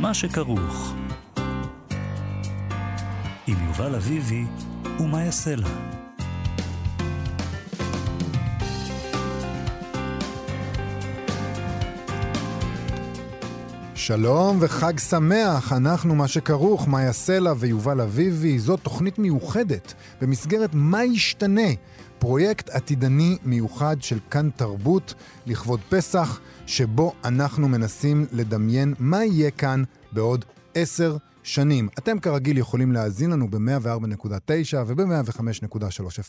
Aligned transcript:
מה 0.00 0.14
שכרוך. 0.14 0.94
עם 3.46 3.66
יובל 3.66 3.94
אביבי 3.94 4.44
ומה 5.00 5.24
יעשה 5.24 5.56
לה. 5.56 5.97
שלום 14.08 14.56
וחג 14.60 14.98
שמח, 14.98 15.72
אנחנו 15.72 16.14
מה 16.14 16.28
שכרוך, 16.28 16.88
מאיה 16.88 17.12
סלע 17.12 17.52
ויובל 17.58 18.00
אביבי. 18.00 18.58
זאת 18.58 18.80
תוכנית 18.80 19.18
מיוחדת 19.18 19.94
במסגרת 20.20 20.70
מה 20.72 21.04
ישתנה, 21.04 21.68
פרויקט 22.18 22.70
עתידני 22.70 23.36
מיוחד 23.44 23.96
של 24.00 24.18
כאן 24.30 24.50
תרבות 24.56 25.14
לכבוד 25.46 25.80
פסח, 25.88 26.40
שבו 26.66 27.12
אנחנו 27.24 27.68
מנסים 27.68 28.26
לדמיין 28.32 28.94
מה 28.98 29.24
יהיה 29.24 29.50
כאן 29.50 29.82
בעוד 30.12 30.44
עשר 30.74 31.16
שנים. 31.42 31.88
אתם 31.98 32.18
כרגיל 32.18 32.58
יכולים 32.58 32.92
להאזין 32.92 33.30
לנו 33.30 33.50
ב-104.9 33.50 34.76
וב-105.3 34.86 35.78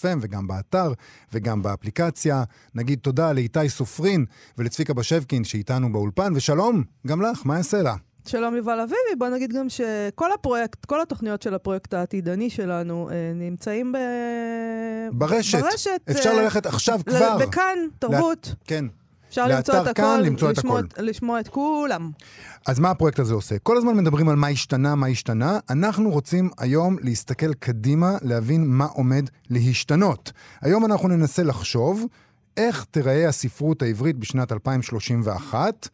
FM 0.01 0.17
וגם 0.21 0.47
באתר 0.47 0.93
וגם 1.33 1.61
באפליקציה. 1.61 2.43
נגיד 2.75 2.99
תודה 2.99 3.33
לאיתי 3.33 3.69
סופרין 3.69 4.25
ולצביקה 4.57 4.93
בשבקין 4.93 5.43
שאיתנו 5.43 5.91
באולפן, 5.91 6.33
ושלום, 6.35 6.83
גם 7.07 7.21
לך, 7.21 7.41
מה 7.45 7.57
יעשה 7.57 7.81
לה? 7.81 7.95
שלום 8.27 8.55
יובל 8.55 8.79
אביבי, 8.79 9.15
בוא 9.17 9.29
נגיד 9.29 9.53
גם 9.53 9.69
שכל 9.69 10.31
הפרויקט, 10.31 10.85
כל 10.85 11.01
התוכניות 11.01 11.41
של 11.41 11.53
הפרויקט 11.53 11.93
העתידני 11.93 12.49
שלנו 12.49 13.09
אה, 13.11 13.31
נמצאים 13.35 13.91
ב... 13.91 13.97
ברשת. 15.11 15.59
ברשת. 15.59 16.01
אפשר 16.11 16.29
אה, 16.29 16.41
ללכת 16.41 16.65
עכשיו 16.65 16.99
כבר. 17.05 17.37
בכאן, 17.37 17.77
תרבות. 17.99 18.47
לה... 18.47 18.53
כן. 18.65 18.85
אפשר 19.29 19.47
למצוא 19.47 19.81
את 19.81 19.87
הכל, 19.87 19.93
כאן, 19.93 20.21
למצוא 20.23 20.51
את 20.51 20.57
לשמוע, 20.57 20.79
הכל. 20.79 21.01
לשמוע 21.03 21.39
את 21.39 21.47
כולם. 21.47 22.11
אז 22.67 22.79
מה 22.79 22.89
הפרויקט 22.89 23.19
הזה 23.19 23.33
עושה? 23.33 23.59
כל 23.59 23.77
הזמן 23.77 23.97
מדברים 23.97 24.29
על 24.29 24.35
מה 24.35 24.47
השתנה, 24.47 24.95
מה 24.95 25.07
השתנה. 25.07 25.59
אנחנו 25.69 26.09
רוצים 26.09 26.49
היום 26.57 26.97
להסתכל 27.01 27.53
קדימה, 27.53 28.17
להבין 28.21 28.67
מה 28.67 28.85
עומד 28.85 29.29
להשתנות. 29.49 30.31
היום 30.61 30.85
אנחנו 30.85 31.07
ננסה 31.07 31.43
לחשוב 31.43 32.05
איך 32.57 32.85
תיראה 32.91 33.27
הספרות 33.27 33.81
העברית 33.81 34.17
בשנת 34.17 34.51
2031, 34.51 35.89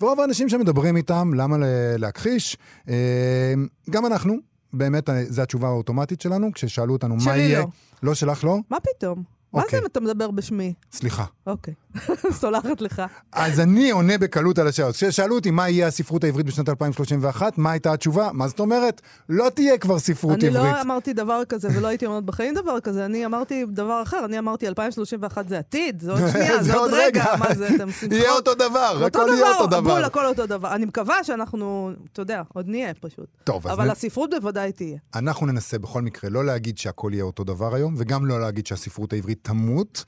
ורוב 0.00 0.20
האנשים 0.20 0.48
שמדברים 0.48 0.96
איתם, 0.96 1.34
למה 1.34 1.56
להכחיש? 1.98 2.56
אה, 2.88 3.54
גם 3.90 4.06
אנחנו, 4.06 4.36
באמת, 4.72 5.10
אה, 5.10 5.24
זו 5.28 5.42
התשובה 5.42 5.68
האוטומטית 5.68 6.20
שלנו, 6.20 6.52
כששאלו 6.54 6.92
אותנו 6.92 7.14
מה 7.14 7.20
שלי 7.20 7.38
יהיה. 7.38 7.60
לא. 7.60 7.66
לא 8.02 8.14
שלך 8.14 8.44
לא? 8.44 8.58
מה 8.70 8.78
פתאום? 8.80 9.22
מה 9.52 9.60
זה 9.60 9.64
אוקיי. 9.66 9.80
אם 9.80 9.86
אתה 9.86 10.00
מדבר 10.00 10.30
בשמי? 10.30 10.74
סליחה. 10.92 11.24
אוקיי, 11.46 11.74
סולחת 12.40 12.80
לך. 12.80 13.02
אז 13.32 13.60
אני 13.60 13.90
עונה 13.90 14.18
בקלות 14.18 14.58
על 14.58 14.66
השאלות. 14.68 14.94
כששאלו 14.94 15.34
אותי 15.34 15.50
מה 15.50 15.68
יהיה 15.68 15.86
הספרות 15.86 16.24
העברית 16.24 16.46
בשנת 16.46 16.68
2031, 16.68 17.58
מה 17.58 17.70
הייתה 17.70 17.92
התשובה? 17.92 18.30
מה 18.32 18.48
זאת 18.48 18.60
אומרת? 18.60 19.00
לא 19.28 19.48
תהיה 19.54 19.78
כבר 19.78 19.98
ספרות 19.98 20.38
אני 20.44 20.48
עברית. 20.48 20.72
לא 20.72 20.80
אמרתי 20.80 21.12
דבר 21.12 21.42
כזה 21.48 21.68
ולא 21.76 21.88
הייתי 21.88 22.06
אומרת 22.06 22.24
בחיים 22.24 22.54
דבר 22.54 22.80
כזה, 22.80 23.04
אני 23.04 23.26
אמרתי 23.26 23.64
דבר 23.68 24.02
אחר, 24.02 24.24
אני 24.24 24.38
אמרתי 24.38 24.68
2031 24.68 25.48
זה 25.48 25.58
עתיד, 25.58 26.00
זה 26.00 26.12
עוד 26.12 26.20
שנייה, 26.32 26.62
זה 26.62 26.76
עוד 26.76 26.90
רגע, 26.94 27.24
מה 27.38 27.54
זה, 27.54 27.68
אתם 27.74 27.88
עושים 27.90 28.12
יהיה? 28.12 28.32
אותו 28.32 28.54
דבר, 28.54 29.02
הכל 29.06 29.26
יהיה 29.34 29.52
אותו 29.54 29.66
דבר. 29.66 29.80
בול, 29.94 30.04
הכל 30.04 30.26
אותו 30.26 30.46
דבר. 30.46 30.74
אני 30.74 30.84
מקווה 30.84 31.24
שאנחנו, 31.24 31.90
אתה 32.12 32.22
יודע, 32.22 32.42
עוד 32.52 32.68
נהיה 32.68 32.94
פשוט. 32.94 33.26
טוב, 33.44 33.66
אז 33.66 33.72
אבל 33.72 33.90
הספרות 33.90 34.30
בוודאי 34.30 34.72
תהיה. 34.72 34.98
אנחנו 35.14 35.46
ננסה 35.46 35.78
בכל 35.78 36.02
מקרה 36.02 36.30
לא 36.30 36.44
להגיד 36.44 36.78
שהכל 36.78 37.10
יהיה 37.14 37.24
אותו 37.24 37.44
דבר 37.44 37.74
היום, 37.74 37.94
וגם 37.96 38.26
לא 38.26 38.40
להגיד 38.40 38.66
שהספרות 38.66 39.12
העברית 39.12 39.38
תמות. 39.42 40.04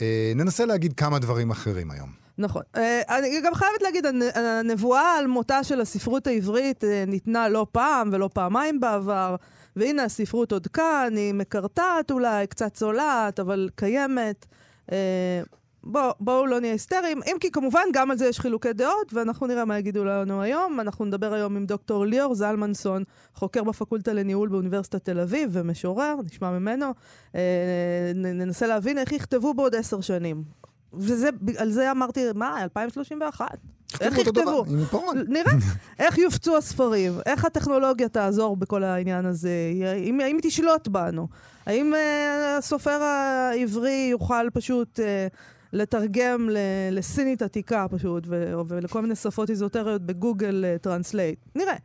אה, 0.00 0.32
ננסה 0.36 0.66
להגיד 0.66 0.92
כמה 0.92 1.18
דברים 1.18 1.50
אחרים 1.50 1.90
היום. 1.90 2.08
נכון. 2.38 2.62
אה, 2.76 3.18
אני 3.18 3.40
גם 3.44 3.54
חייבת 3.54 3.82
להגיד, 3.82 4.06
הנ- 4.06 4.38
הנבואה 4.38 5.18
על 5.18 5.26
מותה 5.26 5.64
של 5.64 5.80
הספרות 5.80 6.26
העברית 6.26 6.84
אה, 6.84 7.04
ניתנה 7.06 7.48
לא 7.48 7.66
פעם 7.72 8.10
ולא 8.12 8.30
פעמיים 8.34 8.80
בעבר, 8.80 9.36
והנה 9.76 10.04
הספרות 10.04 10.52
עוד 10.52 10.66
כאן, 10.66 11.12
היא 11.16 11.34
מקרטעת 11.34 12.10
אולי, 12.10 12.46
קצת 12.46 12.74
צולעת, 12.74 13.40
אבל 13.40 13.68
קיימת. 13.74 14.46
אה, 15.86 15.90
בוא, 15.90 16.12
בואו 16.20 16.46
לא 16.46 16.60
נהיה 16.60 16.72
היסטריים, 16.72 17.20
אם 17.26 17.36
כי 17.40 17.50
כמובן 17.50 17.82
גם 17.92 18.10
על 18.10 18.18
זה 18.18 18.26
יש 18.26 18.40
חילוקי 18.40 18.72
דעות, 18.72 19.12
ואנחנו 19.12 19.46
נראה 19.46 19.64
מה 19.64 19.78
יגידו 19.78 20.04
לנו 20.04 20.42
היום. 20.42 20.80
אנחנו 20.80 21.04
נדבר 21.04 21.32
היום 21.32 21.56
עם 21.56 21.66
דוקטור 21.66 22.06
ליאור 22.06 22.34
זלמנסון, 22.34 23.04
חוקר 23.34 23.64
בפקולטה 23.64 24.12
לניהול 24.12 24.48
באוניברסיטת 24.48 25.04
תל 25.04 25.20
אביב 25.20 25.50
ומשורר, 25.52 26.14
נשמע 26.24 26.50
ממנו. 26.50 26.86
אה, 27.34 28.12
ננסה 28.14 28.66
להבין 28.66 28.98
איך 28.98 29.12
יכתבו 29.12 29.54
בעוד 29.54 29.74
עשר 29.74 30.00
שנים. 30.00 30.44
וזה, 30.94 31.28
על 31.58 31.70
זה 31.70 31.90
אמרתי, 31.90 32.24
מה, 32.34 32.62
2031? 32.62 33.46
איך 34.00 34.18
יכתבו? 34.18 34.64
נראה 35.28 35.52
איך 35.98 36.18
יופצו 36.18 36.56
הספרים, 36.56 37.12
איך 37.26 37.44
הטכנולוגיה 37.44 38.08
תעזור 38.08 38.56
בכל 38.56 38.84
העניין 38.84 39.26
הזה, 39.26 39.50
האם, 39.84 40.20
היא 40.20 40.40
תשלוט 40.42 40.88
בנו, 40.88 41.28
האם 41.66 41.94
אה, 41.94 42.58
הסופר 42.58 43.02
העברי 43.02 44.08
יוכל 44.10 44.50
פשוט 44.52 45.00
אה, 45.00 45.02
לתרגם 45.72 46.48
ל- 46.50 46.58
לסינית 46.90 47.42
עתיקה 47.42 47.86
פשוט, 47.90 48.24
ו- 48.26 48.54
ולכל 48.68 49.02
מיני 49.02 49.14
שפות 49.14 49.50
איזוטריות 49.50 50.02
בגוגל 50.02 50.64
אה, 50.64 50.78
Translate. 50.78 51.38
נראה. 51.54 51.76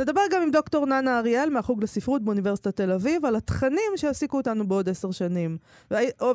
נדבר 0.00 0.20
גם 0.30 0.42
עם 0.42 0.50
דוקטור 0.50 0.86
ננה 0.86 1.18
אריאל 1.18 1.50
מהחוג 1.50 1.82
לספרות 1.82 2.22
באוניברסיטת 2.22 2.76
תל 2.76 2.92
אביב 2.92 3.24
על 3.24 3.36
התכנים 3.36 3.92
שיעסיקו 3.96 4.36
אותנו 4.36 4.68
בעוד 4.68 4.88
עשר 4.88 5.10
שנים. 5.10 5.58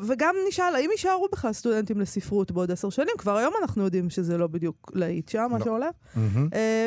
וגם 0.01 0.35
נשאל, 0.47 0.75
האם 0.75 0.89
יישארו 0.91 1.27
בכלל 1.31 1.53
סטודנטים 1.53 1.99
לספרות 1.99 2.51
בעוד 2.51 2.71
עשר 2.71 2.89
שנים? 2.89 3.13
כבר 3.17 3.37
היום 3.37 3.53
אנחנו 3.61 3.83
יודעים 3.83 4.09
שזה 4.09 4.37
לא 4.37 4.47
בדיוק 4.47 4.91
להיט 4.95 5.29
שם, 5.29 5.47
מה 5.51 5.57
לא. 5.57 5.65
שהולך. 5.65 5.89
מהמם. 6.15 6.47
אה, 6.53 6.85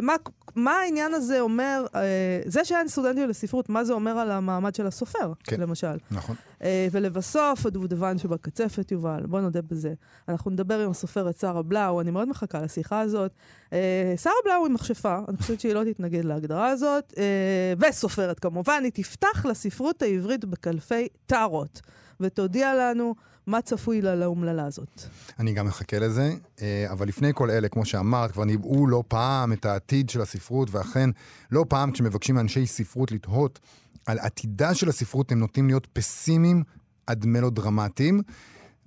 מה, 0.56 0.72
העניין 0.72 1.14
הזה 1.14 1.40
אומר, 1.40 1.86
אה, 1.94 2.40
זה 2.46 2.64
שאין 2.64 2.88
סטודנטים 2.88 3.28
לספרות, 3.28 3.68
מה 3.68 3.84
זה 3.84 3.92
אומר 3.92 4.10
על 4.10 4.30
המעמד 4.30 4.74
של 4.74 4.86
הסופר, 4.86 5.32
כן. 5.44 5.60
למשל? 5.60 5.96
נכון. 6.10 6.36
אה, 6.62 6.88
ולבסוף, 6.92 7.66
הדובדבן 7.66 8.18
שבקצפת, 8.18 8.92
יובל, 8.92 9.26
בוא 9.26 9.40
נודה 9.40 9.62
בזה. 9.62 9.94
אנחנו 10.28 10.50
נדבר 10.50 10.80
עם 10.80 10.90
הסופרת 10.90 11.38
שרה 11.38 11.62
בלאו, 11.62 12.00
אני 12.00 12.10
מאוד 12.10 12.28
מחכה 12.28 12.60
לשיחה 12.60 13.00
הזאת. 13.00 13.32
שרה 14.16 14.32
בלאו 14.44 14.64
היא 14.66 14.74
מכשפה, 14.74 15.18
אני 15.28 15.36
חושבת 15.36 15.60
שהיא 15.60 15.72
לא 15.74 15.84
תתנגד 15.84 16.24
להגדרה 16.24 16.67
הזאת, 16.68 17.14
אה, 17.18 17.88
וסופרת 17.88 18.40
כמובן, 18.40 18.80
היא 18.84 18.92
תפתח 18.94 19.46
לספרות 19.46 20.02
העברית 20.02 20.44
בקלפי 20.44 21.08
טארות, 21.26 21.80
ותודיע 22.20 22.74
לנו 22.74 23.14
מה 23.46 23.62
צפוי 23.62 24.02
לה 24.02 24.14
לאומללה 24.14 24.66
הזאת. 24.66 25.02
אני 25.38 25.52
גם 25.52 25.66
מחכה 25.66 25.98
לזה, 25.98 26.32
אה, 26.62 26.86
אבל 26.92 27.08
לפני 27.08 27.30
כל 27.34 27.50
אלה, 27.50 27.68
כמו 27.68 27.84
שאמרת, 27.84 28.32
כבר 28.32 28.44
ניבאו 28.44 28.86
לא 28.86 29.04
פעם 29.08 29.52
את 29.52 29.64
העתיד 29.64 30.10
של 30.10 30.20
הספרות, 30.20 30.68
ואכן, 30.70 31.10
לא 31.50 31.64
פעם 31.68 31.92
כשמבקשים 31.92 32.34
מאנשי 32.34 32.66
ספרות 32.66 33.12
לתהות 33.12 33.58
על 34.06 34.18
עתידה 34.18 34.74
של 34.74 34.88
הספרות, 34.88 35.32
הם 35.32 35.38
נוטים 35.38 35.66
להיות 35.66 35.86
פסימיים 35.92 36.62
עד 37.06 37.26
מלודרמטיים. 37.26 38.20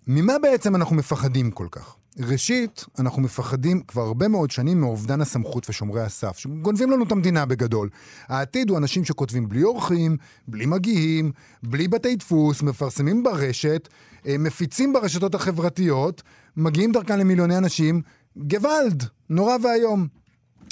ממה 0.08 0.34
בעצם 0.41 0.75
אנחנו 0.75 0.96
מפחדים 0.96 1.52
כל 1.52 1.68
כך? 1.72 1.96
ראשית, 2.20 2.86
אנחנו 3.00 3.22
מפחדים 3.22 3.82
כבר 3.82 4.02
הרבה 4.02 4.28
מאוד 4.28 4.52
שנים 4.52 4.82
מאובדן 4.82 5.22
הסמכות 5.22 5.70
ושומרי 5.70 6.02
הסף, 6.02 6.38
שגונבים 6.38 6.92
לנו 6.92 7.04
את 7.04 7.12
המדינה 7.12 7.46
בגדול. 7.46 7.90
העתיד 8.28 8.70
הוא 8.70 8.78
אנשים 8.78 9.06
שכותבים 9.06 9.50
בלי 9.50 9.64
אורחים, 9.64 10.18
בלי 10.48 10.66
מגיעים, 10.66 11.32
בלי 11.64 11.88
בתי 11.88 12.16
דפוס, 12.16 12.62
מפרסמים 12.62 13.24
ברשת, 13.24 13.90
אה, 14.28 14.36
מפיצים 14.40 14.94
ברשתות 14.94 15.36
החברתיות, 15.36 16.24
מגיעים 16.58 16.92
דרכן 16.92 17.20
למיליוני 17.20 17.58
אנשים. 17.58 18.02
גוואלד, 18.38 19.04
נורא 19.30 19.56
ואיום. 19.64 20.08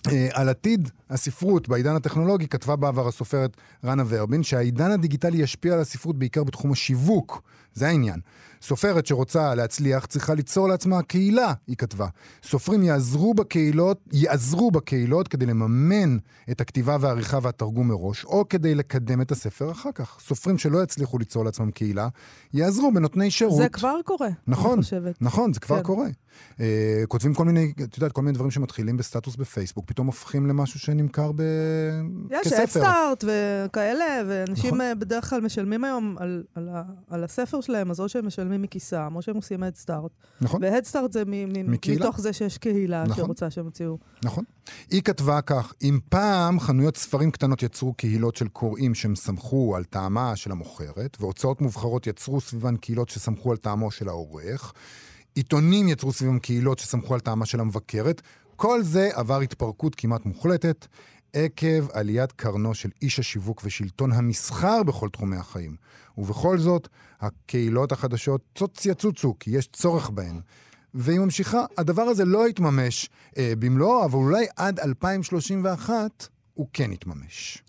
אה, 0.08 0.28
על 0.34 0.50
עתיד 0.50 0.90
הספרות 1.10 1.70
בעידן 1.70 1.96
הטכנולוגי 1.96 2.48
כתבה 2.48 2.76
בעבר 2.76 3.08
הסופרת 3.08 3.58
רנה 3.86 4.04
ורבין 4.08 4.44
שהעידן 4.44 4.92
הדיגיטלי 4.92 5.38
ישפיע 5.38 5.74
על 5.74 5.80
הספרות 5.80 6.20
בעיקר 6.20 6.44
בתחום 6.44 6.72
השיווק. 6.72 7.42
זה 7.74 7.88
העניין. 7.88 8.20
סופרת 8.62 9.06
שרוצה 9.06 9.56
להצליח 9.56 10.06
צריכה 10.06 10.34
ליצור 10.34 10.68
לעצמה 10.68 11.01
קהילה, 11.01 11.54
היא 11.68 11.75
כתבה. 11.75 12.07
סופרים 12.44 12.84
יעזרו 12.84 13.34
בקהילות, 13.34 14.00
יעזרו 14.13 14.72
בקהילות 14.72 15.28
כדי 15.28 15.45
לממן 15.45 16.18
את 16.51 16.62
הכתיבה 16.62 16.98
והעריכה 17.00 17.39
והתרגום 17.42 17.88
מראש, 17.88 18.25
או 18.25 18.50
כדי 18.50 18.75
לקדם 18.75 19.22
את 19.22 19.31
הספר 19.31 19.72
אחר 19.72 19.92
כך. 19.92 20.18
סופרים 20.19 20.57
שלא 20.57 20.84
יצליחו 20.84 21.18
ליצור 21.18 21.45
לעצמם 21.45 21.72
קהילה, 21.72 22.07
יעזרו 22.54 22.92
בנותני 22.94 23.31
שירות. 23.31 23.57
זה 23.57 23.69
כבר 23.69 23.95
קורה, 24.06 24.30
נכון, 24.48 24.74
אני 24.74 24.81
חושבת. 24.81 25.22
נכון, 25.22 25.54
זה 25.54 25.60
כבר 25.60 25.78
כן. 25.78 25.84
קורה. 25.84 26.07
Uh, 26.57 26.62
כותבים 27.07 27.34
כל 27.34 27.45
מיני, 27.45 27.74
את 27.84 27.98
יודעת, 27.98 28.12
כל 28.12 28.22
מיני 28.22 28.34
דברים 28.34 28.51
שמתחילים 28.51 28.98
בסטטוס 28.98 29.36
בפייסבוק, 29.36 29.86
פתאום 29.88 30.07
הופכים 30.07 30.48
למשהו 30.48 30.80
שנמכר 30.80 31.31
ב... 31.31 31.42
יש 32.31 32.48
כספר. 32.48 32.63
אדסטארט 32.63 33.24
וכאלה, 33.24 34.22
ואנשים 34.28 34.68
נכון. 34.68 34.81
אה, 34.81 34.95
בדרך 34.95 35.30
כלל 35.30 35.42
משלמים 35.42 35.84
היום 35.84 36.16
על, 36.19 36.44
על, 36.56 36.69
ה, 36.69 36.84
על 37.10 37.24
הספר 37.24 37.62
שלהם, 37.62 37.92
אז 37.92 38.00
או 38.00 38.10
שהם 38.10 38.28
משלמים 38.28 38.49
מכיסם, 38.57 39.13
או 39.16 39.22
שהם 39.22 39.36
עושים 39.36 39.63
אדסטארט. 39.63 40.12
נכון, 40.42 40.63
והדסטארט 40.63 41.12
זה 41.12 41.24
מ, 41.25 41.31
מ, 41.31 41.72
מקהילה. 41.72 42.06
מתוך 42.06 42.19
זה 42.19 42.34
שיש 42.34 42.57
קהילה 42.57 43.04
נכון. 43.04 43.25
שרוצה 43.25 43.50
שהם 43.50 43.66
יוציאו. 43.66 43.98
נכון. 44.24 44.44
היא 44.90 45.01
כתבה 45.01 45.42
כך, 45.42 45.74
אם 45.81 46.00
פעם 46.10 46.60
חנויות 46.60 46.98
ספרים 46.98 47.31
קטנות 47.31 47.63
יצרו 47.63 47.94
קהילות 47.94 48.36
של 48.36 48.48
קוראים 48.48 48.96
שהם 48.96 49.16
סמכו 49.16 49.75
על 49.75 49.84
טעמה 49.84 50.36
של 50.36 50.51
המוכרת, 50.51 51.18
והוצאות 51.19 51.62
מובחרות 51.62 52.07
יצרו 52.07 52.42
סביבן 52.42 52.75
קהילות 52.78 53.10
שסמכו 53.10 53.51
על 53.51 53.57
טעמו 53.57 53.92
של 53.92 54.10
העורך, 54.10 54.74
עיתונים 55.36 55.88
יצרו 55.88 56.13
סביבם 56.13 56.40
קהילות 56.40 56.80
שסמכו 56.80 57.13
על 57.13 57.19
טעמה 57.19 57.46
של 57.46 57.60
המבקרת, 57.60 58.22
כל 58.56 58.84
זה 58.84 59.10
עבר 59.13 59.40
התפרקות 59.40 59.96
כמעט 59.96 60.25
מוחלטת. 60.25 60.88
עקב 61.34 61.90
עליית 61.94 62.31
קרנו 62.31 62.76
של 62.76 62.90
איש 63.02 63.20
השיווק 63.20 63.62
ושלטון 63.66 64.12
המסחר 64.12 64.84
בכל 64.84 65.10
תחומי 65.10 65.38
החיים. 65.38 65.76
ובכל 66.18 66.58
זאת, 66.58 66.88
הקהילות 67.22 67.92
החדשות 67.92 68.62
יצוצו, 68.86 69.36
כי 69.40 69.52
יש 69.52 69.68
צורך 69.68 70.10
בהן. 70.10 70.40
והיא 70.94 71.20
ממשיכה, 71.20 71.66
הדבר 71.78 72.02
הזה 72.02 72.26
לא 72.26 72.50
יתממש 72.50 73.10
אה, 73.38 73.54
במלואו, 73.60 74.06
אבל 74.06 74.16
אולי 74.16 74.46
עד 74.56 74.80
2031 74.80 76.28
הוא 76.54 76.68
כן 76.74 76.92
יתממש. 76.92 77.64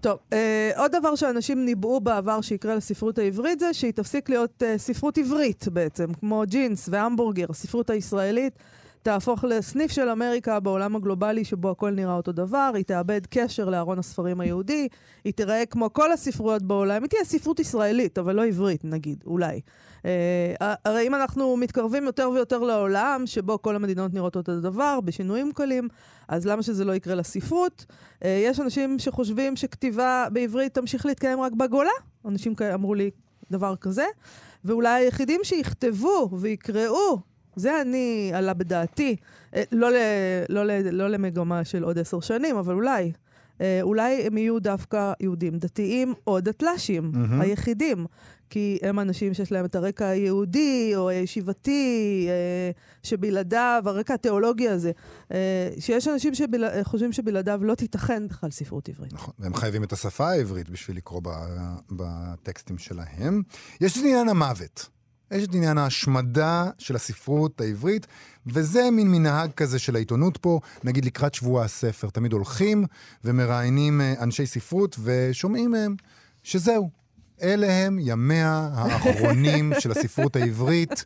טוב, 0.00 0.18
אה, 0.32 0.70
עוד 0.76 0.92
דבר 0.92 1.14
שאנשים 1.14 1.64
ניבאו 1.64 2.00
בעבר 2.00 2.40
שיקרה 2.40 2.74
לספרות 2.74 3.18
העברית 3.18 3.60
זה 3.60 3.74
שהיא 3.74 3.92
תפסיק 3.92 4.28
להיות 4.28 4.62
אה, 4.62 4.78
ספרות 4.78 5.18
עברית 5.18 5.68
בעצם, 5.68 6.14
כמו 6.14 6.42
ג'ינס 6.46 6.88
והמבורגר, 6.92 7.46
הספרות 7.50 7.90
הישראלית. 7.90 8.54
תהפוך 9.02 9.44
לסניף 9.44 9.92
של 9.92 10.08
אמריקה 10.08 10.60
בעולם 10.60 10.96
הגלובלי 10.96 11.44
שבו 11.44 11.70
הכל 11.70 11.90
נראה 11.90 12.14
אותו 12.14 12.32
דבר, 12.32 12.72
היא 12.74 12.84
תאבד 12.84 13.20
קשר 13.30 13.68
לארון 13.68 13.98
הספרים 13.98 14.40
היהודי, 14.40 14.88
היא 15.24 15.32
תיראה 15.32 15.66
כמו 15.66 15.92
כל 15.92 16.12
הספרויות 16.12 16.62
בעולם, 16.62 17.02
היא 17.02 17.08
תהיה 17.10 17.24
ספרות 17.24 17.60
ישראלית, 17.60 18.18
אבל 18.18 18.36
לא 18.36 18.46
עברית, 18.46 18.84
נגיד, 18.84 19.24
אולי. 19.26 19.60
Uh, 20.02 20.04
הרי 20.84 21.06
אם 21.06 21.14
אנחנו 21.14 21.56
מתקרבים 21.56 22.04
יותר 22.04 22.30
ויותר 22.30 22.58
לעולם, 22.58 23.22
שבו 23.26 23.62
כל 23.62 23.76
המדינות 23.76 24.14
נראות 24.14 24.36
אותו 24.36 24.60
דבר, 24.60 25.00
בשינויים 25.04 25.52
קלים, 25.52 25.88
אז 26.28 26.46
למה 26.46 26.62
שזה 26.62 26.84
לא 26.84 26.92
יקרה 26.92 27.14
לספרות? 27.14 27.86
Uh, 27.88 28.26
יש 28.26 28.60
אנשים 28.60 28.98
שחושבים 28.98 29.56
שכתיבה 29.56 30.26
בעברית 30.32 30.74
תמשיך 30.74 31.06
להתקיים 31.06 31.40
רק 31.40 31.52
בגולה, 31.52 31.90
אנשים 32.24 32.54
אמרו 32.74 32.94
לי 32.94 33.10
דבר 33.50 33.76
כזה, 33.76 34.06
ואולי 34.64 34.88
היחידים 34.88 35.40
שיכתבו 35.44 36.28
ויקראו 36.32 37.31
זה 37.56 37.80
אני 37.80 38.30
עלה 38.34 38.54
בדעתי. 38.54 39.16
אה, 39.54 39.62
לא, 39.72 39.90
ל, 39.90 39.96
לא, 40.48 40.64
ל, 40.64 40.90
לא 40.90 41.08
למגמה 41.08 41.64
של 41.64 41.82
עוד 41.82 41.98
עשר 41.98 42.20
שנים, 42.20 42.56
אבל 42.56 42.74
אולי. 42.74 43.12
אה, 43.60 43.78
אולי 43.82 44.26
הם 44.26 44.38
יהיו 44.38 44.58
דווקא 44.58 45.12
יהודים 45.20 45.58
דתיים 45.58 46.14
או 46.26 46.40
דתל"שים, 46.40 47.12
mm-hmm. 47.14 47.42
היחידים. 47.42 48.06
כי 48.50 48.78
הם 48.82 49.00
אנשים 49.00 49.34
שיש 49.34 49.52
להם 49.52 49.64
את 49.64 49.74
הרקע 49.74 50.08
היהודי 50.08 50.92
או 50.96 51.08
הישיבתי, 51.08 52.26
אה, 52.28 52.70
שבלעדיו, 53.02 53.82
הרקע 53.86 54.14
התיאולוגי 54.14 54.68
הזה, 54.68 54.92
שיש 55.78 56.08
אנשים 56.08 56.32
שחושבים 56.34 57.12
שבלעדיו 57.12 57.60
לא 57.64 57.74
תיתכן 57.74 58.28
בכלל 58.28 58.50
ספרות 58.50 58.88
עברית. 58.88 59.12
נכון, 59.12 59.34
והם 59.38 59.54
חייבים 59.54 59.84
את 59.84 59.92
השפה 59.92 60.30
העברית 60.30 60.70
בשביל 60.70 60.96
לקרוא 60.96 61.20
בטקסטים 61.90 62.78
שלהם. 62.78 63.42
יש 63.80 63.98
את 63.98 64.02
עניין 64.02 64.28
המוות. 64.28 64.88
יש 65.32 65.44
את 65.44 65.54
עניין 65.54 65.78
ההשמדה 65.78 66.70
של 66.78 66.96
הספרות 66.96 67.60
העברית, 67.60 68.06
וזה 68.46 68.90
מין 68.92 69.10
מנהג 69.10 69.50
כזה 69.52 69.78
של 69.78 69.96
העיתונות 69.96 70.36
פה, 70.36 70.60
נגיד 70.84 71.04
לקראת 71.04 71.34
שבוע 71.34 71.64
הספר. 71.64 72.10
תמיד 72.10 72.32
הולכים 72.32 72.84
ומראיינים 73.24 74.00
אה, 74.00 74.14
אנשי 74.20 74.46
ספרות 74.46 74.96
ושומעים 75.02 75.70
מהם 75.70 75.96
שזהו, 76.42 76.90
אלה 77.42 77.72
הם 77.72 77.98
ימיה 78.00 78.68
האחרונים 78.74 79.72
של 79.78 79.90
הספרות 79.90 80.36
העברית. 80.36 81.04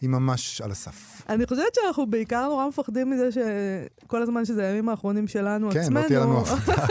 היא 0.00 0.08
ממש 0.10 0.60
על 0.60 0.70
הסף. 0.70 1.22
אני 1.28 1.46
חושבת 1.46 1.74
שאנחנו 1.74 2.06
בעיקר 2.06 2.48
נורא 2.48 2.68
מפחדים 2.68 3.10
מזה 3.10 3.28
שכל 3.32 4.22
הזמן 4.22 4.44
שזה 4.44 4.66
הימים 4.66 4.88
האחרונים 4.88 5.28
שלנו 5.28 5.70
כן, 5.70 5.80
עצמנו. 5.80 5.96
כן, 5.96 6.02
לא 6.02 6.08
תהיה 6.08 6.20
לנו 6.20 6.40
הפתעה. 6.42 6.86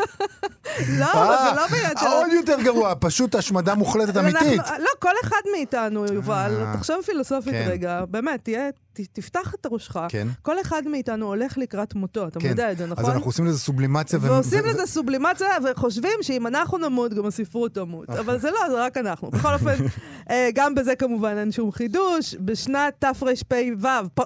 לא, 1.00 1.06
אבל 1.14 1.36
זה 1.50 1.56
לא 1.56 1.68
ביד 1.68 1.98
שלנו. 2.00 2.14
עוד 2.14 2.32
יותר 2.32 2.62
גרוע, 2.62 2.94
פשוט 3.00 3.36
השמדה 3.36 3.76
מוחלטת 3.76 4.18
אמיתית. 4.18 4.62
לא, 4.80 4.90
כל 5.00 5.14
אחד 5.24 5.42
מאיתנו, 5.52 6.06
יובל, 6.06 6.58
אה, 6.62 6.74
תחשוב 6.78 7.02
פילוסופית 7.02 7.54
כן. 7.54 7.66
רגע, 7.70 8.06
באמת, 8.06 8.44
תהיה... 8.44 8.70
תפתח 9.06 9.54
את 9.62 9.68
ראשך, 9.72 9.98
כן. 10.10 10.28
כל 10.42 10.62
אחד 10.62 10.88
מאיתנו 10.88 11.26
הולך 11.26 11.58
לקראת 11.58 11.96
מותו, 11.96 12.28
אתה 12.28 12.40
כן. 12.40 12.48
יודע 12.48 12.72
את 12.72 12.78
זה, 12.78 12.86
נכון? 12.86 13.06
אז 13.06 13.12
אנחנו 13.12 13.26
עושים 13.26 13.46
לזה 13.46 13.60
סובלימציה. 13.60 14.20
ועושים 14.22 14.64
ו... 14.64 14.68
לזה 14.68 14.86
סובלימציה, 14.86 15.48
וחושבים 15.64 16.20
שאם 16.22 16.48
אנחנו 16.48 16.78
נמות, 16.78 17.14
גם 17.14 17.26
הספרות 17.26 17.76
תמות. 17.76 18.10
אבל 18.10 18.40
זה 18.40 18.52
לא, 18.52 18.70
זה 18.70 18.86
רק 18.86 18.98
אנחנו. 18.98 19.32
בכל 19.32 19.54
אופן, 19.54 19.76
אה, 20.30 20.50
גם 20.54 20.76
בזה 20.76 20.96
כמובן 20.96 21.38
אין 21.38 21.52
שום 21.52 21.72
חידוש. 21.72 22.36
בשנת 22.36 22.94
תרפ"ו, 23.00 23.26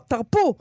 תרפו, 0.08 0.56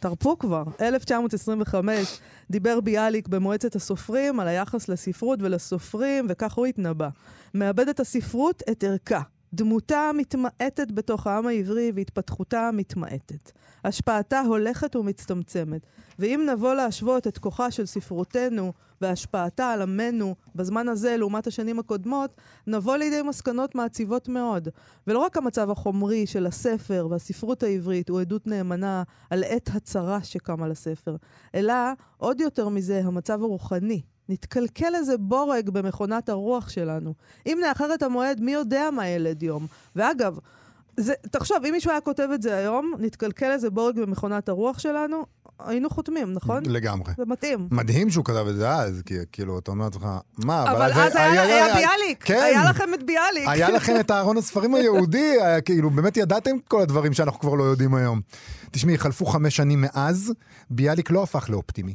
תרפו 0.00 0.38
כבר, 0.38 0.62
1925, 0.80 2.20
דיבר 2.50 2.80
ביאליק 2.80 3.28
במועצת 3.28 3.76
הסופרים 3.76 4.40
על 4.40 4.48
היחס 4.48 4.88
לספרות 4.88 5.38
ולסופרים, 5.42 6.26
וכך 6.28 6.52
הוא 6.52 6.66
התנבא. 6.66 7.08
מאבדת 7.54 8.00
הספרות 8.00 8.62
את 8.70 8.84
ערכה. 8.84 9.20
דמותה 9.54 10.10
מתמעטת 10.14 10.92
בתוך 10.92 11.26
העם 11.26 11.46
העברי 11.46 11.92
והתפתחותה 11.94 12.70
מתמעטת. 12.72 13.52
השפעתה 13.84 14.40
הולכת 14.40 14.96
ומצטמצמת. 14.96 15.86
ואם 16.18 16.46
נבוא 16.52 16.74
להשוות 16.74 17.26
את 17.26 17.38
כוחה 17.38 17.70
של 17.70 17.86
ספרותנו 17.86 18.72
והשפעתה 19.00 19.70
על 19.70 19.82
עמנו 19.82 20.34
בזמן 20.54 20.88
הזה 20.88 21.16
לעומת 21.16 21.46
השנים 21.46 21.78
הקודמות, 21.78 22.40
נבוא 22.66 22.96
לידי 22.96 23.22
מסקנות 23.22 23.74
מעציבות 23.74 24.28
מאוד. 24.28 24.68
ולא 25.06 25.18
רק 25.18 25.36
המצב 25.36 25.70
החומרי 25.70 26.26
של 26.26 26.46
הספר 26.46 27.06
והספרות 27.10 27.62
העברית 27.62 28.08
הוא 28.08 28.20
עדות 28.20 28.46
נאמנה 28.46 29.02
על 29.30 29.44
עת 29.44 29.70
הצרה 29.74 30.22
שקמה 30.22 30.68
לספר, 30.68 31.16
אלא 31.54 31.74
עוד 32.16 32.40
יותר 32.40 32.68
מזה 32.68 33.00
המצב 33.04 33.42
הרוחני, 33.42 34.02
נתקלקל 34.28 34.94
איזה 34.94 35.18
בורג 35.18 35.70
במכונת 35.70 36.28
הרוח 36.28 36.68
שלנו. 36.68 37.14
אם 37.46 37.58
נאחר 37.66 37.94
את 37.94 38.02
המועד, 38.02 38.40
מי 38.40 38.52
יודע 38.52 38.90
מה 38.92 39.08
ילד 39.08 39.42
יום. 39.42 39.66
ואגב, 39.96 40.38
זה, 40.96 41.14
תחשוב, 41.30 41.56
אם 41.64 41.72
מישהו 41.72 41.90
היה 41.90 42.00
כותב 42.00 42.28
את 42.34 42.42
זה 42.42 42.56
היום, 42.56 42.92
נתקלקל 42.98 43.50
איזה 43.50 43.70
בורג 43.70 44.00
במכונת 44.00 44.48
הרוח 44.48 44.78
שלנו, 44.78 45.24
היינו 45.58 45.90
חותמים, 45.90 46.32
נכון? 46.32 46.62
לגמרי. 46.66 47.12
זה 47.16 47.22
מתאים. 47.26 47.68
מדהים 47.70 48.10
שהוא 48.10 48.24
כתב 48.24 48.46
את 48.50 48.56
זה 48.56 48.70
אז, 48.70 49.02
כי 49.06 49.14
כאילו, 49.32 49.58
אתה 49.58 49.70
אומר 49.70 49.84
לעצמך, 49.84 50.06
מה, 50.38 50.62
אבל, 50.62 50.70
אבל 50.72 50.92
אז 50.92 51.16
היה, 51.16 51.30
היה, 51.30 51.42
היה, 51.42 51.64
היה 51.64 51.74
ביאליק, 51.74 52.24
כן, 52.24 52.40
היה 52.42 52.64
לכם 52.70 52.94
את 52.94 53.02
ביאליק. 53.02 53.48
היה 53.48 53.70
לכם 53.70 54.00
את 54.00 54.10
אהרון 54.10 54.36
הספרים 54.36 54.74
היהודי, 54.74 55.36
היה, 55.42 55.60
כאילו, 55.60 55.90
באמת 55.90 56.16
ידעתם 56.16 56.56
כל 56.68 56.82
הדברים 56.82 57.12
שאנחנו 57.12 57.40
כבר 57.40 57.54
לא 57.54 57.64
יודעים 57.64 57.94
היום. 57.94 58.20
תשמעי, 58.70 58.98
חלפו 58.98 59.26
חמש 59.26 59.56
שנים 59.56 59.80
מאז, 59.80 60.32
ביאליק 60.70 61.10
לא 61.10 61.22
הפך 61.22 61.50
לאופטימי. 61.50 61.94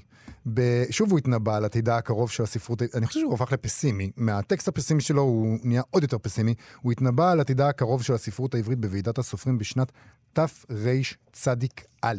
ב... 0.53 0.83
שוב 0.89 1.11
הוא 1.11 1.19
התנבא 1.19 1.55
על 1.55 1.65
עתידה 1.65 1.97
הקרוב 1.97 2.31
של 2.31 2.43
הספרות, 2.43 2.81
אני 2.95 3.05
חושב 3.05 3.19
שהוא 3.19 3.33
הפך 3.33 3.51
לפסימי. 3.51 4.11
מהטקסט 4.17 4.67
הפסימי 4.67 5.01
שלו 5.01 5.21
הוא 5.21 5.57
נהיה 5.63 5.81
עוד 5.89 6.03
יותר 6.03 6.17
פסימי. 6.17 6.53
הוא 6.81 6.91
התנבא 6.91 7.31
על 7.31 7.39
עתידה 7.39 7.69
הקרוב 7.69 8.03
של 8.03 8.13
הספרות 8.13 8.55
העברית 8.55 8.79
בוועידת 8.79 9.17
הסופרים 9.17 9.57
בשנת 9.57 9.91
תרצ"א. 10.33 12.13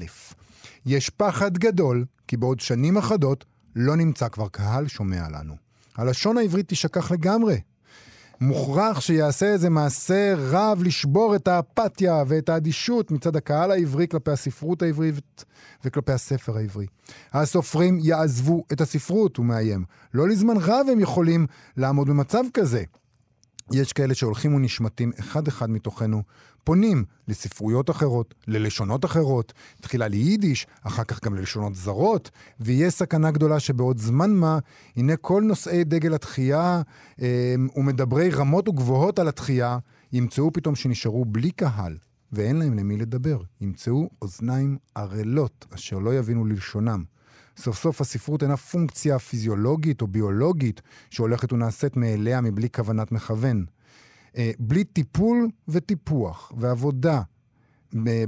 יש 0.87 1.11
פחד 1.11 1.59
גדול, 1.59 2.05
כי 2.29 2.37
בעוד 2.37 2.61
שנים 2.61 2.97
אחדות 2.97 3.45
לא 3.77 3.97
נמצא 3.97 4.29
כבר 4.29 4.49
קהל 4.49 4.89
שומע 4.89 5.29
לנו. 5.29 5.55
הלשון 5.97 6.39
העברית 6.39 6.69
תשכח 6.69 7.11
לגמרי. 7.11 7.59
מוכרח 8.41 9.01
שיעשה 9.01 9.47
איזה 9.47 9.71
מעשה 9.71 10.35
רב 10.37 10.83
לשבור 10.83 11.37
את 11.37 11.49
האפתיה 11.49 12.23
ואת 12.27 12.49
האדישות 12.49 13.11
מצד 13.11 13.37
הקהל 13.37 13.71
העברי 13.71 14.09
כלפי 14.09 14.31
הספרות 14.31 14.83
העברית 14.83 15.45
וכלפי 15.85 16.13
הספר 16.13 16.57
העברי. 16.57 16.87
הסופרים 17.33 17.99
יעזבו 18.03 18.65
את 18.73 18.81
הספרות, 18.81 19.37
הוא 19.37 19.47
מאיים. 19.47 19.85
לא 20.15 20.29
לזמן 20.29 20.57
רב 20.57 20.87
הם 20.93 21.01
יכולים 21.01 21.47
לעמוד 21.77 22.09
במצב 22.09 22.45
כזה. 22.55 22.83
יש 23.73 23.93
כאלה 23.93 24.15
שהולכים 24.15 24.55
ונשמטים 24.55 25.13
אחד-אחד 25.21 25.71
מתוכנו, 25.71 26.23
פונים 26.69 27.05
לספרויות 27.29 27.91
אחרות, 27.91 28.35
ללשונות 28.47 29.05
אחרות, 29.05 29.53
תחילה 29.81 30.09
ליידיש, 30.09 30.67
אחר 30.83 31.05
כך 31.05 31.25
גם 31.25 31.35
ללשונות 31.35 31.75
זרות, 31.75 32.31
ויש 32.61 32.95
סכנה 32.95 33.31
גדולה 33.31 33.61
שבעוד 33.61 33.99
זמן 33.99 34.31
מה, 34.31 34.59
הנה 34.97 35.17
כל 35.17 35.43
נושאי 35.43 35.85
דגל 35.85 36.15
התחייה 36.15 36.83
אה, 37.23 37.55
ומדברי 37.77 38.31
רמות 38.31 38.69
וגבוהות 38.69 39.19
על 39.19 39.29
התחייה, 39.29 39.79
ימצאו 40.13 40.53
פתאום 40.53 40.75
שנשארו 40.75 41.25
בלי 41.25 41.51
קהל, 41.51 41.97
ואין 42.33 42.57
להם 42.57 42.79
למי 42.79 42.97
לדבר. 42.97 43.39
ימצאו 43.61 44.11
אוזניים 44.23 44.79
ערלות, 44.95 45.67
אשר 45.75 45.99
לא 45.99 46.15
יבינו 46.15 46.45
ללשונם. 46.45 47.05
סוף 47.57 47.79
סוף 47.79 48.01
הספרות 48.01 48.43
אינה 48.43 48.57
פונקציה 48.57 49.19
פיזיולוגית 49.19 50.03
או 50.03 50.07
ביולוגית 50.07 50.81
שהולכת 51.11 51.53
ונעשית 51.53 51.97
מאליה 51.97 52.41
מבלי 52.41 52.69
כוונת 52.71 53.13
מכוון. 53.13 53.65
אה, 54.37 54.51
בלי 54.59 54.85
טיפול 54.85 55.49
וטיפוח 55.69 56.53
ועבודה 56.57 57.23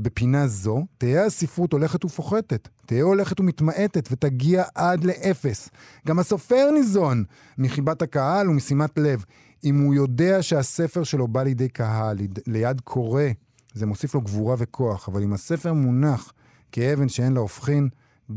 בפינה 0.02 0.46
זו, 0.46 0.86
תהיה 0.98 1.24
הספרות 1.24 1.72
הולכת 1.72 2.04
ופוחתת, 2.04 2.68
תהיה 2.86 3.04
הולכת 3.04 3.40
ומתמעטת 3.40 4.08
ותגיע 4.12 4.64
עד 4.74 5.04
לאפס. 5.04 5.68
גם 6.06 6.18
הסופר 6.18 6.70
ניזון 6.74 7.24
מחיבת 7.58 8.02
הקהל 8.02 8.50
ומשימת 8.50 8.98
לב. 8.98 9.24
אם 9.64 9.80
הוא 9.80 9.94
יודע 9.94 10.42
שהספר 10.42 11.04
שלו 11.04 11.28
בא 11.28 11.42
לידי 11.42 11.68
קהל, 11.68 12.18
ליד 12.46 12.80
קורא, 12.80 13.24
זה 13.74 13.86
מוסיף 13.86 14.14
לו 14.14 14.20
גבורה 14.20 14.54
וכוח, 14.58 15.08
אבל 15.08 15.22
אם 15.22 15.32
הספר 15.32 15.72
מונח 15.72 16.32
כאבן 16.72 17.08
שאין 17.08 17.32
לה 17.32 17.40
הופכין, 17.40 17.88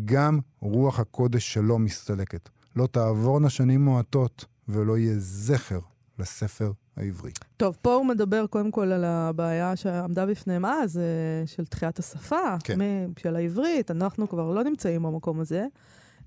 גם 0.05 0.39
רוח 0.59 0.99
הקודש 0.99 1.53
שלו 1.53 1.79
מסתלקת. 1.79 2.49
לא 2.75 2.87
תעבורנה 2.87 3.49
שנים 3.49 3.85
מועטות 3.85 4.45
ולא 4.67 4.97
יהיה 4.97 5.15
זכר 5.17 5.79
לספר 6.19 6.71
העברי. 6.97 7.31
טוב, 7.63 7.77
פה 7.81 7.93
הוא 7.93 8.05
מדבר 8.05 8.47
קודם 8.47 8.71
כל 8.71 8.91
על 8.91 9.03
הבעיה 9.05 9.75
שעמדה 9.75 10.25
בפניהם 10.25 10.65
אז, 10.65 10.97
אה, 10.97 11.47
של 11.47 11.65
תחיית 11.65 11.99
השפה, 11.99 12.57
כן. 12.63 12.79
של 13.19 13.35
העברית. 13.35 13.91
אנחנו 13.91 14.29
כבר 14.29 14.51
לא 14.51 14.63
נמצאים 14.63 15.03
במקום 15.03 15.39
הזה. 15.39 15.65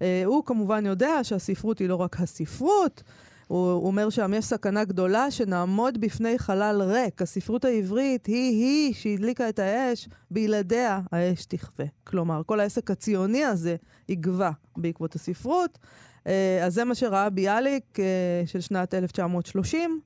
אה, 0.03 0.23
הוא 0.25 0.45
כמובן 0.45 0.87
יודע 0.87 1.25
שהספרות 1.25 1.79
היא 1.79 1.89
לא 1.89 1.95
רק 1.95 2.21
הספרות, 2.21 3.03
הוא, 3.47 3.87
אומר 3.87 4.11
שם 4.11 4.35
יש 4.35 4.45
סכנה 4.45 4.85
גדולה 4.85 5.31
שנעמוד 5.31 6.01
בפני 6.01 6.39
חלל 6.39 6.83
ריק. 6.83 7.23
הספרות 7.23 7.65
העברית 7.65 8.27
היא-היא 8.27 8.95
שהדליקה 8.95 9.49
את 9.49 9.59
האש, 9.59 10.09
בלעדיה 10.31 11.01
האש 11.13 11.45
תכבה. 11.45 11.85
כלומר, 12.05 12.43
כל 12.47 12.61
העסק 12.61 12.91
הציוני 12.91 13.45
הזה 13.45 13.77
יגבה 14.09 14.51
בעקבות 14.77 15.15
הספרות. 15.15 15.79
אה, 16.27 16.61
אז 16.65 16.75
זה 16.75 16.85
מה 16.85 16.95
שראה 16.95 17.31
ביאליק 17.31 17.99
של 18.47 18.61
שנת 18.61 18.95
1930. 18.95 20.01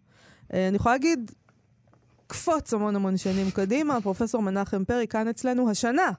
אה, 0.54 0.69
אני 0.69 0.76
יכולה 0.76 0.95
להגיד, 0.95 1.30
קפוץ 2.26 2.75
המון 2.75 2.97
המון 2.97 3.16
שנים 3.16 3.50
קדימה, 3.50 4.00
פרופסור 4.00 4.42
מנחם 4.42 4.85
פרי 4.85 5.07
כאן 5.07 5.28
אצלנו 5.28 5.71
השנה. 5.71 6.11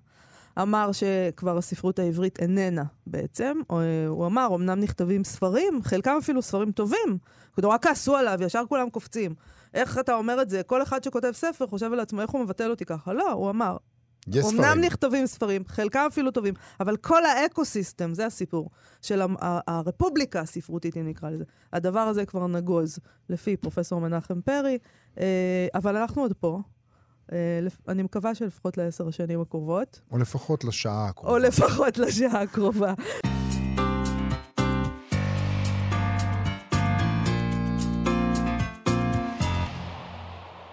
אמר 0.62 0.92
שכבר 0.92 1.58
הספרות 1.58 2.00
העברית 2.00 2.40
איננה 2.40 2.84
בעצם. 3.08 3.62
הוא 4.08 4.26
אמר, 4.26 4.48
אמנם 4.56 4.80
נכתבים 4.80 5.24
ספרים, 5.24 5.84
חלקם 5.84 6.16
אפילו 6.20 6.42
ספרים 6.42 6.72
טובים. 6.72 7.18
רק 7.64 7.84
כעסו 7.84 8.16
עליו, 8.16 8.44
ישר 8.44 8.64
כולם 8.70 8.90
קופצים. 8.90 9.36
איך 9.74 10.00
אתה 10.00 10.14
אומר 10.14 10.42
את 10.42 10.50
זה? 10.50 10.64
כל 10.64 10.84
אחד 10.84 11.04
שכותב 11.04 11.32
ספר 11.32 11.68
חושב 11.68 11.94
על 11.94 12.00
עצמו, 12.00 12.22
איך 12.22 12.30
הוא 12.30 12.42
מבטל 12.42 12.70
אותי 12.70 12.86
ככה? 12.86 13.14
לא, 13.14 13.32
הוא 13.32 13.50
אמר. 13.50 13.78
יש 14.28 14.46
אמנם 14.46 14.63
ספרים. 14.63 14.82
נכתבים 14.82 15.28
ספרים, 15.28 15.63
חלקם 15.68 16.06
אפילו 16.12 16.32
טובים, 16.32 16.54
אבל 16.80 16.98
כל 16.98 17.25
האקו-סיסטם, 17.25 18.13
זה 18.13 18.25
הסיפור, 18.25 18.70
של 19.01 19.22
הרפובליקה 19.68 20.40
הספרותית, 20.40 20.98
אם 20.98 21.08
נקרא 21.08 21.30
לזה. 21.30 21.44
הדבר 21.74 22.00
הזה 22.00 22.25
כבר 22.25 22.48
נגוז, 22.48 23.00
לפי 23.30 23.58
פרופסור 23.58 24.01
מנחם 24.01 24.42
פרי, 24.42 24.78
אה, 25.20 25.68
אבל 25.75 25.98
אנחנו 25.98 26.22
עוד 26.22 26.34
פה. 26.34 26.60
אה, 27.32 27.38
אני 27.88 28.04
מקווה 28.04 28.36
שלפחות 28.36 28.78
לעשר 28.78 29.08
השנים 29.08 29.42
הקרובות, 29.42 30.01
או 30.12 30.18
לפחות 30.18 30.63
לשעה 30.63 31.08
הקרובה. 31.08 31.34
או 31.34 31.38
לפחות 31.38 31.98
לשעה 31.98 32.42
הקרובה. 32.42 32.94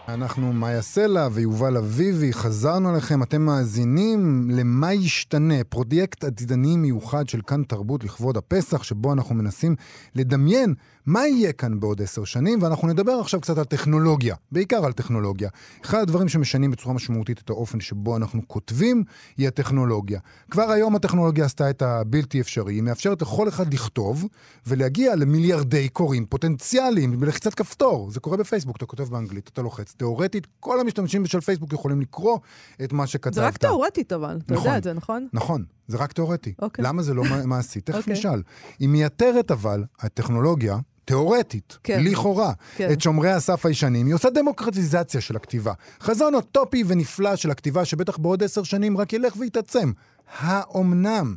אנחנו 0.09 0.53
מאיה 0.53 0.83
סלע 0.83 1.29
ויובל 1.33 1.77
אביבי, 1.77 2.33
חזרנו 2.33 2.93
אליכם, 2.93 3.23
אתם 3.23 3.43
מאזינים 3.43 4.51
למה 4.51 4.93
ישתנה, 4.93 5.65
פרויקט 5.69 6.25
עתידני 6.25 6.77
מיוחד 6.77 7.29
של 7.29 7.41
כאן 7.47 7.63
תרבות 7.63 8.05
לכבוד 8.05 8.37
הפסח, 8.37 8.83
שבו 8.83 9.13
אנחנו 9.13 9.35
מנסים 9.35 9.77
לדמיין 10.15 10.75
מה 11.07 11.27
יהיה 11.27 11.53
כאן 11.53 11.81
בעוד 11.81 12.03
עשר 12.03 12.25
שנים, 12.25 12.63
ואנחנו 12.63 12.89
נדבר 12.89 13.13
עכשיו 13.13 13.41
קצת 13.41 13.59
על 13.59 13.65
טכנולוגיה, 13.65 14.35
בעיקר 14.53 14.85
על 14.85 14.93
טכנולוגיה. 14.93 15.49
אחד 15.85 15.99
הדברים 15.99 16.29
שמשנים 16.29 16.71
בצורה 16.71 16.95
משמעותית 16.95 17.39
את 17.45 17.51
האופן 17.51 17.81
שבו 17.81 18.17
אנחנו 18.17 18.43
כותבים, 18.47 19.05
היא 19.37 19.49
הטכנולוגיה. 19.49 20.21
כבר 20.51 20.71
היום 20.71 20.97
הטכנולוגיה 20.97 21.45
עשתה 21.45 21.71
את 21.71 21.83
הבלתי 21.83 22.41
אפשרי, 22.41 22.75
היא 22.75 22.83
מאפשרת 22.83 23.23
לכל 23.23 23.49
אחד 23.49 23.75
לכתוב 23.75 24.27
ולהגיע 24.67 25.17
למיליארדי 25.17 25.89
קוראים 25.89 26.27
פוטנציאליים 26.27 27.21
בלחיצת 27.21 27.55
כפתור. 27.55 28.11
זה 28.11 28.21
קורה 28.21 28.37
בפייסבוק, 28.37 28.77
אתה 28.77 28.87
כותב 28.87 29.05
באנגלית, 29.05 29.51
אתה 29.53 29.63
לוחץ. 29.63 29.98
תאורטית, 29.99 30.47
כל 30.61 30.81
המשתמשים 30.81 31.27
של 31.27 31.41
פייסבוק 31.41 31.73
יכולים 31.73 32.01
לקרוא 32.01 32.39
את 32.85 32.93
מה 32.93 33.07
שכתבת. 33.07 33.35
זה 33.35 33.47
רק 33.47 33.57
תאורטית 33.57 34.13
אבל, 34.13 34.39
אתה 34.45 34.55
נכון. 34.55 34.67
יודע 34.67 34.79
את 34.79 34.85
זה, 34.85 34.93
נכון? 34.93 35.29
נכון, 35.33 35.65
זה 35.89 35.97
רק 35.97 36.13
תיאורטי. 36.13 36.55
אוקיי. 36.63 36.85
למה 36.85 37.03
זה 37.03 37.15
לא 37.15 37.23
מע- 37.25 37.47
מעשי? 37.47 37.81
תכף 37.81 37.99
אוקיי. 37.99 38.13
נשאל. 38.13 38.43
היא 38.79 38.89
מייתרת 38.89 39.51
אבל, 39.51 39.85
הטכנולוגיה, 40.01 40.79
תיאורטית, 41.05 41.79
כן. 41.85 42.05
לכאורה, 42.05 42.53
כן. 42.77 42.93
את 42.93 43.01
שומרי 43.01 43.31
הסף 43.31 43.67
הישנים, 43.67 44.07
היא 44.07 44.15
עושה 44.15 44.31
דמוקרטיזציה 44.31 45.21
של 45.21 45.37
הכתיבה. 45.37 45.73
חזון 46.01 46.35
אוטופי 46.35 46.85
ונפלא 46.87 47.37
של 47.37 47.51
הכתיבה, 47.51 47.85
שבטח 47.85 48.19
בעוד 48.19 48.43
עשר 48.43 48.63
שנים 48.63 48.97
רק 48.99 49.13
ילך 49.13 49.35
ויתעצם. 49.39 49.93
האומנם? 50.39 51.37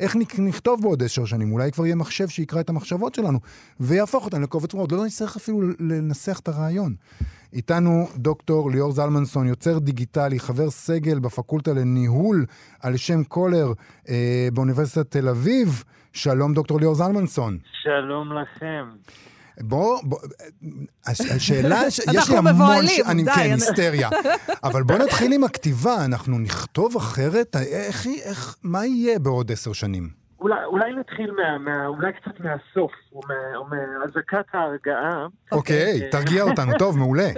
איך 0.00 0.16
נכתוב 0.38 0.82
בעוד 0.82 1.02
עשר 1.02 1.24
שנים? 1.24 1.52
אולי 1.52 1.72
כבר 1.72 1.86
יהיה 1.86 1.96
מחשב 1.96 2.28
שיקרא 2.28 2.60
את 2.60 2.68
המחשבות 2.68 3.14
שלנו 3.14 3.38
ויהפוך 3.80 4.24
אותן 4.24 4.42
לקובץ 4.42 4.74
מאוד. 4.74 4.92
לא 4.92 5.06
נצטרך 5.06 5.36
אפילו 5.36 5.60
לנסח 5.78 6.38
את 6.42 6.48
הרעיון. 6.48 6.94
איתנו 7.54 8.08
דוקטור 8.16 8.70
ליאור 8.70 8.92
זלמנסון, 8.92 9.46
יוצר 9.46 9.78
דיגיטלי, 9.78 10.40
חבר 10.40 10.70
סגל 10.70 11.18
בפקולטה 11.18 11.72
לניהול 11.72 12.46
על 12.80 12.96
שם 12.96 13.24
קולר 13.24 13.72
אה, 14.08 14.48
באוניברסיטת 14.52 15.10
תל 15.10 15.28
אביב. 15.28 15.84
שלום 16.12 16.54
דוקטור 16.54 16.80
ליאור 16.80 16.94
זלמנסון. 16.94 17.58
שלום 17.82 18.32
לכם. 18.32 18.84
בוא, 19.60 20.00
בוא, 20.02 20.18
הש- 21.06 21.20
השאלה, 21.20 21.90
ש- 21.90 21.98
יש 21.98 22.08
לי 22.08 22.16
אנחנו 22.18 22.36
המון, 22.36 22.52
מבוהלים, 22.54 23.04
ש- 23.04 23.08
אני 23.08 23.22
די, 23.24 23.30
כן, 23.34 23.40
אני- 23.40 23.52
היסטריה. 23.52 24.08
אבל 24.64 24.82
בוא 24.82 24.98
נתחיל 24.98 25.32
עם 25.32 25.44
הכתיבה, 25.44 26.04
אנחנו 26.04 26.38
נכתוב 26.38 26.96
אחרת? 26.96 27.56
איך, 27.56 28.06
היא- 28.06 28.22
איך, 28.22 28.56
מה 28.62 28.86
יהיה 28.86 29.18
בעוד 29.18 29.52
עשר 29.52 29.72
שנים? 29.72 30.23
אולי, 30.40 30.64
אולי 30.64 30.92
נתחיל 30.92 31.30
מה, 31.30 31.58
מה, 31.58 31.86
אולי 31.86 32.12
קצת 32.12 32.40
מהסוף, 32.40 32.92
או, 33.12 33.20
מה, 33.28 33.56
או 33.56 33.64
מאזעקת 33.64 34.44
ההרגעה. 34.52 35.26
אוקיי, 35.52 36.10
תרגיע 36.10 36.42
אותנו, 36.42 36.72
טוב, 36.82 36.98
מעולה. 36.98 37.28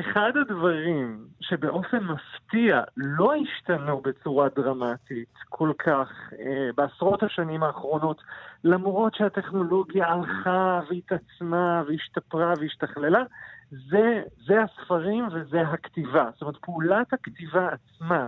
אחד 0.00 0.30
הדברים 0.40 1.24
שבאופן 1.40 1.98
מפתיע 1.98 2.80
לא 2.96 3.32
השתנו 3.34 4.00
בצורה 4.00 4.48
דרמטית 4.56 5.34
כל 5.48 5.72
כך 5.78 6.08
אה, 6.38 6.70
בעשרות 6.76 7.22
השנים 7.22 7.62
האחרונות, 7.62 8.22
למרות 8.64 9.14
שהטכנולוגיה 9.14 10.06
הלכה 10.06 10.80
והתעצמה 10.90 11.82
והשתפרה 11.88 12.52
והשתכללה, 12.60 13.22
זה, 13.70 14.22
זה 14.46 14.54
הספרים 14.62 15.28
וזה 15.32 15.60
הכתיבה. 15.60 16.30
זאת 16.32 16.42
אומרת, 16.42 16.56
פעולת 16.60 17.12
הכתיבה 17.12 17.68
עצמה, 17.68 18.26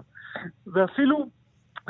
ואפילו 0.67 1.27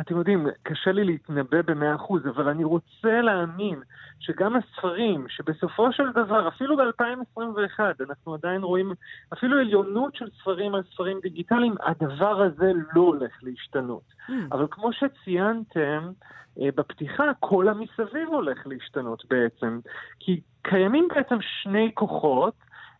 אתם 0.01 0.17
יודעים, 0.17 0.47
קשה 0.63 0.93
לי 0.93 1.05
להתנבא 1.05 1.63
במאה 1.63 1.95
אחוז, 1.95 2.27
אבל 2.27 2.49
אני 2.49 2.65
רוצה 2.65 3.21
להאמין 3.21 3.81
שגם 4.21 4.57
הספרים, 4.57 5.27
שבסופו 5.29 5.93
של 5.93 6.13
דבר, 6.13 6.49
אפילו 6.49 6.77
ב-2021, 6.77 7.81
אנחנו 8.09 8.35
עדיין 8.35 8.63
רואים 8.63 8.93
אפילו 9.33 9.59
עליונות 9.59 10.15
של 10.15 10.27
ספרים 10.41 10.75
על 10.75 10.83
ספרים 10.93 11.21
דיגיטליים, 11.23 11.75
הדבר 11.81 12.43
הזה 12.43 12.73
לא 12.95 13.01
הולך 13.01 13.33
להשתנות. 13.43 14.03
Hmm. 14.29 14.33
אבל 14.53 14.67
כמו 14.71 14.91
שציינתם, 14.93 16.13
אה, 16.61 16.69
בפתיחה, 16.75 17.25
כל 17.41 17.69
המסביב 17.69 18.29
הולך 18.29 18.67
להשתנות 18.67 19.25
בעצם. 19.31 19.81
כי 20.21 20.41
קיימים 20.63 21.09
בעצם 21.15 21.37
שני 21.41 21.91
כוחות. 21.95 22.55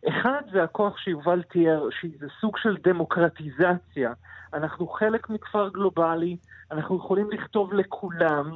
אחד 0.07 0.41
זה 0.51 0.63
הכוח 0.63 0.97
שיובל 0.97 1.41
תיאר, 1.41 1.89
שזה 2.01 2.27
סוג 2.41 2.57
של 2.57 2.77
דמוקרטיזציה. 2.83 4.13
אנחנו 4.53 4.87
חלק 4.87 5.29
מכפר 5.29 5.69
גלובלי, 5.69 6.37
אנחנו 6.71 6.97
יכולים 6.97 7.31
לכתוב 7.31 7.73
לכולם. 7.73 8.51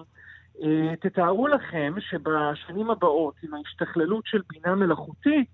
אה, 0.63 0.95
תתארו 0.99 1.47
לכם 1.47 1.93
שבשנים 1.99 2.91
הבאות, 2.91 3.35
עם 3.43 3.53
ההשתכללות 3.53 4.25
של 4.25 4.41
בינה 4.49 4.75
מלאכותית, 4.75 5.53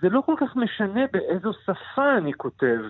זה 0.00 0.08
לא 0.08 0.20
כל 0.26 0.34
כך 0.40 0.56
משנה 0.56 1.00
באיזו 1.12 1.52
שפה 1.52 2.16
אני 2.18 2.32
כותב. 2.32 2.80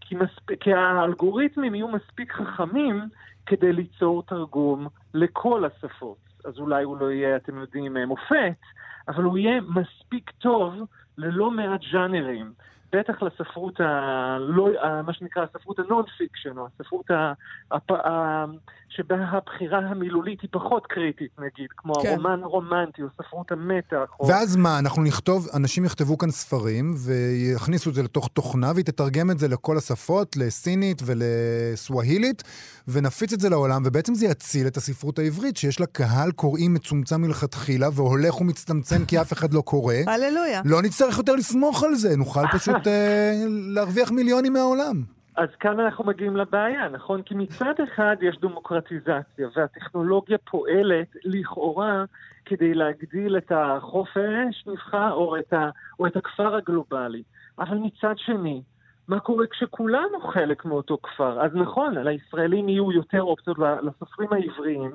כי, 0.00 0.14
מספ... 0.14 0.58
כי 0.60 0.72
האלגוריתמים 0.72 1.74
יהיו 1.74 1.88
מספיק 1.88 2.32
חכמים 2.32 3.08
כדי 3.46 3.72
ליצור 3.72 4.22
תרגום 4.22 4.86
לכל 5.14 5.64
השפות. 5.64 6.27
אז 6.48 6.58
אולי 6.58 6.84
הוא 6.84 6.96
לא 6.98 7.12
יהיה, 7.12 7.36
אתם 7.36 7.58
יודעים, 7.58 7.96
אה, 7.96 8.06
מופת, 8.06 8.60
אבל 9.08 9.24
הוא 9.24 9.38
יהיה 9.38 9.60
מספיק 9.60 10.30
טוב 10.30 10.74
ללא 11.18 11.50
מעט 11.50 11.80
ז'אנרים. 11.92 12.52
בטח 12.92 13.22
לספרות, 13.22 13.80
ה... 13.80 14.36
לא... 14.40 14.68
מה 15.06 15.12
שנקרא 15.12 15.42
הספרות 15.42 15.78
ה 15.78 15.85
non 15.85 16.04
fiction, 16.18 16.58
או 16.58 16.66
הספרות 16.66 17.10
ה... 17.10 17.32
הפ... 17.70 17.90
ה... 17.90 18.44
שבה 18.88 19.16
הבחירה 19.16 19.78
המילולית 19.78 20.40
היא 20.40 20.48
פחות 20.52 20.86
קריטית, 20.86 21.30
נגיד, 21.38 21.68
כמו 21.76 21.94
כן. 21.94 22.08
הרומן 22.08 22.42
הרומנטי, 22.42 23.02
או 23.02 23.06
ספרות 23.22 23.52
המתח. 23.52 24.14
או... 24.20 24.26
ואז 24.28 24.56
מה, 24.56 24.78
אנחנו 24.78 25.02
נכתוב, 25.02 25.48
אנשים 25.54 25.84
יכתבו 25.84 26.18
כאן 26.18 26.30
ספרים 26.30 26.94
ויכניסו 27.06 27.90
את 27.90 27.94
זה 27.94 28.02
לתוך 28.02 28.28
תוכנה 28.32 28.72
והיא 28.74 28.84
תתרגם 28.84 29.30
את 29.30 29.38
זה 29.38 29.48
לכל 29.48 29.76
השפות, 29.76 30.36
לסינית 30.36 31.02
ולסווהילית, 31.06 32.42
ונפיץ 32.88 33.32
את 33.32 33.40
זה 33.40 33.48
לעולם, 33.48 33.82
ובעצם 33.84 34.14
זה 34.14 34.26
יציל 34.26 34.66
את 34.66 34.76
הספרות 34.76 35.18
העברית, 35.18 35.56
שיש 35.56 35.80
לה 35.80 35.86
קהל 35.86 36.30
קוראים 36.32 36.74
מצומצם 36.74 37.20
מלכתחילה 37.20 37.88
והולך 37.92 38.40
ומצטמצם 38.40 39.04
כי 39.04 39.20
אף 39.20 39.32
אחד 39.32 39.54
לא 39.54 39.60
קורא. 39.60 39.94
הללויה. 40.14 40.62
לא 40.64 40.82
נצטרך 40.82 41.18
יותר 41.18 41.34
לסמוך 41.34 41.82
על 41.82 41.94
זה, 41.94 42.16
נוכל 42.16 42.44
פשוט 42.52 42.76
אה, 42.86 43.32
להרוויח 43.74 44.10
מיליונים 44.10 44.52
מהעולם. 44.52 45.02
אז 45.36 45.48
כאן 45.60 45.80
אנחנו 45.80 46.04
מגיעים 46.04 46.36
לבעיה, 46.36 46.88
נכון? 46.88 47.22
כי 47.22 47.34
מצד 47.34 47.74
אחד 47.84 48.16
יש 48.20 48.38
דמוקרטיזציה, 48.40 49.48
והטכנולוגיה 49.56 50.38
פועלת 50.38 51.08
לכאורה 51.24 52.04
כדי 52.44 52.74
להגדיל 52.74 53.36
את 53.36 53.52
החופש 53.54 54.64
נבחר 54.66 55.12
או 55.12 55.36
את, 55.36 55.52
ה, 55.52 55.70
או 56.00 56.06
את 56.06 56.16
הכפר 56.16 56.56
הגלובלי. 56.56 57.22
אבל 57.58 57.76
מצד 57.76 58.14
שני, 58.16 58.62
מה 59.08 59.20
קורה 59.20 59.46
כשכולנו 59.46 60.20
חלק 60.20 60.64
מאותו 60.64 60.98
כפר? 61.02 61.40
אז 61.40 61.54
נכון, 61.54 61.98
לישראלים 61.98 62.68
יהיו 62.68 62.92
יותר 62.92 63.22
אופציות 63.22 63.56
לסופרים 63.58 64.32
העבריים, 64.32 64.90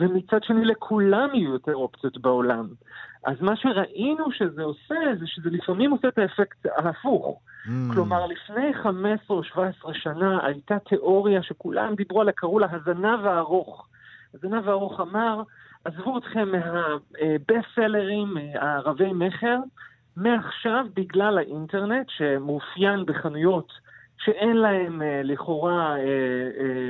ומצד 0.00 0.42
שני 0.42 0.64
לכולם 0.64 1.28
יהיו 1.34 1.52
יותר 1.52 1.74
אופציות 1.74 2.18
בעולם. 2.18 2.68
אז 3.24 3.36
מה 3.40 3.56
שראינו 3.56 4.32
שזה 4.32 4.62
עושה, 4.62 4.94
זה 5.20 5.26
שזה 5.26 5.50
לפעמים 5.50 5.90
עושה 5.90 6.08
את 6.08 6.18
האפקט 6.18 6.66
ההפוך. 6.76 7.40
Mm. 7.66 7.70
כלומר, 7.94 8.26
לפני 8.26 8.74
15 8.82 9.36
או 9.36 9.44
17 9.44 9.94
שנה 9.94 10.46
הייתה 10.46 10.78
תיאוריה 10.78 11.42
שכולם 11.42 11.94
דיברו 11.94 12.20
עליה, 12.20 12.32
קראו 12.32 12.58
לה 12.58 12.66
הזנב 12.70 13.26
הארוך. 13.26 13.88
הזנב 14.34 14.68
הארוך 14.68 15.00
אמר, 15.00 15.42
עזבו 15.84 16.18
אתכם 16.18 16.48
מהבסט 16.52 17.68
סלרים, 17.74 18.36
הרבי 18.54 19.12
מכר, 19.12 19.58
מעכשיו 20.18 20.86
בגלל 20.94 21.38
האינטרנט 21.38 22.06
שמאופיין 22.08 23.06
בחנויות 23.06 23.72
שאין 24.18 24.56
להם 24.56 25.02
לכאורה 25.24 25.96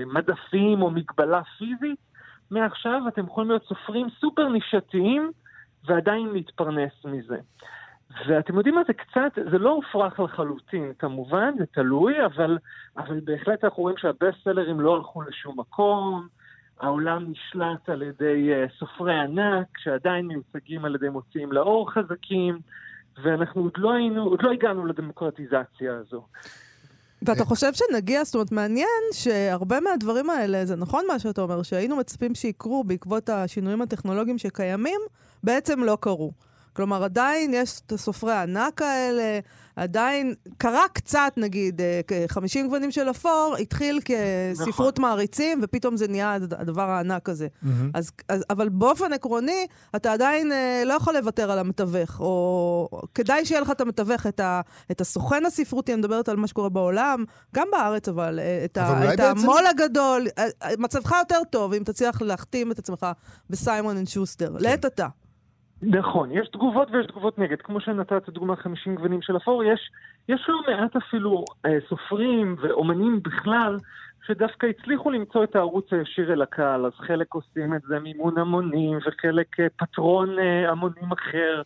מדפים 0.07 0.83
או 0.83 0.91
מגבלה 0.91 1.43
פיזית, 1.59 1.99
מעכשיו 2.51 3.03
אתם 3.09 3.25
יכולים 3.25 3.51
להיות 3.51 3.65
סופרים 3.65 4.07
סופר 4.21 4.49
נישתיים 4.49 5.33
ועדיין 5.85 6.29
להתפרנס 6.33 7.05
מזה. 7.05 7.37
ואתם 8.27 8.57
יודעים 8.57 8.75
מה, 8.75 8.81
זה 8.87 8.93
קצת, 8.93 9.39
זה 9.51 9.59
לא 9.59 9.71
הופרך 9.71 10.21
לחלוטין, 10.21 10.93
כמובן, 10.99 11.55
זה 11.59 11.67
תלוי, 11.67 12.25
אבל, 12.25 12.59
אבל 12.97 13.21
בהחלט 13.25 13.65
אנחנו 13.65 13.83
רואים 13.83 13.97
שהבסט 13.97 14.45
סלרים 14.45 14.81
לא 14.81 14.97
הלכו 14.97 15.23
לשום 15.23 15.61
מקום, 15.61 16.29
העולם 16.81 17.25
נשלט 17.31 17.89
על 17.89 18.03
ידי 18.03 18.51
uh, 18.53 18.79
סופרי 18.79 19.19
ענק, 19.19 19.79
שעדיין 19.79 20.27
מיוצגים 20.27 20.85
על 20.85 20.95
ידי 20.95 21.09
מוציאים 21.09 21.53
לאור 21.53 21.93
חזקים, 21.93 22.59
ואנחנו 23.23 23.63
עוד 23.63 23.73
לא 23.77 23.93
היינו, 23.93 24.25
עוד 24.25 24.43
לא 24.43 24.51
הגענו 24.51 24.87
לדמוקרטיזציה 24.87 25.97
הזו. 25.97 26.23
ואתה 27.23 27.45
חושב 27.45 27.73
שנגיע, 27.73 28.25
זאת 28.25 28.35
אומרת, 28.35 28.53
מעניין 28.53 29.03
שהרבה 29.13 29.81
מהדברים 29.81 30.31
האלה, 30.31 30.65
זה 30.65 30.77
נכון 30.77 31.05
מה 31.09 31.19
שאתה 31.19 31.41
אומר, 31.41 31.63
שהיינו 31.63 31.97
מצפים 31.97 32.35
שיקרו 32.35 32.85
בעקבות 32.85 33.29
השינויים 33.29 33.83
הטכנולוגיים 33.83 34.39
שקיימים, 34.39 35.01
בעצם 35.45 35.85
לא 35.85 35.99
קרו. 36.01 36.33
כלומר, 36.73 37.05
עדיין 37.05 37.55
יש 37.55 37.81
את 37.87 37.93
הסופרי 37.93 38.33
הענק 38.33 38.83
האלה, 38.83 39.39
עדיין 39.79 40.35
קרה 40.59 40.85
קצת, 40.93 41.33
נגיד, 41.37 41.81
50 42.29 42.65
אה, 42.65 42.69
גוונים 42.69 42.91
של 42.91 43.11
אפור, 43.11 43.57
התחיל 43.61 44.01
כספרות 44.05 44.99
נכון. 44.99 45.11
מעריצים, 45.11 45.61
ופתאום 45.63 45.97
זה 45.97 46.09
נהיה 46.09 46.35
הדבר 46.35 46.91
הענק 46.91 47.29
הזה. 47.29 47.47
Mm-hmm. 47.47 47.69
אז, 47.95 48.11
אז, 48.29 48.45
אבל 48.51 48.69
באופן 48.69 49.13
עקרוני, 49.13 49.67
אתה 49.97 50.13
עדיין 50.13 50.53
אה, 50.53 50.83
לא 50.87 50.93
יכול 50.93 51.17
לוותר 51.17 51.51
על 51.51 51.59
המתווך, 51.59 52.21
או 52.21 52.89
כדאי 53.15 53.47
שיהיה 53.47 53.61
לך 53.61 53.71
את 53.71 53.81
המתווך, 53.81 54.27
את, 54.27 54.41
ה, 54.41 54.61
את 54.91 55.01
הסוכן 55.01 55.47
הספרותי, 55.47 55.93
אני 55.93 55.99
מדברת 55.99 56.29
על 56.29 56.37
מה 56.37 56.47
שקורה 56.47 56.69
בעולם, 56.69 57.25
גם 57.55 57.67
בארץ, 57.73 58.09
אבל, 58.09 58.41
אה, 58.41 58.65
את, 58.65 58.79
אבל 58.79 59.07
ה, 59.07 59.15
את 59.15 59.21
בעצם... 59.21 59.41
המו"ל 59.41 59.67
הגדול, 59.67 60.27
מצבך 60.79 61.13
יותר 61.19 61.41
טוב 61.51 61.75
אם 61.75 61.83
תצליח 61.85 62.23
להחתים 62.23 62.73
את 62.73 62.79
עצמך 62.79 63.07
ב 63.51 63.58
Simon 63.58 63.97
and 63.97 64.09
Schuster, 64.09 64.59
כן. 64.59 64.65
לעת 64.65 64.85
עתה. 64.85 65.07
נכון, 65.83 66.31
יש 66.33 66.49
תגובות 66.49 66.89
ויש 66.91 67.07
תגובות 67.07 67.39
נגד. 67.39 67.63
כמו 67.63 67.81
שנתת 67.81 68.29
דוגמה 68.29 68.57
50 68.57 68.95
גוונים 68.95 69.23
של 69.23 69.37
אפור, 69.37 69.65
יש, 69.65 69.91
יש 70.29 70.47
לא 70.49 70.61
מעט 70.69 70.97
אפילו 70.97 71.45
אה, 71.67 71.79
סופרים 71.89 72.57
ואומנים 72.61 73.23
בכלל 73.23 73.77
שדווקא 74.27 74.67
הצליחו 74.67 75.11
למצוא 75.11 75.45
את 75.45 75.57
הערוץ 75.57 75.93
הישיר 75.93 76.33
אל 76.33 76.43
הקהל, 76.43 76.87
אז 76.87 76.93
חלק 76.95 77.35
עושים 77.35 77.75
את 77.75 77.83
זה 77.83 77.99
מימון 77.99 78.39
המונים 78.39 78.99
וחלק 79.07 79.61
אה, 79.61 79.67
פטרון 79.77 80.39
אה, 80.39 80.71
המונים 80.71 81.13
אחר, 81.13 81.63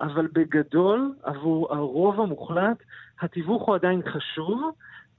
אבל 0.00 0.28
בגדול, 0.32 1.12
עבור 1.22 1.74
הרוב 1.74 2.20
המוחלט, 2.20 2.76
התיווך 3.20 3.62
הוא 3.62 3.74
עדיין 3.74 4.02
חשוב, 4.06 4.70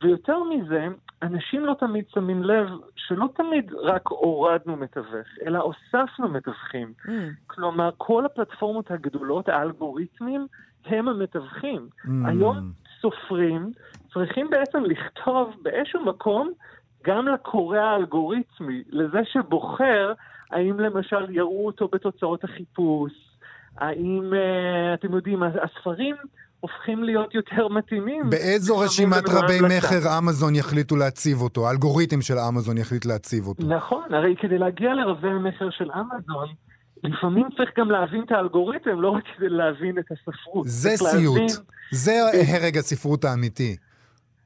ויותר 0.04 0.44
מזה, 0.44 0.88
אנשים 1.22 1.66
לא 1.66 1.76
תמיד 1.80 2.06
שמים 2.10 2.44
לב 2.44 2.68
שלא 2.96 3.26
תמיד 3.36 3.74
רק 3.74 4.08
הורדנו 4.08 4.76
מתווך, 4.76 5.28
אלא 5.46 5.60
הוספנו 5.60 6.28
מתווכים. 6.28 6.94
Mm. 7.06 7.10
כלומר, 7.48 7.90
כל 7.98 8.26
הפלטפורמות 8.26 8.92
הגדולות, 8.92 9.50
האלגוריתמים, 9.50 10.48
הם 10.86 11.08
המתווכים. 11.08 11.90
Mm. 12.06 12.10
היום 12.26 12.72
סופרים 13.02 13.72
צריכים 14.14 14.50
בעצם 14.50 14.84
לכתוב 14.84 15.56
באיזשהו 15.62 16.06
מקום 16.06 16.52
גם 17.04 17.28
לקורא 17.28 17.78
האלגוריתמי, 17.78 18.84
לזה 18.90 19.20
שבוחר 19.24 20.14
האם 20.52 20.80
למשל 20.80 21.30
יראו 21.30 21.66
אותו 21.66 21.88
בתוצאות 21.88 22.44
החיפוש, 22.44 23.14
האם, 23.78 24.34
uh, 24.34 24.94
אתם 24.94 25.14
יודעים, 25.14 25.44
הספרים 25.44 26.16
הופכים 26.60 27.04
להיות 27.04 27.36
יותר 27.36 27.68
מתאימים. 27.68 28.30
באיזו 28.30 28.78
רשימת 28.78 29.24
רבי 29.30 29.60
מכר 29.62 30.18
אמזון 30.18 30.56
יחליטו 30.56 30.96
להציב 30.96 31.42
אותו? 31.42 31.68
האלגוריתם 31.68 32.22
של 32.22 32.40
אמזון 32.40 32.78
יחליט 32.78 33.06
להציב 33.06 33.48
אותו. 33.48 33.64
נכון, 33.68 34.14
הרי 34.14 34.36
כדי 34.42 34.58
להגיע 34.58 34.94
לרבי 34.94 35.34
מכר 35.50 35.70
של 35.70 35.90
אמזון, 35.92 36.48
לפעמים 37.04 37.48
צריך 37.58 37.70
גם 37.78 37.92
להבין 37.92 38.24
את 38.26 38.32
האלגוריתם, 38.32 39.02
לא 39.02 39.10
רק 39.10 39.24
כדי 39.38 39.50
להבין 39.50 40.00
את 40.00 40.06
הספרות. 40.12 40.68
זה 40.68 40.90
סיוט. 40.98 41.38
להבין... 41.38 41.56
זה 41.92 42.12
הרג 42.48 42.78
הספרות 42.78 43.26
האמיתי. 43.26 43.76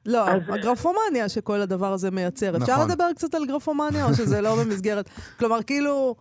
לא, 0.06 0.28
אז... 0.28 0.42
הגרפומניה 0.48 1.28
שכל 1.28 1.60
הדבר 1.60 1.92
הזה 1.92 2.10
מייצר. 2.10 2.50
נכון. 2.50 2.62
אפשר 2.62 2.86
לדבר 2.86 3.04
קצת 3.14 3.34
על 3.34 3.46
גרפומניה, 3.46 4.04
או 4.04 4.14
שזה 4.14 4.40
לא 4.40 4.56
במסגרת... 4.64 5.10
כלומר, 5.38 5.62
כאילו... 5.62 6.14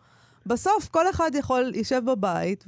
בסוף 0.46 0.88
כל 0.92 1.10
אחד 1.10 1.32
יכול, 1.34 1.72
יישב 1.76 2.02
בבית, 2.06 2.66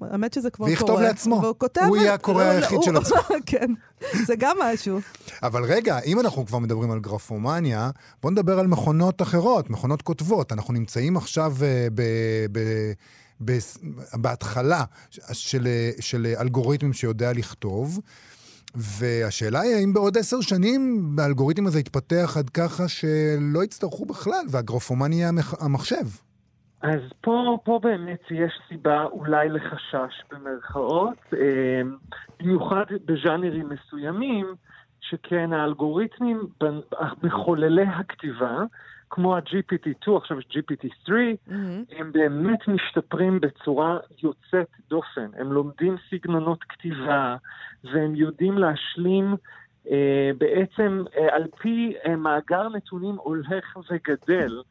והאמת 0.00 0.32
שזה 0.32 0.50
כבר 0.50 0.66
קורה. 0.66 0.70
ויכתוב 0.70 1.00
לעצמו. 1.00 1.40
והוא 1.42 1.54
כותב... 1.58 1.82
הוא 1.88 1.96
יהיה 1.96 2.14
הקורא 2.14 2.44
לא, 2.44 2.50
היחיד 2.50 2.82
של 2.82 2.96
עצמו. 2.96 3.18
כן, 3.46 3.72
זה 4.26 4.34
גם 4.38 4.56
משהו. 4.62 5.00
אבל 5.42 5.64
רגע, 5.64 5.98
אם 5.98 6.20
אנחנו 6.20 6.46
כבר 6.46 6.58
מדברים 6.58 6.90
על 6.90 6.98
גרפומניה, 6.98 7.90
בואו 8.22 8.32
נדבר 8.32 8.58
על 8.58 8.66
מכונות 8.66 9.22
אחרות, 9.22 9.70
מכונות 9.70 10.02
כותבות. 10.02 10.52
אנחנו 10.52 10.74
נמצאים 10.74 11.16
עכשיו 11.16 11.54
uh, 11.58 11.90
ב... 11.94 12.02
ב. 12.52 13.58
בהתחלה 14.14 14.84
של, 15.32 15.68
של 16.00 16.34
אלגוריתמים 16.40 16.92
שיודע 16.92 17.32
לכתוב, 17.32 18.00
והשאלה 18.74 19.60
היא 19.60 19.74
האם 19.74 19.92
בעוד 19.92 20.18
עשר 20.18 20.40
שנים 20.40 21.10
האלגוריתם 21.18 21.66
הזה 21.66 21.80
יתפתח 21.80 22.36
עד 22.38 22.50
ככה 22.50 22.88
שלא 22.88 23.64
יצטרכו 23.64 24.04
בכלל, 24.04 24.46
והגרפומניה 24.50 25.18
יהיה 25.18 25.30
המחשב. 25.58 26.06
אז 26.82 27.00
פה, 27.20 27.58
פה 27.64 27.80
באמת 27.82 28.20
יש 28.30 28.60
סיבה 28.68 29.04
אולי 29.04 29.48
לחשש 29.48 30.22
במרכאות, 30.32 31.18
אה, 31.32 31.82
במיוחד 32.40 32.84
בז'אנרים 33.04 33.68
מסוימים, 33.68 34.46
שכן 35.00 35.52
האלגוריתמים 35.52 36.46
מחוללי 37.22 37.82
הכתיבה, 37.82 38.62
כמו 39.10 39.36
ה-GPT2, 39.36 40.16
עכשיו 40.16 40.38
יש 40.38 40.46
GPT3, 40.50 41.08
mm-hmm. 41.08 41.52
הם 41.98 42.12
באמת 42.12 42.68
משתפרים 42.68 43.40
בצורה 43.40 43.98
יוצאת 44.22 44.68
דופן. 44.90 45.30
הם 45.38 45.52
לומדים 45.52 45.96
סגנונות 46.10 46.64
כתיבה, 46.64 47.36
והם 47.84 48.14
יודעים 48.14 48.58
להשלים 48.58 49.34
אה, 49.90 50.30
בעצם 50.38 51.04
אה, 51.16 51.34
על 51.36 51.44
פי 51.58 51.94
אה, 52.06 52.16
מאגר 52.16 52.68
נתונים 52.68 53.14
הולך 53.14 53.76
וגדל. 53.90 54.62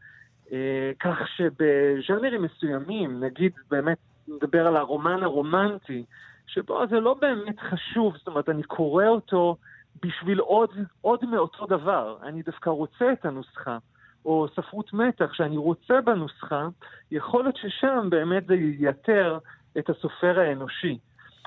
אה, 0.52 0.92
כך 1.00 1.28
שבז'אנרים 1.28 2.42
מסוימים, 2.42 3.24
נגיד 3.24 3.52
באמת 3.72 3.98
נדבר 4.28 4.68
על 4.68 4.76
הרומן 4.76 5.24
הרומנטי, 5.24 6.04
שבו 6.48 6.88
זה 6.90 7.00
לא 7.00 7.14
באמת 7.22 7.60
חשוב, 7.60 8.18
זאת 8.18 8.28
אומרת, 8.28 8.50
אני 8.50 8.64
קורא 8.64 9.08
אותו 9.08 9.56
בשביל 10.02 10.40
עוד, 10.40 10.70
עוד 11.02 11.26
מאותו 11.26 11.66
דבר. 11.66 12.18
אני 12.24 12.42
דווקא 12.42 12.70
רוצה 12.70 13.12
את 13.14 13.26
הנוסחה. 13.26 13.78
או 14.26 14.48
ספרות 14.56 14.94
מתח 14.94 15.34
שאני 15.34 15.58
רוצה 15.58 16.02
בנוסחה, 16.02 16.68
יכול 17.12 17.44
להיות 17.44 17.58
ששם 17.58 18.08
באמת 18.10 18.48
זה 18.48 18.56
ייתר 18.56 19.38
את 19.78 19.90
הסופר 19.90 20.40
האנושי. 20.40 20.98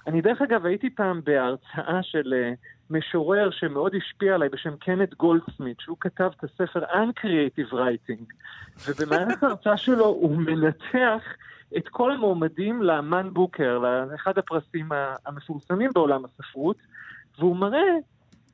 אני 0.07 0.21
דרך 0.21 0.43
אגב 0.43 0.67
הייתי 0.67 0.91
פעם 0.91 1.21
בהרצאה 1.25 2.03
של 2.03 2.35
uh, 2.35 2.57
משורר 2.91 3.51
שמאוד 3.51 3.93
השפיע 3.95 4.35
עליי 4.35 4.49
בשם 4.49 4.77
קנט 4.77 5.15
גולדסמית, 5.15 5.81
שהוא 5.81 5.97
כתב 6.01 6.31
את 6.39 6.45
הספר 6.45 6.85
Uncreative 6.85 7.73
Writing, 7.73 8.25
ובמהלך 8.89 9.43
ההרצאה 9.43 9.77
שלו 9.77 10.05
הוא 10.05 10.37
מנתח 10.37 11.23
את 11.77 11.89
כל 11.89 12.13
המועמדים 12.13 12.83
לאמן 12.83 13.31
בוקר, 13.33 13.79
לאחד 14.13 14.39
הפרסים 14.39 14.89
המפורסמים 15.27 15.91
בעולם 15.95 16.25
הספרות, 16.25 16.77
והוא 17.39 17.57
מראה 17.57 17.95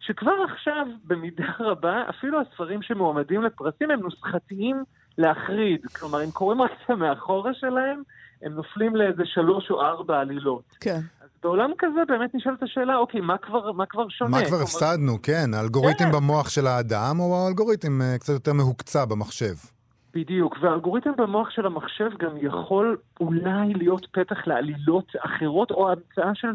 שכבר 0.01 0.45
עכשיו, 0.53 0.87
במידה 1.05 1.53
רבה, 1.61 2.03
אפילו 2.11 2.41
הספרים 2.41 2.83
שמועמדים 2.83 3.43
לפרסים 3.43 3.91
הם 3.91 4.01
נוסחתיים 4.01 4.85
להחריד. 5.19 5.87
כלומר, 5.87 6.25
אם 6.25 6.31
קוראים 6.31 6.63
רק 6.63 6.71
את 6.85 6.91
המאחורה 6.91 7.55
שלהם, 7.55 8.03
הם 8.43 8.53
נופלים 8.53 8.97
לאיזה 8.97 9.23
שלוש 9.27 9.71
או 9.71 9.83
ארבע 9.83 10.21
עלילות. 10.21 10.77
כן. 10.81 11.01
בעולם 11.45 11.71
כזה 11.79 12.01
באמת 12.09 12.35
נשאלת 12.35 12.63
השאלה, 12.63 12.97
אוקיי, 12.97 13.21
מה 13.21 13.39
כבר, 13.39 13.73
מה 13.73 13.87
כבר 13.87 14.09
שונה? 14.09 14.31
מה 14.31 14.47
כבר 14.47 14.57
הפסדנו, 14.63 15.23
כן. 15.23 15.55
האלגוריתם 15.55 16.05
כן. 16.05 16.13
במוח 16.13 16.49
של 16.49 16.67
האדם, 16.67 17.21
או 17.21 17.45
האלגוריתם 17.45 18.01
uh, 18.01 18.19
קצת 18.19 18.33
יותר 18.33 18.53
מהוקצע 18.53 19.05
במחשב? 19.05 19.55
בדיוק, 20.15 20.57
והאלגוריתם 20.61 21.11
במוח 21.17 21.51
של 21.51 21.67
המחשב 21.67 22.11
גם 22.19 22.31
יכול 22.41 22.97
אולי 23.21 23.75
להיות 23.75 24.07
פתח 24.13 24.47
לעלילות 24.47 25.13
אחרות, 25.19 25.71
או 25.71 25.93
המצאה 25.93 26.35
של 26.35 26.49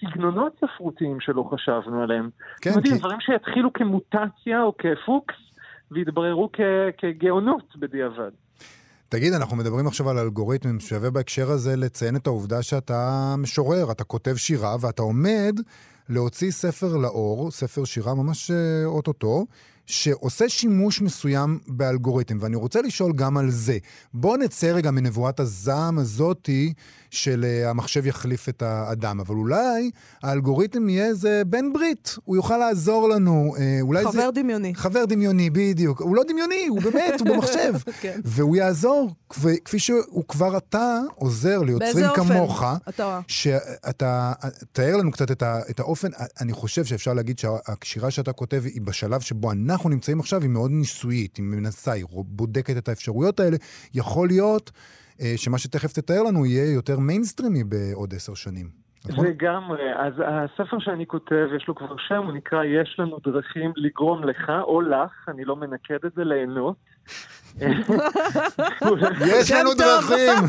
סגנונות 0.00 0.52
ספרותיים 0.64 1.20
שלא 1.20 1.48
חשבנו 1.50 2.02
עליהם. 2.02 2.30
כן, 2.60 2.70
כי... 2.70 2.76
יודעים, 2.76 2.96
דברים 2.96 3.20
שיתחילו 3.20 3.72
כמוטציה 3.72 4.62
או 4.62 4.72
כפוקס, 4.78 5.34
ויתבררו 5.90 6.50
כגאונות 6.98 7.76
בדיעבד. 7.76 8.30
תגיד, 9.08 9.32
אנחנו 9.32 9.56
מדברים 9.56 9.86
עכשיו 9.86 10.10
על 10.10 10.18
אלגוריתמים, 10.18 10.80
שווה 10.80 11.10
בהקשר 11.10 11.50
הזה 11.50 11.76
לציין 11.76 12.16
את 12.16 12.26
העובדה 12.26 12.62
שאתה 12.62 13.34
משורר, 13.38 13.90
אתה 13.90 14.04
כותב 14.04 14.36
שירה 14.36 14.76
ואתה 14.80 15.02
עומד 15.02 15.60
להוציא 16.08 16.50
ספר 16.50 16.96
לאור, 16.96 17.50
ספר 17.50 17.84
שירה 17.84 18.14
ממש 18.14 18.50
אה, 18.50 18.84
אוטוטו, 18.84 19.46
שעושה 19.86 20.48
שימוש 20.48 21.02
מסוים 21.02 21.58
באלגוריתם, 21.66 22.38
ואני 22.40 22.56
רוצה 22.56 22.82
לשאול 22.82 23.12
גם 23.12 23.36
על 23.36 23.50
זה. 23.50 23.78
בואו 24.14 24.36
נצא 24.36 24.66
רגע 24.66 24.90
מנבואת 24.90 25.40
הזעם 25.40 25.98
הזאתי 25.98 26.72
של 27.10 27.44
uh, 27.44 27.68
המחשב 27.68 28.06
יחליף 28.06 28.48
את 28.48 28.62
האדם, 28.62 29.20
אבל 29.20 29.34
אולי 29.34 29.90
האלגוריתם 30.22 30.88
יהיה 30.88 31.06
איזה 31.06 31.42
בן 31.46 31.72
ברית, 31.72 32.16
הוא 32.24 32.36
יוכל 32.36 32.56
לעזור 32.56 33.08
לנו. 33.08 33.54
Uh, 33.56 33.60
אולי 33.80 34.04
חבר 34.04 34.12
זה... 34.12 34.30
דמיוני. 34.42 34.74
חבר 34.74 35.04
דמיוני, 35.04 35.50
בדיוק. 35.50 36.00
הוא 36.00 36.16
לא 36.16 36.22
דמיוני, 36.28 36.66
הוא 36.68 36.82
באמת, 36.82 37.20
הוא 37.20 37.28
במחשב. 37.28 37.74
כן. 38.00 38.20
והוא 38.24 38.56
יעזור, 38.56 39.14
כפ- 39.32 39.60
כפי 39.64 39.78
שהוא 39.78 40.24
כבר 40.28 40.56
אתה 40.56 41.00
עוזר 41.14 41.62
ליוצרים 41.62 41.92
באיזה 41.92 42.08
אופן? 42.08 42.34
כמוך. 42.34 42.64
אתה... 42.88 43.20
שאתה, 43.28 44.32
תאר 44.72 44.96
לנו 44.96 45.12
קצת 45.12 45.30
את, 45.30 45.42
ה, 45.42 45.60
את 45.70 45.80
האופן, 45.80 46.08
אני 46.40 46.52
חושב 46.52 46.84
שאפשר 46.84 47.14
להגיד 47.14 47.38
שהשירה 47.38 48.10
שאתה 48.10 48.32
כותב 48.32 48.62
היא 48.64 48.82
בשלב 48.82 49.20
שבו 49.20 49.52
אנחנו 49.52 49.73
נמצאים 49.90 50.20
עכשיו, 50.20 50.40
היא 50.42 50.50
מאוד 50.50 50.70
ניסויית, 50.70 51.36
היא 51.36 51.44
מנסה, 51.44 51.92
היא 51.92 52.04
בודקת 52.10 52.76
את 52.76 52.88
האפשרויות 52.88 53.40
האלה. 53.40 53.56
יכול 53.94 54.28
להיות 54.28 54.70
אה, 55.20 55.32
שמה 55.36 55.58
שתכף 55.58 55.92
תתאר 55.92 56.22
לנו 56.22 56.46
יהיה 56.46 56.74
יותר 56.74 56.98
מיינסטרימי 56.98 57.64
בעוד 57.64 58.14
עשר 58.14 58.34
שנים. 58.34 58.84
נכון? 59.08 59.26
לגמרי. 59.26 59.94
אז 59.96 60.12
הספר 60.26 60.78
שאני 60.78 61.06
כותב, 61.06 61.46
יש 61.56 61.68
לו 61.68 61.74
כבר 61.74 61.96
שם, 62.08 62.22
הוא 62.24 62.32
נקרא 62.32 62.64
"יש 62.64 62.96
לנו 62.98 63.18
דרכים 63.24 63.72
לגרום 63.76 64.24
לך 64.24 64.52
או 64.62 64.80
לך", 64.80 65.28
אני 65.28 65.44
לא 65.44 65.56
מנקד 65.56 65.98
את 66.06 66.12
זה, 66.16 66.24
ליהנות. 66.24 66.76
יש 69.26 69.52
לנו. 69.52 69.74
דרכים! 69.74 70.44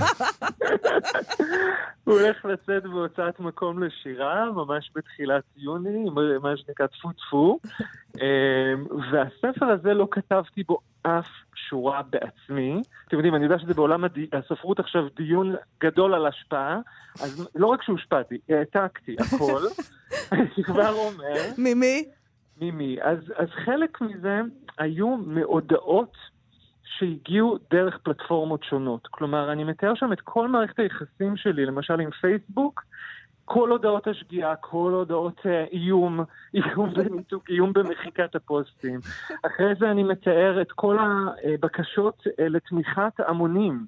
הוא 2.04 2.20
הולך 2.20 2.46
לצאת 2.46 2.84
בהוצאת 2.84 3.40
מקום 3.40 3.84
לשירה, 3.84 4.52
ממש 4.52 4.92
בתחילת 4.96 5.44
יוני, 5.58 6.10
מה 6.42 6.58
שנקרא 6.58 6.88
טפו 6.88 7.12
טפו. 7.12 7.60
אמ, 8.18 8.86
והספר 9.12 9.66
הזה 9.66 9.94
לא 9.94 10.08
כתבתי 10.12 10.64
בו 10.64 10.80
אף 11.02 11.28
שורה 11.56 12.02
בעצמי. 12.10 12.82
אתם 13.08 13.18
יודעים, 13.18 13.36
אני 13.36 13.44
יודע 13.44 13.60
שזה 13.60 13.74
בעולם 13.74 14.04
הספרות 14.34 14.80
עכשיו 14.80 15.08
דיון 15.16 15.56
גדול 15.84 16.14
על 16.14 16.26
השפעה, 16.26 16.80
אז 17.22 17.50
לא 17.56 17.68
רק 17.68 17.84
שהושפעתי, 17.84 18.38
העתקתי 18.50 19.16
הכל. 19.20 19.62
אני 20.32 20.64
כבר 20.64 20.94
אומר. 20.94 21.34
ממי? 21.58 22.06
ממי. 22.62 22.98
אז, 23.02 23.18
אז 23.36 23.48
חלק 23.66 24.02
מזה 24.02 24.42
היו 24.78 25.18
מהודעות 25.18 26.35
שהגיעו 27.00 27.58
דרך 27.72 27.98
פלטפורמות 28.04 28.64
שונות. 28.64 29.08
כלומר, 29.08 29.52
אני 29.52 29.64
מתאר 29.64 29.96
שם 29.96 30.14
את 30.14 30.22
כל 30.22 30.48
מערכת 30.48 30.80
היחסים 30.80 31.38
שלי, 31.38 31.66
למשל 31.66 32.00
עם 32.00 32.12
פייסבוק, 32.12 32.84
כל 33.46 33.70
הודעות 33.70 34.08
השגיאה, 34.08 34.56
כל 34.56 34.92
הודעות 34.96 35.42
אה, 35.46 35.66
איום, 35.72 36.20
איום 36.56 36.94
בניתוק, 36.94 37.50
איום 37.50 37.74
במחיקת 37.74 38.36
הפוסטים. 38.36 39.00
אחרי 39.46 39.76
זה 39.80 39.92
אני 39.92 40.04
מתאר 40.04 40.62
את 40.62 40.72
כל 40.72 40.98
הבקשות 41.00 42.24
אה, 42.40 42.50
לתמיכת 42.50 43.14
המונים. 43.28 43.86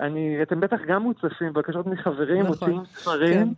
אני, 0.00 0.38
אתם 0.42 0.60
בטח 0.60 0.80
גם 0.86 1.02
מוצפים, 1.02 1.52
בקשות 1.52 1.86
מחברים, 1.86 2.40
נכון, 2.40 2.48
מוציאים 2.48 2.84
ספרים. 2.84 3.54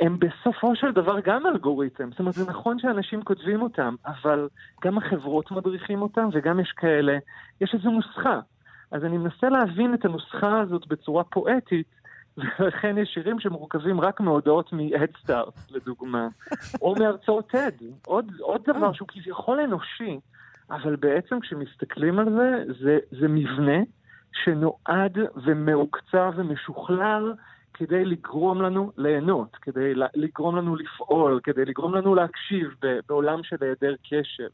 הם 0.00 0.18
בסופו 0.18 0.76
של 0.76 0.92
דבר 0.92 1.20
גם 1.20 1.46
אלגוריתם. 1.46 2.10
זאת 2.10 2.18
אומרת, 2.18 2.34
זה 2.34 2.50
נכון 2.50 2.78
שאנשים 2.78 3.22
כותבים 3.22 3.62
אותם, 3.62 3.94
אבל 4.06 4.48
גם 4.84 4.98
החברות 4.98 5.50
מדריכים 5.50 6.02
אותם, 6.02 6.28
וגם 6.32 6.60
יש 6.60 6.72
כאלה, 6.76 7.18
יש 7.60 7.74
איזו 7.74 7.90
נוסחה. 7.90 8.40
אז 8.90 9.04
אני 9.04 9.18
מנסה 9.18 9.48
להבין 9.48 9.94
את 9.94 10.04
הנוסחה 10.04 10.60
הזאת 10.60 10.86
בצורה 10.86 11.24
פואטית, 11.24 11.86
ולכן 12.38 12.98
יש 12.98 13.08
שירים 13.14 13.40
שמורכבים 13.40 14.00
רק 14.00 14.20
מהודעות 14.20 14.72
מ-Head 14.72 15.26
Start, 15.26 15.70
לדוגמה, 15.70 16.28
או 16.80 16.94
מהרצאות 16.98 17.54
TED. 17.54 17.84
עוד, 18.06 18.32
עוד 18.40 18.62
דבר 18.66 18.92
שהוא 18.92 19.08
כביכול 19.08 19.60
אנושי, 19.60 20.20
אבל 20.70 20.96
בעצם 20.96 21.40
כשמסתכלים 21.40 22.18
על 22.18 22.30
זה, 22.30 22.64
זה, 22.80 22.98
זה 23.10 23.28
מבנה 23.28 23.78
שנועד 24.32 25.18
ומעוקצב 25.44 26.32
ומשוכלל 26.36 27.34
כדי 27.78 28.04
לגרום 28.04 28.62
לנו 28.62 28.92
ליהנות, 28.96 29.56
כדי 29.62 29.92
לגרום 30.14 30.56
לנו 30.56 30.76
לפעול, 30.76 31.40
כדי 31.42 31.64
לגרום 31.64 31.94
לנו 31.94 32.14
להקשיב 32.14 32.68
בעולם 33.08 33.40
של 33.42 33.56
היעדר 33.60 33.94
קשב. 34.02 34.48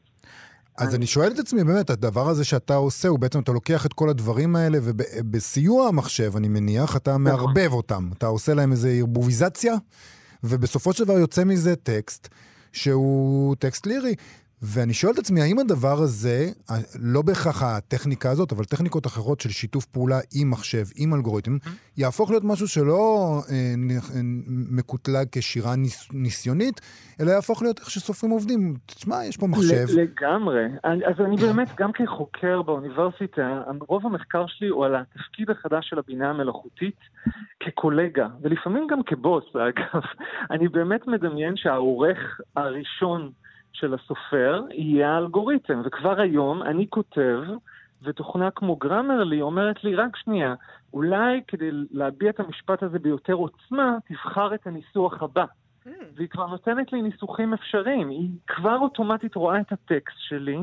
אז 0.77 0.95
אני 0.95 1.05
שואל 1.05 1.31
את 1.31 1.39
עצמי, 1.39 1.63
באמת, 1.63 1.89
הדבר 1.89 2.27
הזה 2.29 2.45
שאתה 2.45 2.75
עושה, 2.75 3.07
הוא 3.07 3.19
בעצם, 3.19 3.39
אתה 3.39 3.51
לוקח 3.51 3.85
את 3.85 3.93
כל 3.93 4.09
הדברים 4.09 4.55
האלה, 4.55 4.77
ובסיוע 4.81 5.87
המחשב, 5.87 6.31
אני 6.37 6.47
מניח, 6.47 6.97
אתה 6.97 7.17
מערבב 7.17 7.71
אותם. 7.71 8.09
אתה 8.17 8.25
עושה 8.25 8.53
להם 8.53 8.71
איזו 8.71 8.87
ערבוביזציה, 8.87 9.73
ובסופו 10.43 10.93
של 10.93 11.03
דבר 11.03 11.17
יוצא 11.17 11.43
מזה 11.43 11.75
טקסט 11.75 12.27
שהוא 12.71 13.55
טקסט 13.55 13.85
לירי. 13.87 14.15
ואני 14.65 14.93
שואל 14.93 15.13
את 15.13 15.17
עצמי, 15.19 15.41
האם 15.41 15.59
הדבר 15.59 15.97
הזה, 16.03 16.45
לא 16.99 17.21
בהכרח 17.21 17.63
הטכניקה 17.63 18.31
הזאת, 18.31 18.51
אבל 18.51 18.63
טכניקות 18.63 19.05
אחרות 19.07 19.41
של 19.41 19.49
שיתוף 19.49 19.85
פעולה 19.85 20.19
עם 20.35 20.51
מחשב, 20.51 20.83
עם 20.95 21.13
אלגוריתם, 21.13 21.57
יהפוך 21.97 22.29
להיות 22.31 22.43
משהו 22.43 22.67
שלא 22.67 23.33
אה, 23.51 23.73
נ- 23.77 24.77
מקוטלג 24.77 25.27
כשירה 25.31 25.75
ניס, 25.75 26.09
ניסיונית, 26.13 26.81
אלא 27.21 27.31
יהפוך 27.31 27.61
להיות 27.61 27.79
איך 27.79 27.89
שסופרים 27.89 28.31
עובדים. 28.33 28.73
תשמע, 28.85 29.25
יש 29.25 29.37
פה 29.37 29.47
מחשב. 29.47 29.85
לגמרי. 29.97 30.65
אז 30.83 31.25
אני 31.25 31.37
באמת, 31.37 31.67
גם 31.79 31.91
כחוקר 31.91 32.61
באוניברסיטה, 32.61 33.61
רוב 33.87 34.05
המחקר 34.05 34.45
שלי 34.47 34.67
הוא 34.67 34.85
על 34.85 34.95
התפקיד 34.95 35.49
החדש 35.49 35.89
של 35.89 35.99
הבינה 35.99 36.29
המלאכותית 36.29 36.99
כקולגה, 37.59 38.27
ולפעמים 38.41 38.87
גם 38.91 38.99
כבוס, 39.05 39.43
אגב. 39.69 40.01
אני 40.51 40.67
באמת 40.67 41.07
מדמיין 41.07 41.53
שהעורך 41.57 42.17
הראשון 42.55 43.31
של 43.73 43.93
הסופר 43.93 44.61
יהיה 44.71 45.15
האלגוריתם, 45.15 45.81
וכבר 45.85 46.21
היום 46.21 46.63
אני 46.63 46.87
כותב, 46.89 47.39
ותוכנה 48.03 48.51
כמו 48.51 48.75
גרמרלי 48.75 49.41
אומרת 49.41 49.83
לי, 49.83 49.95
רק 49.95 50.15
שנייה, 50.17 50.55
אולי 50.93 51.41
כדי 51.47 51.69
להביע 51.91 52.29
את 52.29 52.39
המשפט 52.39 52.83
הזה 52.83 52.99
ביותר 52.99 53.33
עוצמה, 53.33 53.97
תבחר 54.07 54.55
את 54.55 54.67
הניסוח 54.67 55.23
הבא. 55.23 55.45
והיא 56.15 56.29
כבר 56.29 56.47
נותנת 56.47 56.93
לי 56.93 57.01
ניסוחים 57.01 57.53
אפשריים. 57.53 58.09
היא 58.09 58.29
כבר 58.47 58.77
אוטומטית 58.81 59.35
רואה 59.35 59.59
את 59.59 59.71
הטקסט 59.71 60.17
שלי 60.19 60.57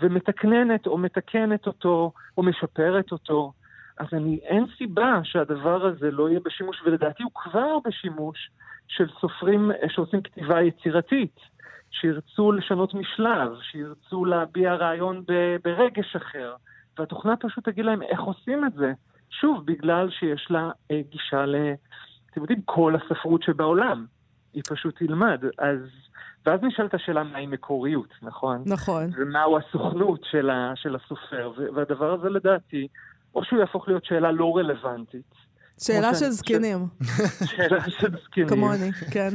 ומתקננת 0.00 0.86
או 0.86 0.98
מתקנת 0.98 1.66
אותו 1.66 2.12
או 2.38 2.42
משפרת 2.42 3.12
אותו. 3.12 3.52
אז 3.98 4.06
אני, 4.12 4.40
אין 4.42 4.66
סיבה 4.78 5.20
שהדבר 5.24 5.86
הזה 5.86 6.10
לא 6.10 6.28
יהיה 6.28 6.40
בשימוש, 6.44 6.82
ולדעתי 6.84 7.22
הוא 7.22 7.32
כבר 7.34 7.78
בשימוש 7.84 8.50
של 8.88 9.08
סופרים 9.20 9.70
אה, 9.70 9.88
שעושים 9.88 10.22
כתיבה 10.22 10.62
יצירתית, 10.62 11.36
שירצו 11.90 12.52
לשנות 12.52 12.94
משלב, 12.94 13.52
שירצו 13.62 14.24
להביע 14.24 14.74
רעיון 14.74 15.22
ב- 15.28 15.56
ברגש 15.64 16.16
אחר, 16.16 16.54
והתוכנה 16.98 17.36
פשוט 17.36 17.68
תגיד 17.68 17.84
להם 17.84 18.02
איך 18.02 18.20
עושים 18.20 18.64
את 18.64 18.72
זה. 18.72 18.92
שוב, 19.30 19.66
בגלל 19.66 20.10
שיש 20.10 20.46
לה 20.50 20.70
אה, 20.90 21.00
גישה 21.10 21.46
ל... 21.46 21.56
אתם 22.30 22.40
יודעים, 22.40 22.62
כל 22.62 22.94
הספרות 22.96 23.42
שבעולם. 23.42 24.06
היא 24.52 24.62
פשוט 24.68 24.98
תלמד. 24.98 25.44
אז... 25.58 25.78
ואז 26.46 26.60
נשאלת 26.62 26.94
השאלה 26.94 27.22
מהי 27.22 27.46
מקוריות, 27.46 28.14
נכון? 28.22 28.62
נכון. 28.66 29.10
ומהו 29.16 29.58
הסוכנות 29.58 30.20
של, 30.24 30.50
ה... 30.50 30.72
של 30.76 30.96
הסופר, 30.96 31.52
ו... 31.56 31.66
והדבר 31.74 32.12
הזה 32.12 32.28
לדעתי, 32.28 32.88
או 33.34 33.44
שהוא 33.44 33.60
יהפוך 33.60 33.88
להיות 33.88 34.04
שאלה 34.04 34.32
לא 34.32 34.56
רלוונטית. 34.56 35.49
שאלה 35.84 36.08
כמו 36.08 36.18
של 36.18 36.30
זקנים, 36.30 36.86
שאלה 37.44 37.90
של 37.90 38.16
זקנים. 38.24 38.48
כמוני, 38.48 38.92
כן. 38.92 39.30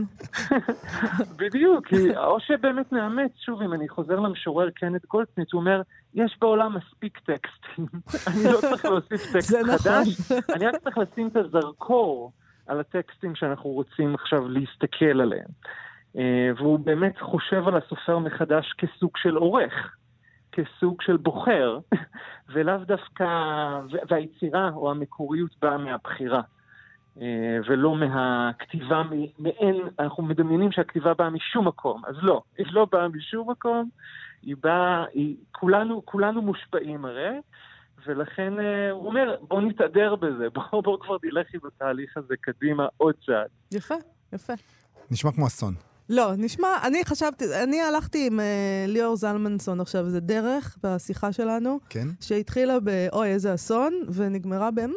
בדיוק, 1.41 1.87
או 2.17 2.39
שבאמת 2.39 2.93
נאמץ, 2.93 3.31
שוב, 3.45 3.61
אם 3.61 3.73
אני 3.73 3.89
חוזר 3.89 4.19
למשורר 4.19 4.69
קנת 4.69 5.05
גולדסמית', 5.05 5.51
הוא 5.51 5.59
אומר, 5.59 5.81
יש 6.13 6.37
בעולם 6.41 6.75
מספיק 6.75 7.19
טקסטים, 7.19 7.85
אני 8.27 8.43
לא 8.53 8.57
צריך 8.61 8.85
להוסיף 8.85 9.25
טקסט 9.33 9.53
נכון. 9.53 9.77
חדש, 9.77 10.31
אני 10.55 10.67
רק 10.67 10.75
צריך 10.83 10.97
לשים 10.97 11.27
את 11.27 11.35
הזרקור 11.35 12.31
על 12.67 12.79
הטקסטים 12.79 13.35
שאנחנו 13.35 13.69
רוצים 13.69 14.15
עכשיו 14.15 14.47
להסתכל 14.47 15.21
עליהם. 15.21 15.49
אה, 16.17 16.49
והוא 16.57 16.79
באמת 16.79 17.19
חושב 17.19 17.67
על 17.67 17.77
הסופר 17.77 18.19
מחדש 18.19 18.73
כסוג 18.77 19.11
של 19.17 19.35
עורך, 19.35 19.73
כסוג 20.55 21.01
של 21.01 21.17
בוחר, 21.17 21.79
ולאו 22.53 22.77
דווקא, 22.77 23.25
והיצירה 24.09 24.69
או 24.75 24.91
המקוריות 24.91 25.51
באה 25.61 25.77
מהבחירה. 25.77 26.41
אה, 27.21 27.57
ולא 27.67 27.95
מהכתיבה 27.95 29.03
מעין, 29.39 29.75
אנחנו 29.99 30.23
מדמיינים 30.23 30.71
שהכתיבה 30.71 31.13
באה 31.13 31.29
משום 31.29 31.67
מקום, 31.67 32.01
אז 32.07 32.15
לא, 32.21 32.41
היא 32.57 32.65
לא 32.71 32.87
באה 32.91 33.07
משום 33.07 33.51
מקום, 33.51 33.89
היא 34.41 34.55
באה, 34.63 35.05
היא, 35.13 35.35
כולנו, 35.51 36.01
כולנו 36.05 36.41
מושפעים 36.41 37.05
הרי, 37.05 37.39
ולכן 38.05 38.59
אה, 38.59 38.91
הוא 38.91 39.07
אומר, 39.07 39.35
בוא 39.41 39.61
נתהדר 39.61 40.15
בזה, 40.15 40.49
בוא, 40.71 40.83
בוא 40.83 40.97
כבר 40.99 41.17
נלך 41.23 41.47
עם 41.53 41.59
התהליך 41.67 42.17
הזה 42.17 42.33
קדימה 42.41 42.87
עוד 42.97 43.15
צעד. 43.25 43.49
יפה, 43.71 43.95
יפה. 44.33 44.53
נשמע 45.11 45.31
כמו 45.31 45.47
אסון. 45.47 45.73
לא, 46.09 46.31
נשמע, 46.37 46.67
אני 46.83 47.05
חשבתי, 47.05 47.45
אני 47.63 47.81
הלכתי 47.81 48.27
עם 48.27 48.39
אה, 48.39 48.45
ליאור 48.87 49.15
זלמנסון 49.15 49.81
עכשיו, 49.81 50.09
זה 50.09 50.19
דרך 50.19 50.77
בשיחה 50.83 51.31
שלנו, 51.31 51.79
כן? 51.89 52.07
שהתחילה 52.19 52.77
ב"אוי, 52.83 53.27
איזה 53.27 53.53
אסון", 53.53 53.93
ונגמרה 54.13 54.71
ב 54.71 54.85
"מ, 54.85 54.91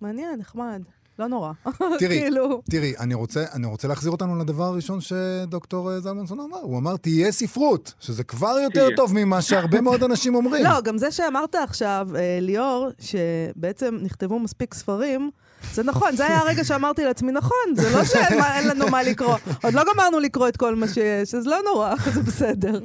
מעניין, 0.00 0.38
נחמד". 0.40 0.82
לא 1.18 1.26
נורא. 1.26 1.52
תראי, 1.98 2.20
כאילו... 2.20 2.62
תראי, 2.70 2.94
אני 3.00 3.14
רוצה, 3.14 3.44
אני 3.52 3.66
רוצה 3.66 3.88
להחזיר 3.88 4.12
אותנו 4.12 4.38
לדבר 4.38 4.64
הראשון 4.64 5.00
שדוקטור 5.00 6.00
זלמנסון 6.00 6.40
אמר. 6.40 6.58
הוא 6.58 6.78
אמר, 6.78 6.96
תהיה 6.96 7.32
ספרות, 7.32 7.94
שזה 8.00 8.24
כבר 8.24 8.56
יותר. 8.62 8.88
טוב 8.96 9.12
ממה 9.14 9.42
שהרבה 9.42 9.80
מאוד 9.80 10.02
אנשים 10.02 10.34
אומרים. 10.34 10.64
לא, 10.64 10.80
גם 10.80 10.98
זה 10.98 11.10
שאמרת 11.10 11.54
עכשיו, 11.54 12.08
אה, 12.14 12.38
ליאור, 12.40 12.88
שבעצם 12.98 13.98
נכתבו 14.02 14.38
מספיק 14.38 14.74
ספרים, 14.74 15.30
זה 15.72 15.82
נכון, 15.84 16.12
זה 16.12 16.26
היה 16.26 16.38
הרגע 16.38 16.64
שאמרתי 16.64 17.04
לעצמי, 17.04 17.32
נכון, 17.32 17.74
זה 17.74 17.98
לא 17.98 18.04
שאין 18.04 18.68
לנו 18.70 18.90
מה 18.90 19.02
לקרוא. 19.02 19.36
עוד 19.64 19.74
לא 19.74 19.82
גמרנו 19.94 20.20
לקרוא 20.20 20.48
את 20.48 20.56
כל 20.56 20.74
מה 20.74 20.86
שיש, 20.88 21.34
אז 21.34 21.46
לא 21.46 21.56
נורא, 21.64 21.94
זה 22.14 22.22
בסדר. 22.22 22.78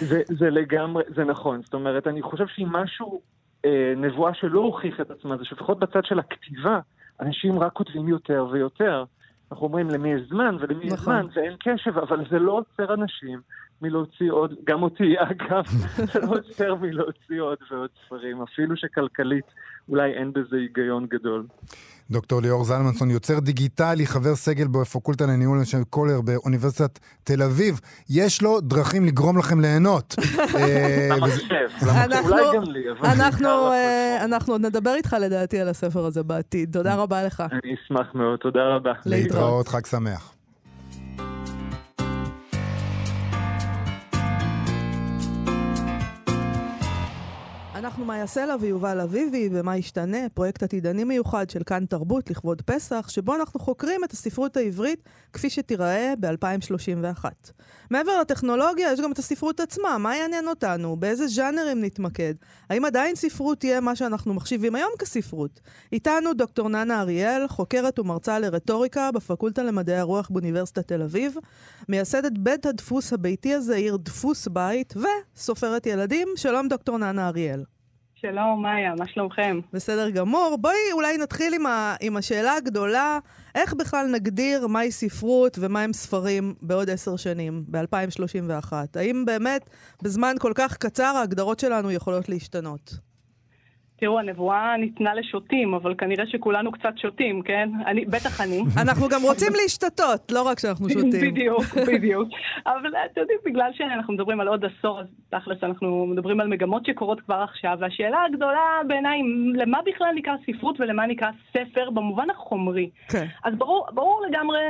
זה, 0.00 0.22
זה 0.38 0.50
לגמרי, 0.50 1.02
זה 1.16 1.24
נכון. 1.24 1.62
זאת 1.62 1.74
אומרת, 1.74 2.06
אני 2.06 2.22
חושב 2.22 2.44
שאם 2.46 2.68
משהו, 2.68 3.20
אה, 3.64 3.92
נבואה 3.96 4.34
שלא 4.34 4.60
הוכיח 4.60 5.00
את 5.00 5.10
עצמה, 5.10 5.36
זה 5.36 5.44
שלפחות 5.44 5.78
בצד 5.78 6.04
של 6.04 6.18
הכתיבה, 6.18 6.80
אנשים 7.20 7.58
רק 7.58 7.72
כותבים 7.72 8.08
יותר 8.08 8.46
ויותר. 8.52 9.04
אנחנו 9.52 9.66
אומרים 9.66 9.90
למי 9.90 10.12
יש 10.12 10.22
זמן 10.28 10.56
ולמי 10.60 10.84
יש 10.84 10.92
נכון. 10.92 11.04
זמן, 11.04 11.26
ואין 11.34 11.56
קשב, 11.60 11.98
אבל 11.98 12.24
זה 12.30 12.38
לא 12.38 12.52
עוצר 12.52 12.94
אנשים 12.94 13.40
מלהוציא 13.82 14.30
עוד, 14.32 14.54
גם 14.64 14.82
אותי 14.82 15.14
אגב, 15.30 15.64
זה 16.12 16.20
לא 16.20 16.26
עוצר 16.28 16.74
מלהוציא 16.74 17.40
עוד 17.40 17.58
ועוד 17.70 17.90
ספרים, 18.06 18.42
אפילו 18.42 18.76
שכלכלית 18.76 19.44
אולי 19.88 20.12
אין 20.12 20.32
בזה 20.32 20.56
היגיון 20.56 21.06
גדול. 21.10 21.46
דוקטור 22.10 22.42
ליאור 22.42 22.64
זלמנסון, 22.64 23.10
יוצר 23.10 23.38
דיגיטלי, 23.40 24.06
חבר 24.06 24.34
סגל 24.34 24.66
בפקולטה 24.68 25.26
לניהול 25.26 25.64
של 25.64 25.84
קולר 25.90 26.20
באוניברסיטת 26.20 26.98
תל 27.24 27.42
אביב. 27.42 27.80
יש 28.10 28.42
לו 28.42 28.60
דרכים 28.60 29.04
לגרום 29.06 29.38
לכם 29.38 29.60
ליהנות. 29.60 30.14
אנחנו- 33.04 34.52
עוד 34.52 34.60
נדבר 34.66 34.94
איתך 34.94 35.16
לדעתי 35.20 35.60
על 35.60 35.68
הספר 35.68 36.04
הזה 36.04 36.22
בעתיד. 36.22 36.72
תודה 36.72 36.94
רבה 36.94 37.22
לך. 37.24 37.42
אני 37.52 37.74
אשמח 37.74 38.14
מאוד, 38.14 38.38
תודה 38.38 38.60
רבה. 38.76 38.92
להתראות, 39.06 39.68
חג 39.68 39.86
שמח. 39.86 40.34
אנחנו 47.82 48.04
מאיה 48.04 48.26
סלע 48.26 48.56
ויובל 48.60 49.00
אביבי, 49.00 49.48
ומה 49.52 49.76
ישתנה? 49.76 50.18
פרויקט 50.34 50.62
עתידני 50.62 51.04
מיוחד 51.04 51.50
של 51.50 51.62
כאן 51.62 51.84
תרבות 51.86 52.30
לכבוד 52.30 52.62
פסח, 52.62 53.08
שבו 53.08 53.34
אנחנו 53.34 53.60
חוקרים 53.60 54.04
את 54.04 54.12
הספרות 54.12 54.56
העברית 54.56 55.08
כפי 55.32 55.50
שתיראה 55.50 56.12
ב-2031. 56.20 57.24
מעבר 57.92 58.20
לטכנולוגיה, 58.20 58.92
יש 58.92 59.00
גם 59.00 59.12
את 59.12 59.18
הספרות 59.18 59.60
עצמה, 59.60 59.98
מה 59.98 60.16
יעניין 60.16 60.48
אותנו? 60.48 60.96
באיזה 60.96 61.26
ז'אנרים 61.26 61.84
נתמקד? 61.84 62.34
האם 62.70 62.84
עדיין 62.84 63.14
ספרות 63.14 63.58
תהיה 63.58 63.80
מה 63.80 63.96
שאנחנו 63.96 64.34
מחשיבים 64.34 64.74
היום 64.74 64.90
כספרות? 64.98 65.60
איתנו 65.92 66.34
דוקטור 66.34 66.68
ננה 66.68 67.00
אריאל, 67.00 67.48
חוקרת 67.48 67.98
ומרצה 67.98 68.38
לרטוריקה 68.38 69.10
בפקולטה 69.12 69.62
למדעי 69.62 69.96
הרוח 69.96 70.28
באוניברסיטת 70.30 70.88
תל 70.88 71.02
אביב, 71.02 71.34
מייסדת 71.88 72.38
בית 72.38 72.66
הדפוס 72.66 73.12
הביתי 73.12 73.54
הזעיר 73.54 73.96
דפוס 73.96 74.48
בית, 74.48 74.94
וסופרת 75.36 75.86
ילדים. 75.86 76.28
שלום 76.36 76.68
דוקטור 76.68 76.98
ננה 76.98 77.28
אריאל. 77.28 77.64
שלום, 78.22 78.62
מאיה, 78.62 78.94
מה 78.98 79.04
שלומכם? 79.08 79.60
בסדר 79.72 80.10
גמור. 80.10 80.58
בואי 80.60 80.92
אולי 80.92 81.18
נתחיל 81.18 81.54
עם, 81.54 81.66
ה, 81.66 81.96
עם 82.00 82.16
השאלה 82.16 82.54
הגדולה, 82.54 83.18
איך 83.54 83.74
בכלל 83.74 84.06
נגדיר 84.12 84.66
מהי 84.66 84.92
ספרות 84.92 85.58
ומהם 85.60 85.92
ספרים 85.92 86.54
בעוד 86.62 86.90
עשר 86.90 87.16
שנים, 87.16 87.64
ב-2031? 87.68 88.72
האם 88.94 89.24
באמת 89.24 89.70
בזמן 90.02 90.34
כל 90.40 90.52
כך 90.54 90.76
קצר 90.76 91.16
ההגדרות 91.16 91.60
שלנו 91.60 91.90
יכולות 91.90 92.28
להשתנות? 92.28 93.11
תראו, 94.02 94.18
הנבואה 94.18 94.76
ניתנה 94.76 95.14
לשוטים, 95.14 95.74
אבל 95.74 95.94
כנראה 95.98 96.26
שכולנו 96.26 96.72
קצת 96.72 96.98
שותים, 96.98 97.42
כן? 97.42 97.68
אני, 97.86 98.04
בטח 98.04 98.40
אני. 98.40 98.62
אנחנו 98.82 99.08
גם 99.08 99.20
רוצים 99.22 99.52
להשתתות, 99.62 100.32
לא 100.32 100.42
רק 100.42 100.58
שאנחנו 100.58 100.90
שותים. 100.90 101.30
בדיוק, 101.30 101.62
בדיוק. 101.92 102.28
אבל 102.66 102.90
אתם 103.04 103.20
יודעים, 103.20 103.38
בגלל 103.44 103.70
שאנחנו 103.72 104.14
מדברים 104.14 104.40
על 104.40 104.48
עוד 104.48 104.64
עשור, 104.64 105.00
אז 105.00 105.06
תכלס 105.30 105.58
אנחנו 105.62 106.06
מדברים 106.06 106.40
על 106.40 106.48
מגמות 106.48 106.86
שקורות 106.86 107.20
כבר 107.20 107.34
עכשיו, 107.34 107.76
והשאלה 107.80 108.18
הגדולה 108.28 108.80
בעיניי, 108.88 109.20
למה 109.54 109.78
בכלל 109.86 110.12
נקרא 110.14 110.34
ספרות 110.46 110.80
ולמה 110.80 111.06
נקרא 111.06 111.30
ספר 111.50 111.90
במובן 111.90 112.30
החומרי. 112.30 112.90
כן. 113.08 113.26
אז 113.44 113.54
ברור, 113.58 113.86
ברור 113.94 114.22
לגמרי, 114.28 114.60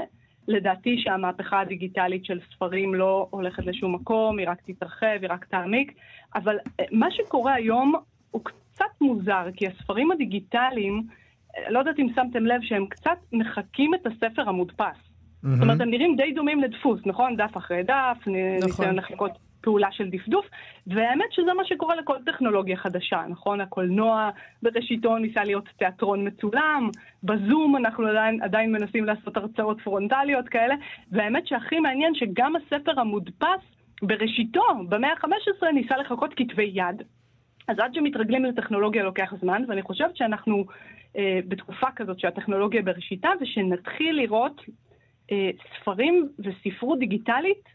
לדעתי, 0.48 0.96
שהמהפכה 0.98 1.60
הדיגיטלית 1.60 2.24
של 2.24 2.38
ספרים 2.54 2.94
לא 2.94 3.26
הולכת 3.30 3.66
לשום 3.66 3.94
מקום, 3.94 4.38
היא 4.38 4.48
רק 4.48 4.58
תתרחב, 4.66 5.18
היא 5.22 5.30
רק 5.30 5.44
תעמיק, 5.44 5.92
אבל 6.34 6.58
אה, 6.80 6.84
מה 6.90 7.10
שקורה 7.10 7.54
היום 7.54 7.94
הוא 8.30 8.42
קצת 8.74 9.00
מוזר, 9.00 9.46
כי 9.56 9.66
הספרים 9.66 10.12
הדיגיטליים, 10.12 11.02
לא 11.68 11.78
יודעת 11.78 11.98
אם 11.98 12.06
שמתם 12.14 12.46
לב 12.46 12.60
שהם 12.62 12.86
קצת 12.86 13.18
מחקים 13.32 13.94
את 13.94 14.06
הספר 14.06 14.48
המודפס. 14.48 14.96
זאת 15.42 15.62
אומרת, 15.62 15.80
הם 15.80 15.90
נראים 15.90 16.16
די 16.16 16.32
דומים 16.32 16.60
לדפוס, 16.60 17.00
נכון? 17.06 17.36
דף 17.36 17.56
אחרי 17.56 17.82
דף, 17.82 18.16
נכון. 18.18 18.34
ניסיון 18.64 18.96
לחכות 18.96 19.32
פעולה 19.62 19.92
של 19.92 20.10
דפדוף, 20.10 20.46
והאמת 20.86 21.32
שזה 21.32 21.54
מה 21.54 21.64
שקורה 21.64 21.96
לכל 21.96 22.16
טכנולוגיה 22.26 22.76
חדשה, 22.76 23.22
נכון? 23.28 23.60
הקולנוע 23.60 24.30
בראשיתו 24.62 25.18
ניסה 25.18 25.44
להיות 25.44 25.68
תיאטרון 25.78 26.26
מצולם, 26.26 26.88
בזום 27.22 27.76
אנחנו 27.76 28.06
עדיין, 28.06 28.42
עדיין 28.42 28.72
מנסים 28.72 29.04
לעשות 29.04 29.36
הרצאות 29.36 29.80
פרונטליות 29.80 30.48
כאלה, 30.48 30.74
והאמת 31.12 31.46
שהכי 31.46 31.80
מעניין 31.80 32.14
שגם 32.14 32.52
הספר 32.56 33.00
המודפס 33.00 33.60
בראשיתו, 34.02 34.62
במאה 34.88 35.10
ה-15, 35.10 35.66
ניסה 35.74 35.96
לחכות 35.96 36.34
כתבי 36.36 36.70
יד. 36.74 37.02
אז 37.68 37.78
עד 37.78 37.94
שמתרגלים 37.94 38.44
לטכנולוגיה 38.44 39.02
לוקח 39.02 39.34
זמן, 39.40 39.62
ואני 39.68 39.82
חושבת 39.82 40.16
שאנחנו 40.16 40.64
אה, 41.18 41.40
בתקופה 41.48 41.86
כזאת 41.96 42.20
שהטכנולוגיה 42.20 42.82
בראשיתה, 42.82 43.28
ושנתחיל 43.40 44.16
לראות 44.16 44.60
אה, 45.32 45.50
ספרים 45.80 46.28
וספרות 46.38 46.98
דיגיטלית 46.98 47.68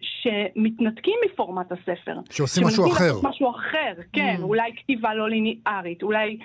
שמתנתקים 0.00 1.14
מפורמט 1.26 1.72
הספר. 1.72 2.16
שעושים 2.30 2.66
משהו 2.66 2.92
אחר. 2.92 3.12
משהו 3.22 3.50
אחר, 3.50 3.92
כן, 4.12 4.36
Mm. 4.38 4.42
אולי 4.42 4.76
כתיבה 4.76 5.14
לא 5.14 5.30
ליניארית, 5.30 6.02
אולי 6.02 6.38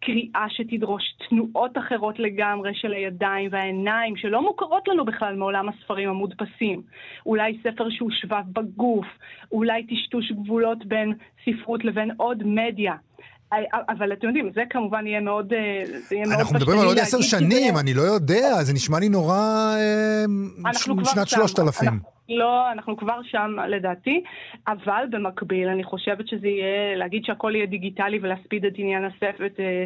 קריאה 0.00 0.46
שתדרוש 0.48 1.02
תנועות 1.28 1.78
אחרות 1.78 2.18
לגמרי 2.18 2.74
של 2.74 2.92
הידיים 2.92 3.48
והעיניים, 3.52 4.16
שלא 4.16 4.42
מוכרות 4.42 4.88
לנו 4.88 5.04
בכלל 5.04 5.36
מעולם 5.36 5.68
הספרים 5.68 6.08
המודפסים. 6.08 6.82
אולי 7.26 7.58
ספר 7.62 7.90
שהוא 7.90 8.10
שבב 8.10 8.44
בגוף, 8.52 9.06
אולי 9.52 9.86
טשטוש 9.86 10.32
גבולות 10.32 10.84
בין 10.84 11.12
ספרות 11.44 11.84
לבין 11.84 12.10
עוד 12.16 12.42
מדיה. 12.46 12.94
אבל 13.88 14.12
אתם 14.12 14.26
יודעים, 14.26 14.50
זה 14.54 14.62
כמובן 14.70 15.06
יהיה 15.06 15.20
מאוד... 15.20 15.52
אה, 15.52 15.58
יהיה 16.10 16.26
מאוד 16.26 16.38
אנחנו 16.38 16.56
מדברים 16.56 16.80
על 16.80 16.86
עוד 16.86 16.98
עשר 16.98 17.20
שנים, 17.20 17.76
אני 17.76 17.94
לא 17.94 18.02
יודע, 18.02 18.62
זה 18.62 18.72
נשמע 18.72 18.98
לי 19.00 19.08
נורא... 19.08 19.36
אה, 19.76 20.24
אנחנו 20.66 20.96
כבר 20.96 21.04
שנת 21.04 21.28
שם. 21.28 21.36
שלושת 21.36 21.58
אלפים. 21.58 22.00
לא, 22.30 22.72
אנחנו 22.72 22.96
כבר 22.96 23.20
שם 23.22 23.56
לדעתי, 23.68 24.22
אבל 24.68 25.04
במקביל 25.10 25.68
אני 25.68 25.84
חושבת 25.84 26.28
שזה 26.28 26.48
יהיה, 26.48 26.96
להגיד 26.96 27.24
שהכל 27.24 27.52
יהיה 27.54 27.66
דיגיטלי 27.66 28.18
ולהספיד 28.22 28.64
את 28.64 28.72
עניין 28.76 29.04
הספר, 29.04 29.46
את, 29.46 29.60
אה, 29.60 29.84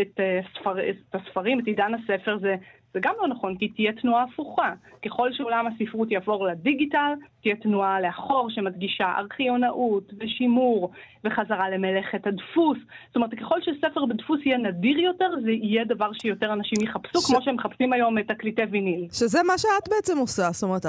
את, 0.00 0.20
אה, 0.20 0.40
ספר, 0.54 0.90
את 0.90 1.14
הספרים, 1.14 1.60
את 1.60 1.66
עידן 1.66 1.92
הספר, 1.94 2.38
זה, 2.40 2.54
זה 2.94 3.00
גם 3.02 3.14
לא 3.20 3.28
נכון, 3.28 3.56
כי 3.58 3.68
תהיה 3.68 3.92
תנועה 3.92 4.22
הפוכה. 4.32 4.72
ככל 5.04 5.32
שעולם 5.32 5.66
הספרות 5.66 6.10
יעבור 6.10 6.46
לדיגיטל, 6.46 7.12
תהיה 7.42 7.56
תנועה 7.56 8.00
לאחור 8.00 8.50
שמדגישה 8.50 9.12
ארכיונאות 9.18 10.12
ושימור 10.20 10.90
וחזרה 11.24 11.70
למלאכת 11.70 12.26
הדפוס. 12.26 12.78
זאת 13.06 13.16
אומרת, 13.16 13.30
ככל 13.34 13.58
שספר 13.62 14.06
בדפוס 14.06 14.40
יהיה 14.46 14.58
נדיר 14.58 14.98
יותר, 14.98 15.30
זה 15.44 15.50
יהיה 15.50 15.84
דבר 15.84 16.12
שיותר 16.12 16.52
אנשים 16.52 16.78
יחפשו, 16.82 17.20
ש- 17.20 17.26
כמו 17.30 17.42
שהם 17.42 17.54
מחפשים 17.54 17.92
היום 17.92 18.18
את 18.18 18.28
תקליטי 18.28 18.62
ויניל. 18.70 19.06
שזה 19.12 19.38
מה 19.42 19.58
שאת 19.58 19.88
בעצם 19.90 20.18
עושה, 20.18 20.48
זאת 20.52 20.62
אומרת, 20.62 20.86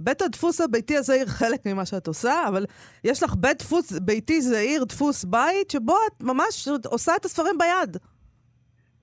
בית 0.00 0.22
הדפוס 0.22 0.60
הביתי 0.60 0.96
הזעיר 0.96 1.26
חלק 1.26 1.66
ממה 1.66 1.86
שאת 1.86 2.06
עושה, 2.06 2.48
אבל 2.48 2.64
יש 3.04 3.22
לך 3.22 3.34
בית 3.38 3.58
דפוס 3.58 3.92
ביתי 3.98 4.40
זעיר, 4.40 4.84
דפוס 4.84 5.24
בית, 5.24 5.70
שבו 5.70 5.94
את 6.06 6.22
ממש 6.22 6.68
עושה 6.90 7.12
את 7.16 7.24
הספרים 7.24 7.58
ביד. 7.58 7.96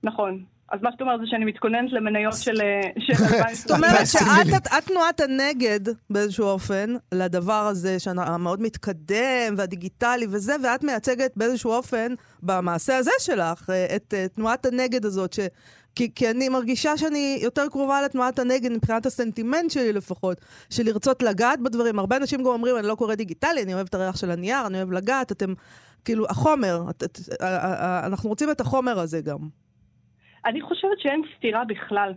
נכון. 0.02 0.44
אז 0.70 0.80
מה 0.82 0.92
שאת 0.92 1.00
אומרת 1.00 1.20
זה 1.20 1.26
שאני 1.26 1.44
מתכוננת 1.44 1.92
למניות 1.92 2.34
של 2.34 2.60
אה, 2.60 2.80
של 2.98 3.12
2020. 3.24 3.54
זאת 3.54 3.70
אומרת. 3.70 4.06
שאת 4.12 4.56
את- 4.56 4.66
את 4.66 4.84
תנועת 4.86 5.20
הנגד 5.20 5.80
באיזשהו 6.10 6.46
אופן 6.46 6.94
לדבר 7.14 7.52
הזה 7.66 7.98
שהמאוד 7.98 8.62
מתקדם 8.62 9.54
והדיגיטלי 9.56 10.26
וזה, 10.30 10.56
ואת 10.64 10.84
מייצגת 10.84 11.32
באיזשהו 11.36 11.70
אופן 11.72 12.14
במעשה 12.42 12.96
הזה 12.96 13.10
שלך 13.18 13.70
אה, 13.70 13.96
את 13.96 14.14
אה, 14.16 14.26
תנועת 14.28 14.66
הנגד 14.66 15.04
הזאת, 15.04 15.32
ש... 15.32 15.40
כי, 15.94 16.14
כי 16.14 16.30
אני 16.30 16.48
מרגישה 16.48 16.96
שאני 16.96 17.38
יותר 17.42 17.68
קרובה 17.68 18.02
לתנועת 18.02 18.38
הנגד 18.38 18.72
מבחינת 18.72 19.06
הסנטימנט 19.06 19.70
שלי 19.70 19.92
לפחות, 19.92 20.40
של 20.70 20.82
לרצות 20.86 21.22
לגעת 21.22 21.60
בדברים. 21.60 21.98
הרבה 21.98 22.16
אנשים 22.16 22.40
גם 22.40 22.46
אומרים, 22.46 22.76
אני 22.76 22.86
לא 22.86 22.94
קורא 22.94 23.14
דיגיטלי, 23.14 23.62
אני 23.62 23.74
אוהב 23.74 23.86
את 23.86 23.94
הריח 23.94 24.16
של 24.16 24.30
הנייר, 24.30 24.66
אני 24.66 24.78
אוהב 24.78 24.92
לגעת, 24.92 25.32
אתם, 25.32 25.54
כאילו, 26.04 26.26
החומר, 26.28 26.82
את, 26.90 27.02
את, 27.04 27.18
אנחנו 28.06 28.28
רוצים 28.28 28.50
את 28.50 28.60
החומר 28.60 28.98
הזה 28.98 29.20
גם. 29.20 29.38
אני 30.46 30.60
חושבת 30.60 31.00
שאין 31.00 31.22
סתירה 31.36 31.64
בכלל. 31.64 32.12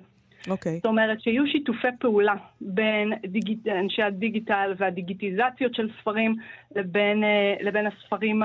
אוקיי. 0.49 0.75
זאת 0.75 0.85
אומרת 0.85 1.21
שיהיו 1.21 1.47
שיתופי 1.47 1.87
פעולה 1.99 2.35
בין 2.61 3.13
דיגיט... 3.25 3.67
אנשי 3.67 4.01
הדיגיטל 4.01 4.73
והדיגיטיזציות 4.77 5.75
של 5.75 5.89
ספרים 6.01 6.35
לבין, 6.75 7.23
אה, 7.23 7.55
לבין 7.61 7.87
הספרים. 7.87 8.41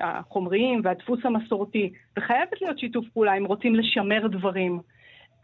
החומריים 0.00 0.80
והדפוס 0.84 1.20
המסורתי. 1.24 1.92
וחייבת 2.18 2.62
להיות 2.62 2.78
שיתוף 2.78 3.04
פעולה 3.12 3.34
אם 3.34 3.44
רוצים 3.44 3.74
לשמר 3.74 4.26
דברים. 4.26 4.80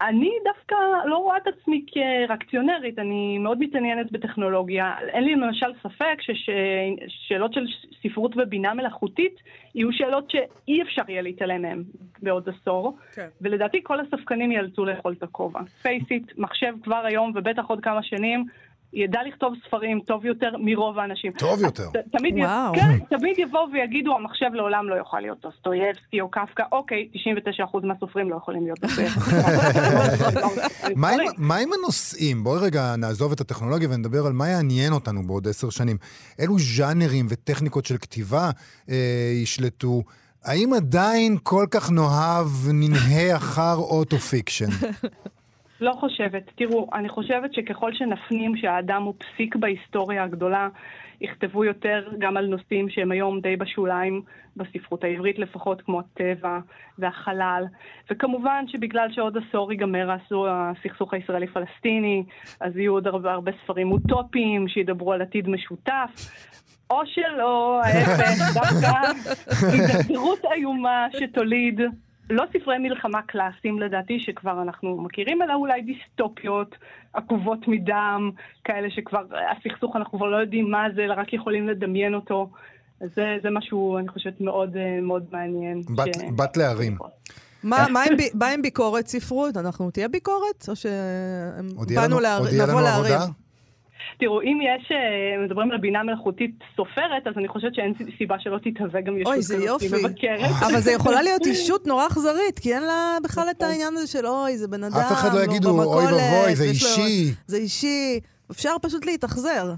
אני 0.09 0.31
דווקא 0.43 0.75
לא 1.05 1.17
רואה 1.17 1.37
את 1.37 1.47
עצמי 1.47 1.85
כריאקציונרית, 1.91 2.99
אני 2.99 3.37
מאוד 3.37 3.59
מתעניינת 3.59 4.11
בטכנולוגיה. 4.11 4.95
אין 4.99 5.23
לי 5.23 5.35
למשל 5.35 5.73
ספק 5.83 6.17
ששאלות 6.21 7.53
של 7.53 7.65
ספרות 8.03 8.31
ובינה 8.37 8.73
מלאכותית 8.73 9.35
יהיו 9.75 9.93
שאלות 9.93 10.31
שאי 10.31 10.81
אפשר 10.81 11.01
יהיה 11.07 11.21
להתעלם 11.21 11.61
מהן 11.61 11.83
בעוד 12.21 12.49
עשור, 12.49 12.97
כן. 13.15 13.27
ולדעתי 13.41 13.79
כל 13.83 13.99
הספקנים 13.99 14.51
ייאלצו 14.51 14.85
לאכול 14.85 15.13
את 15.17 15.23
הכובע. 15.23 15.59
Face 15.81 16.13
it, 16.13 16.37
מחשב 16.37 16.73
כבר 16.83 17.05
היום 17.05 17.31
ובטח 17.35 17.65
עוד 17.65 17.79
כמה 17.83 18.03
שנים, 18.03 18.45
ידע 18.93 19.19
לכתוב 19.27 19.53
ספרים 19.67 19.99
טוב 19.99 20.25
יותר 20.25 20.49
מרוב 20.59 20.99
האנשים. 20.99 21.31
טוב 21.31 21.61
יותר. 21.61 21.89
תמיד, 22.17 22.35
וואו. 22.37 22.73
כן, 22.75 23.17
תמיד 23.17 23.39
יבואו 23.39 23.67
ויגידו, 23.73 24.15
המחשב 24.15 24.49
לעולם 24.53 24.89
לא 24.89 24.95
יוכל 24.95 25.19
להיות 25.19 25.41
דוסטויבסקי 25.41 26.21
או 26.21 26.29
קפקא, 26.29 26.63
אוקיי, 26.71 27.09
99% 27.73 27.85
מהסופרים 27.85 28.29
לא 28.29 28.35
יכולים 28.35 28.63
להיות 28.63 28.79
דוסטויבסקי. 28.79 29.31
מה 31.37 31.57
עם 31.57 31.69
הנושאים? 31.73 32.43
בואי 32.43 32.59
רגע 32.65 32.95
נעזוב 32.97 33.31
את 33.31 33.41
הטכנולוגיה 33.41 33.89
ונדבר 33.91 34.25
על 34.25 34.33
מה 34.33 34.47
יעניין 34.47 34.93
אותנו 34.93 35.23
בעוד 35.23 35.47
עשר 35.47 35.69
שנים. 35.69 35.97
אילו 36.39 36.59
ז'אנרים 36.59 37.25
וטכניקות 37.29 37.85
של 37.85 37.97
כתיבה 37.97 38.49
אה, 38.89 39.31
ישלטו? 39.43 40.01
האם 40.43 40.73
עדיין 40.73 41.37
כל 41.43 41.65
כך 41.71 41.91
נאהב 41.91 42.47
ננהה 42.73 43.35
אחר 43.35 43.75
auto 43.75 44.17
fiction? 44.17 44.69
לא 45.81 45.91
חושבת. 45.99 46.43
תראו, 46.55 46.89
אני 46.93 47.09
חושבת 47.09 47.53
שככל 47.53 47.93
שנפנים 47.93 48.57
שהאדם 48.57 49.03
הוא 49.03 49.13
פסיק 49.17 49.55
בהיסטוריה 49.55 50.23
הגדולה, 50.23 50.67
יכתבו 51.21 51.65
יותר 51.65 52.09
גם 52.19 52.37
על 52.37 52.47
נושאים 52.47 52.89
שהם 52.89 53.11
היום 53.11 53.39
די 53.39 53.55
בשוליים, 53.55 54.21
בספרות 54.57 55.03
העברית 55.03 55.39
לפחות, 55.39 55.81
כמו 55.81 55.99
הטבע 55.99 56.59
והחלל. 56.99 57.65
וכמובן 58.11 58.65
שבגלל 58.67 59.07
שעוד 59.11 59.37
עשור 59.37 59.71
ייגמר 59.71 60.09
הסכסוך 60.49 61.13
הישראלי-פלסטיני, 61.13 62.23
אז 62.59 62.77
יהיו 62.77 62.93
עוד 62.93 63.07
הרבה, 63.07 63.31
הרבה 63.31 63.51
ספרים 63.63 63.91
אוטופיים 63.91 64.67
שידברו 64.67 65.13
על 65.13 65.21
עתיד 65.21 65.49
משותף. 65.49 66.11
או 66.89 67.01
שלא, 67.05 67.81
ההפך, 67.83 68.53
דווקא 68.53 69.11
הידרדרות 69.71 70.39
איומה 70.55 71.07
שתוליד 71.19 71.81
לא 72.29 72.43
ספרי 72.53 72.77
מלחמה 72.77 73.21
קלאסיים 73.21 73.79
לדעתי, 73.79 74.19
שכבר 74.19 74.61
אנחנו 74.61 75.01
מכירים, 75.01 75.41
אלא 75.41 75.53
אולי 75.53 75.81
דיסטופיות, 75.81 76.75
עקובות 77.13 77.67
מדם, 77.67 78.31
כאלה 78.63 78.91
שכבר, 78.91 79.23
הסכסוך, 79.57 79.95
אנחנו 79.95 80.17
כבר 80.17 80.27
לא 80.27 80.37
יודעים 80.37 80.71
מה 80.71 80.87
זה, 80.95 81.01
אלא 81.01 81.13
רק 81.17 81.33
יכולים 81.33 81.67
לדמיין 81.67 82.15
אותו. 82.15 82.49
זה, 82.99 83.37
זה 83.43 83.49
משהו, 83.51 83.97
אני 83.97 84.07
חושבת, 84.07 84.41
מאוד 84.41 84.77
מאוד 85.01 85.25
מעניין. 85.31 85.81
בת, 85.95 86.13
ש... 86.13 86.17
בת 86.35 86.57
להרים. 86.57 86.97
מה, 87.63 87.85
מה, 87.89 88.03
עם, 88.03 88.13
מה 88.33 88.47
עם 88.47 88.61
ביקורת 88.61 89.07
ספרות? 89.07 89.57
אנחנו 89.57 89.91
תהיה 89.91 90.07
ביקורת? 90.07 90.65
או 90.67 90.75
שבאנו 90.75 92.19
להרים? 92.19 92.61
תראו, 94.21 94.41
אם 94.41 94.59
יש, 94.61 94.91
אה, 94.91 95.43
מדברים 95.43 95.71
על 95.71 95.77
בינה 95.77 96.03
מלאכותית 96.03 96.51
סופרת, 96.75 97.27
אז 97.27 97.33
אני 97.37 97.47
חושבת 97.47 97.75
שאין 97.75 97.93
סיבה 98.17 98.35
שלא 98.39 98.57
תתהווה 98.57 99.01
גם 99.01 99.17
ישות 99.17 99.33
כזאת 99.33 99.81
מבקרת. 99.83 100.51
אבל 100.67 100.79
זה 100.79 100.91
יכולה 100.91 101.21
להיות 101.21 101.45
אישות 101.51 101.87
נורא 101.87 102.07
אכזרית, 102.07 102.59
כי 102.59 102.73
אין 102.73 102.83
לה 102.83 103.17
בכלל 103.23 103.43
את 103.51 103.61
העניין 103.61 103.93
הזה 103.93 104.07
של 104.07 104.25
אוי, 104.27 104.57
זה 104.57 104.67
בן 104.67 104.83
אדם, 104.83 104.93
אף 104.95 105.11
אחד 105.11 105.29
לא 105.33 105.43
יגידו, 105.43 105.69
אוי 105.69 106.03
ואבוי, 106.05 106.55
זה 106.55 106.63
אישי. 106.63 107.33
זה 107.47 107.57
אישי. 107.57 108.19
אפשר 108.51 108.69
פשוט 108.81 109.05
להתאכזר. 109.05 109.73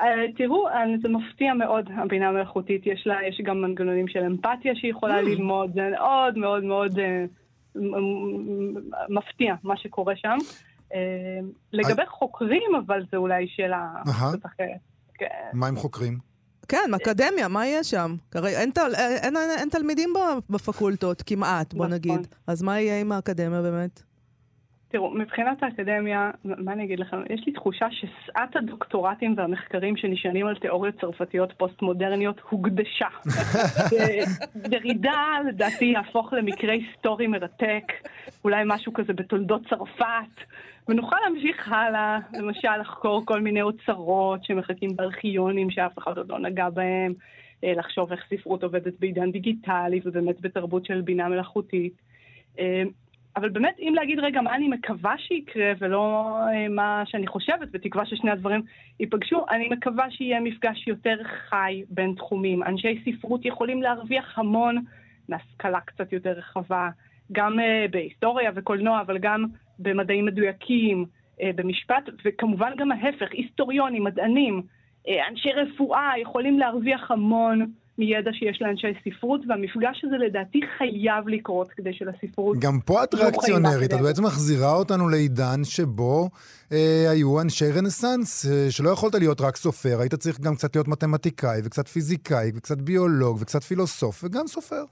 אה, 0.00 0.06
תראו, 0.36 0.66
זה 1.02 1.08
מפתיע 1.08 1.54
מאוד, 1.54 1.90
הבינה 1.96 2.28
המלאכותית. 2.28 2.86
יש 2.86 3.06
לה, 3.06 3.16
יש 3.28 3.40
גם 3.44 3.62
מנגנונים 3.62 4.08
של 4.08 4.20
אמפתיה 4.24 4.72
שהיא 4.74 4.90
יכולה 4.90 5.18
mm. 5.18 5.22
ללמוד, 5.22 5.70
זה 5.74 5.80
מאוד 5.90 6.38
מאוד 6.38 6.64
מאוד 6.64 6.98
אה, 6.98 7.24
מפתיע 9.08 9.54
מה 9.62 9.76
שקורה 9.76 10.16
שם. 10.16 10.36
אה, 10.94 11.00
לגבי 11.72 12.02
חוקרים, 12.08 12.74
אבל 12.86 13.02
זו 13.12 13.16
אולי 13.16 13.46
שאלה 13.48 13.88
קצת 14.04 14.46
אחרת. 14.46 14.80
כן. 15.14 15.26
מה 15.52 15.66
עם 15.66 15.76
חוקרים? 15.76 16.18
כן, 16.68 16.90
אקדמיה, 16.96 17.48
מה 17.48 17.66
יהיה 17.66 17.84
שם? 17.84 18.16
הרי 18.34 18.56
אין, 18.56 18.70
תל, 18.70 18.94
אין, 18.94 19.36
אין, 19.36 19.50
אין 19.58 19.68
תלמידים 19.68 20.12
בפקולטות, 20.50 21.22
כמעט, 21.26 21.74
בוא 21.74 21.86
נכון. 21.86 21.94
נגיד. 21.94 22.26
אז 22.46 22.62
מה 22.62 22.80
יהיה 22.80 23.00
עם 23.00 23.12
האקדמיה 23.12 23.62
באמת? 23.62 24.02
תראו, 24.94 25.10
מבחינת 25.10 25.62
האקדמיה, 25.62 26.30
מה 26.44 26.72
אני 26.72 26.84
אגיד 26.84 27.00
לכם? 27.00 27.16
יש 27.30 27.46
לי 27.46 27.52
תחושה 27.52 27.86
ששאת 27.90 28.56
הדוקטורטים 28.56 29.34
והמחקרים 29.36 29.96
שנשענים 29.96 30.46
על 30.46 30.56
תיאוריות 30.56 31.00
צרפתיות 31.00 31.52
פוסט-מודרניות 31.56 32.40
הוקדשה. 32.48 33.08
דרידה, 34.70 35.38
לדעתי, 35.48 35.84
יהפוך 35.84 36.32
למקרה 36.32 36.72
היסטורי 36.72 37.26
מרתק, 37.26 37.92
אולי 38.44 38.62
משהו 38.66 38.92
כזה 38.92 39.12
בתולדות 39.12 39.62
צרפת. 39.68 40.34
ונוכל 40.88 41.16
להמשיך 41.26 41.72
הלאה, 41.72 42.18
למשל 42.38 42.76
לחקור 42.80 43.22
כל 43.26 43.40
מיני 43.40 43.62
אוצרות 43.62 44.44
שמחכים 44.44 44.96
בארכיונים 44.96 45.70
שאף 45.70 45.98
אחד 45.98 46.18
עוד 46.18 46.28
לא 46.28 46.38
נגע 46.38 46.70
בהם, 46.70 47.12
אה, 47.64 47.72
לחשוב 47.76 48.12
איך 48.12 48.24
ספרות 48.30 48.62
עובדת 48.62 48.94
בעידן 49.00 49.32
דיגיטלי 49.32 50.00
ובאמת 50.04 50.40
בתרבות 50.40 50.84
של 50.86 51.00
בינה 51.00 51.28
מלאכותית. 51.28 51.92
אבל 53.36 53.48
באמת, 53.48 53.76
אם 53.78 53.92
להגיד 53.96 54.18
רגע 54.18 54.40
מה 54.40 54.54
אני 54.54 54.68
מקווה 54.68 55.14
שיקרה 55.18 55.72
ולא 55.78 56.36
אה, 56.52 56.68
מה 56.68 57.02
שאני 57.06 57.26
חושבת, 57.26 57.70
בתקווה 57.70 58.06
ששני 58.06 58.30
הדברים 58.30 58.62
ייפגשו, 59.00 59.44
אני 59.50 59.68
מקווה 59.68 60.10
שיהיה 60.10 60.40
מפגש 60.40 60.86
יותר 60.86 61.16
חי 61.24 61.82
בין 61.88 62.14
תחומים. 62.16 62.62
אנשי 62.62 63.02
ספרות 63.04 63.44
יכולים 63.44 63.82
להרוויח 63.82 64.38
המון 64.38 64.84
מהשכלה 65.28 65.80
קצת 65.80 66.12
יותר 66.12 66.30
רחבה, 66.30 66.88
גם 67.32 67.58
בהיסטוריה 67.90 68.50
וקולנוע, 68.54 69.00
אבל 69.00 69.18
גם 69.18 69.44
במדעים 69.78 70.24
מדויקים, 70.24 71.04
אה, 71.40 71.50
במשפט, 71.54 72.08
וכמובן 72.24 72.72
גם 72.76 72.92
ההפך, 72.92 73.32
היסטוריונים, 73.32 74.04
מדענים, 74.04 74.62
אה, 75.08 75.28
אנשי 75.28 75.52
רפואה 75.52 76.12
יכולים 76.18 76.58
להרוויח 76.58 77.10
המון 77.10 77.66
מידע 77.98 78.30
שיש 78.32 78.62
לאנשי 78.62 78.86
ספרות, 79.04 79.40
והמפגש 79.48 80.04
הזה 80.04 80.16
לדעתי 80.16 80.60
חייב 80.78 81.28
לקרות 81.28 81.70
כדי 81.70 81.92
שלספרות... 81.92 82.58
גם 82.58 82.80
פה 82.80 83.04
את 83.04 83.14
ריאקציונרית, 83.14 83.94
את 83.94 84.00
בעצם 84.00 84.24
מחזירה 84.24 84.72
אותנו 84.74 85.08
לעידן 85.08 85.64
שבו 85.64 86.28
אה, 86.72 87.10
היו 87.10 87.40
אנשי 87.40 87.70
רנסאנס, 87.76 88.46
אה, 88.46 88.70
שלא 88.70 88.90
יכולת 88.90 89.14
להיות 89.14 89.40
רק 89.40 89.56
סופר, 89.56 90.00
היית 90.00 90.14
צריך 90.14 90.40
גם 90.40 90.54
קצת 90.54 90.76
להיות 90.76 90.88
מתמטיקאי, 90.88 91.60
וקצת 91.64 91.88
פיזיקאי, 91.88 92.50
וקצת 92.54 92.78
ביולוג, 92.78 93.36
וקצת 93.40 93.62
פילוסוף, 93.62 94.24
וגם 94.24 94.46
סופר. 94.46 94.84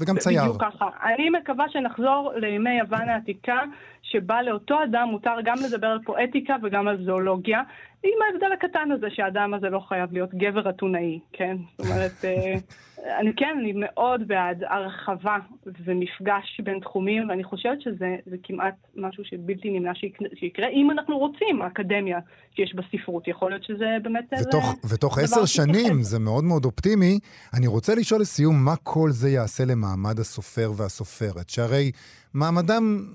וגם 0.00 0.16
צייר. 0.18 0.42
בדיוק 0.42 0.62
ככה. 0.62 0.88
אני 1.14 1.30
מקווה 1.30 1.64
שנחזור 1.68 2.32
לימי 2.36 2.78
יוון 2.78 3.08
העתיקה, 3.08 3.58
שבה 4.02 4.42
לאותו 4.42 4.74
אדם 4.84 5.08
מותר 5.08 5.34
גם 5.44 5.56
לדבר 5.66 5.86
על 5.86 5.98
פואטיקה 6.04 6.56
וגם 6.62 6.88
על 6.88 7.04
זואולוגיה, 7.04 7.62
עם 8.04 8.18
ההבדל 8.26 8.52
הקטן 8.52 8.90
הזה 8.92 9.06
שהאדם 9.10 9.54
הזה 9.54 9.68
לא 9.68 9.80
חייב 9.88 10.12
להיות 10.12 10.34
גבר 10.34 10.70
אתונאי, 10.70 11.18
כן? 11.32 11.56
זאת 11.78 11.86
אומרת, 11.86 12.24
אה, 12.24 12.54
אני 13.20 13.32
כן, 13.36 13.56
אני 13.60 13.72
מאוד 13.76 14.28
בעד 14.28 14.64
הרחבה 14.68 15.36
ומפגש 15.84 16.60
בין 16.64 16.80
תחומים, 16.80 17.28
ואני 17.28 17.44
חושבת 17.44 17.80
שזה 17.80 18.36
כמעט 18.42 18.74
משהו 18.96 19.24
שבלתי 19.24 19.70
נמנע 19.70 19.92
שיקרה, 20.34 20.68
אם 20.68 20.90
אנחנו 20.90 21.18
רוצים, 21.18 21.62
האקדמיה 21.62 22.18
שיש 22.56 22.74
בספרות. 22.74 23.28
יכול 23.28 23.50
להיות 23.50 23.64
שזה 23.64 23.96
באמת... 24.02 24.24
ותוך, 24.40 24.74
זה 24.82 24.94
ותוך 24.94 25.18
עשר 25.18 25.44
שנים, 25.44 26.02
זה 26.02 26.18
מאוד 26.18 26.44
מאוד 26.44 26.64
אופטימי. 26.64 27.18
אני 27.54 27.66
רוצה 27.66 27.94
לשאול 27.94 28.20
לסיום, 28.20 28.64
מה 28.64 28.76
כל 28.82 29.10
זה 29.10 29.30
יעשה 29.30 29.64
למעמד 29.64 30.18
הסופר 30.18 30.70
והסופרת? 30.76 31.50
שהרי 31.50 31.90
מעמדם 32.34 33.06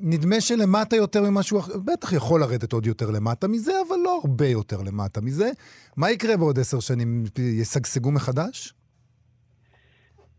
נדמה 0.00 0.40
שלמטה 0.40 0.96
יותר 0.96 1.20
ממשהו 1.30 1.58
אחר, 1.58 1.72
בטח 1.92 2.12
יכול 2.12 2.40
לרדת 2.40 2.72
עוד 2.72 2.86
יותר 2.86 3.10
למטה 3.10 3.48
מזה, 3.48 3.72
אבל 3.88 3.96
לא 4.04 4.20
הרבה 4.24 4.46
יותר 4.46 4.76
למטה 4.86 5.20
מזה. 5.20 5.50
מה 5.96 6.10
יקרה 6.10 6.36
בעוד 6.36 6.58
עשר 6.58 6.80
שנים? 6.80 7.24
ישגשגו 7.38 8.10
מחדש? 8.10 8.72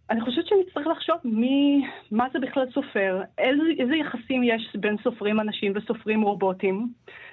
אני 0.10 0.22
חושבת 0.22 0.46
שנצטרך 0.48 0.88
לחשוב 0.88 1.16
מי, 1.24 1.86
מה 2.12 2.28
זה 2.34 2.40
בכלל 2.40 2.66
סופר, 2.74 3.22
איזה, 3.38 3.64
איזה 3.80 3.96
יחסים 3.96 4.44
יש 4.44 4.76
בין 4.76 4.96
סופרים 5.04 5.40
אנשים 5.40 5.74
וסופרים 5.76 6.22
רובוטים, 6.22 6.88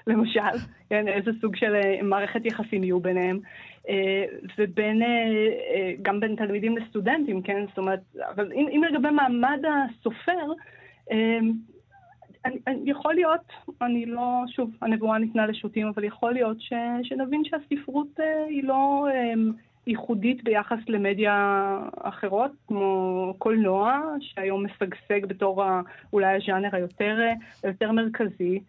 למשל, 0.06 0.40
כן, 0.90 1.08
איזה 1.08 1.30
סוג 1.40 1.56
של 1.56 1.74
אה, 1.74 2.02
מערכת 2.02 2.40
יחסים 2.44 2.84
יהיו 2.84 3.00
ביניהם, 3.00 3.38
אה, 3.88 4.24
ובין, 4.58 5.02
אה, 5.02 5.92
גם 6.02 6.20
בין 6.20 6.36
תלמידים 6.36 6.76
לסטודנטים, 6.78 7.42
כן, 7.42 7.64
זאת 7.68 7.78
אומרת, 7.78 8.00
אבל 8.34 8.52
אם, 8.52 8.66
אם 8.68 8.84
לגבי 8.84 9.10
מעמד 9.10 9.60
הסופר, 9.64 10.52
אני, 12.46 12.56
אני, 12.66 12.90
יכול 12.90 13.14
להיות, 13.14 13.40
אני 13.82 14.06
לא, 14.06 14.42
שוב, 14.48 14.70
הנבואה 14.82 15.18
ניתנה 15.18 15.46
לשוטים, 15.46 15.86
אבל 15.86 16.04
יכול 16.04 16.32
להיות 16.32 16.60
ש, 16.60 16.72
שנבין 17.02 17.42
שהספרות 17.44 18.20
אה, 18.20 18.44
היא 18.48 18.64
לא 18.64 19.06
אה, 19.10 19.32
ייחודית 19.86 20.44
ביחס 20.44 20.78
למדיה 20.88 21.78
אחרות, 22.00 22.50
כמו 22.68 23.34
קולנוע, 23.38 24.00
שהיום 24.20 24.64
משגשג 24.66 25.26
בתור 25.26 25.64
ה, 25.64 25.80
אולי 26.12 26.36
הז'אנר 26.36 26.68
היותר, 26.72 27.16
היותר 27.62 27.92
מרכזי. 27.92 28.60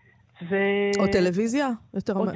ו... 0.49 0.55
או 0.99 1.07
טלוויזיה? 1.11 1.69
יותר... 1.93 2.13
או 2.13 2.25
ט... 2.25 2.35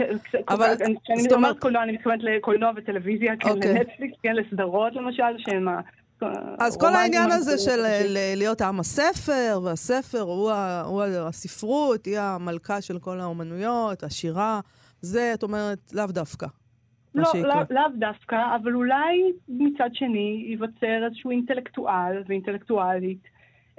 אבל... 0.50 0.74
כשאני 1.04 1.34
אומרת 1.34 1.60
קולנוע, 1.60 1.84
אני 1.84 1.92
מתכוונת 1.92 2.24
לקולנוע 2.24 2.72
וטלוויזיה, 2.76 3.34
כן, 3.40 3.50
okay. 3.50 3.52
אוקיי. 3.52 3.74
לנטפליקס, 3.74 4.18
כן, 4.24 4.36
לסדרות 4.36 4.94
למשל, 4.96 5.38
שהן 5.38 5.68
אז 6.60 6.78
כל 6.78 6.94
העניין 6.96 7.32
הזה. 7.32 7.58
של 7.58 7.82
ל- 7.82 8.38
להיות 8.38 8.62
עם 8.62 8.80
הספר, 8.80 9.60
והספר 9.64 10.20
הוא, 10.22 10.52
ה- 10.52 10.82
הוא 10.86 11.02
ה- 11.04 11.28
הספרות, 11.28 12.06
היא 12.06 12.20
המלכה 12.20 12.82
של 12.82 13.00
כל 13.00 13.20
האומנויות, 13.20 14.04
השירה, 14.04 14.60
זה, 15.02 15.32
את 15.34 15.44
אומרת, 15.44 15.80
לאו 15.94 16.06
דווקא. 16.08 16.48
לא. 17.16 17.24
לא, 17.44 17.54
לאו 17.70 17.84
דווקא, 18.00 18.36
אבל 18.62 18.74
אולי 18.76 19.22
מצד 19.48 19.90
שני 19.94 20.46
ייווצר 20.50 21.06
איזשהו 21.06 21.32
אינטלקטואל 21.32 22.24
ואינטלקטואלית 22.28 23.24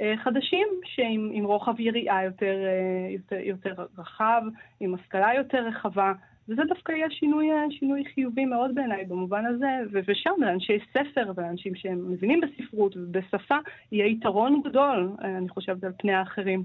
אה, 0.01 0.15
חדשים, 0.25 0.67
שעם 0.85 1.31
עם 1.33 1.45
רוחב 1.45 1.81
יריעה 1.81 2.25
יותר, 2.25 2.55
אה, 2.67 3.11
יותר, 3.13 3.37
יותר 3.37 3.87
רחב, 3.99 4.43
עם 4.81 4.95
השכלה 4.95 5.29
יותר 5.37 5.59
רחבה, 5.59 6.13
וזה 6.49 6.63
דווקא 6.69 6.93
יהיה 6.93 7.07
שינוי, 7.11 7.51
אה, 7.53 7.65
שינוי 7.71 8.03
חיובי 8.15 8.45
מאוד 8.45 8.75
בעיניי 8.75 9.05
במובן 9.05 9.47
הזה, 9.47 9.67
ו- 9.93 9.99
ושם 10.09 10.31
לאנשי 10.39 10.79
ספר 10.91 11.33
ולאנשים 11.37 11.75
שהם 11.75 12.13
מבינים 12.13 12.41
בספרות 12.41 12.97
ובשפה, 12.97 13.57
יהיה 13.93 14.07
יתרון 14.07 14.63
גדול, 14.65 15.11
אה, 15.25 15.39
אני 15.39 15.49
חושבת, 15.49 15.85
על 15.85 15.93
פני 15.99 16.13
האחרים. 16.13 16.65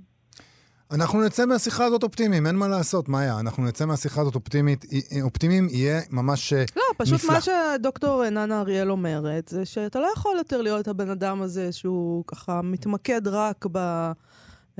אנחנו 0.92 1.26
נצא 1.26 1.46
מהשיחה 1.46 1.86
הזאת 1.86 2.04
אופטימיים, 2.04 2.48
אין 2.48 2.56
מה 2.56 2.68
לעשות, 2.68 3.10
מאיה. 3.10 3.40
אנחנו 3.40 3.66
נצא 3.66 3.86
מהשיחה 3.86 4.22
הזאת 4.22 4.36
אופטימית, 4.36 4.86
אופטימיים, 5.22 5.68
יהיה 5.72 6.00
ממש 6.12 6.54
אה, 6.54 6.64
לא, 6.76 6.82
פשוט 6.98 7.14
נפלא. 7.14 7.34
מה 7.34 7.42
שדוקטור 7.42 8.30
ננה 8.30 8.62
אריאל 8.62 8.92
אומרת, 8.92 9.48
זה 9.48 9.66
שאתה 9.66 10.00
לא 10.00 10.08
יכול 10.16 10.38
יותר 10.38 10.62
להיות 10.62 10.88
הבן 10.88 11.10
אדם 11.10 11.42
הזה 11.42 11.72
שהוא 11.72 12.24
ככה 12.28 12.62
מתמקד 12.62 13.28
רק 13.28 13.66
ב... 13.72 14.12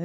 אה, 0.00 0.04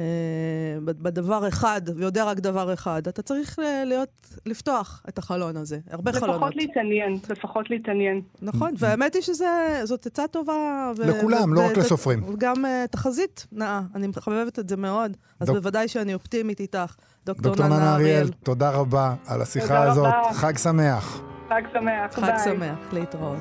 בדבר 0.84 1.48
אחד, 1.48 1.80
ויודע 1.96 2.24
רק 2.24 2.38
דבר 2.40 2.72
אחד. 2.72 3.06
אתה 3.08 3.22
צריך 3.22 3.58
להיות, 3.86 4.08
לפתוח 4.46 5.02
את 5.08 5.18
החלון 5.18 5.56
הזה. 5.56 5.78
הרבה 5.90 6.12
חלונות. 6.12 6.36
לפחות 6.36 6.56
להתעניין, 6.56 7.18
לפחות 7.30 7.70
להתעניין. 7.70 8.20
נכון, 8.42 8.74
והאמת 8.78 9.14
היא 9.14 9.22
שזאת 9.22 10.06
עצה 10.06 10.28
טובה. 10.28 10.52
ו- 10.98 11.06
לכולם, 11.06 11.50
ו- 11.50 11.54
לא 11.54 11.66
רק 11.66 11.76
ו- 11.76 11.80
לסופרים. 11.80 12.24
וגם 12.28 12.66
אה, 12.66 12.84
תחזית 12.90 13.46
נאה, 13.52 13.80
אני 13.94 14.06
מחבבת 14.06 14.58
את 14.58 14.68
זה 14.68 14.76
מאוד. 14.76 15.16
אז 15.40 15.46
דוק- 15.46 15.56
בוודאי 15.56 15.88
שאני 15.88 16.14
אופטימית 16.14 16.60
איתך, 16.60 16.94
דוקטור 17.26 17.52
דוקטור 17.54 17.66
ננה 17.66 17.94
אריאל. 17.94 18.28
תודה 18.42 18.70
רבה 18.70 19.14
על 19.26 19.42
השיחה 19.42 19.82
הזאת. 19.82 20.06
רבה. 20.06 20.32
חג 20.34 20.56
שמח. 20.58 21.20
חג 21.48 21.62
שמח, 21.72 22.14
חג 22.14 22.22
ביי. 22.22 22.38
שמח, 22.44 22.78
להתראות. 22.92 23.38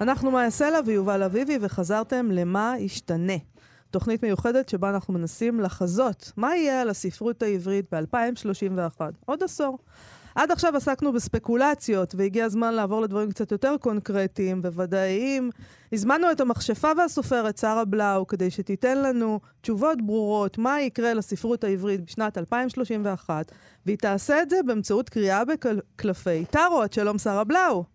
אנחנו 0.00 0.30
מאיה 0.30 0.50
סלע 0.50 0.80
ויובל 0.86 1.22
אביבי, 1.22 1.58
וחזרתם 1.60 2.30
למה 2.30 2.74
ישתנה. 2.78 3.36
תוכנית 3.90 4.22
מיוחדת 4.22 4.68
שבה 4.68 4.90
אנחנו 4.90 5.14
מנסים 5.14 5.60
לחזות 5.60 6.32
מה 6.36 6.56
יהיה 6.56 6.80
על 6.80 6.90
הספרות 6.90 7.42
העברית 7.42 7.94
ב-2031, 7.94 9.00
עוד 9.26 9.42
עשור. 9.42 9.78
עד 10.34 10.50
עכשיו 10.50 10.76
עסקנו 10.76 11.12
בספקולציות, 11.12 12.14
והגיע 12.14 12.44
הזמן 12.44 12.74
לעבור 12.74 13.00
לדברים 13.02 13.30
קצת 13.30 13.52
יותר 13.52 13.76
קונקרטיים 13.80 14.60
וודאיים. 14.64 15.50
הזמנו 15.92 16.30
את 16.30 16.40
המכשפה 16.40 16.88
והסופרת 16.96 17.58
שרה 17.58 17.84
בלאו 17.84 18.26
כדי 18.26 18.50
שתיתן 18.50 18.98
לנו 18.98 19.40
תשובות 19.60 20.02
ברורות 20.02 20.58
מה 20.58 20.80
יקרה 20.80 21.14
לספרות 21.14 21.64
העברית 21.64 22.00
בשנת 22.00 22.38
2031, 22.38 23.52
והיא 23.86 23.98
תעשה 23.98 24.42
את 24.42 24.50
זה 24.50 24.56
באמצעות 24.66 25.08
קריאה 25.08 25.42
בקלפי 25.44 26.44
טארוט. 26.50 26.92
שלום 26.92 27.18
שרה 27.18 27.44
בלאו. 27.44 27.93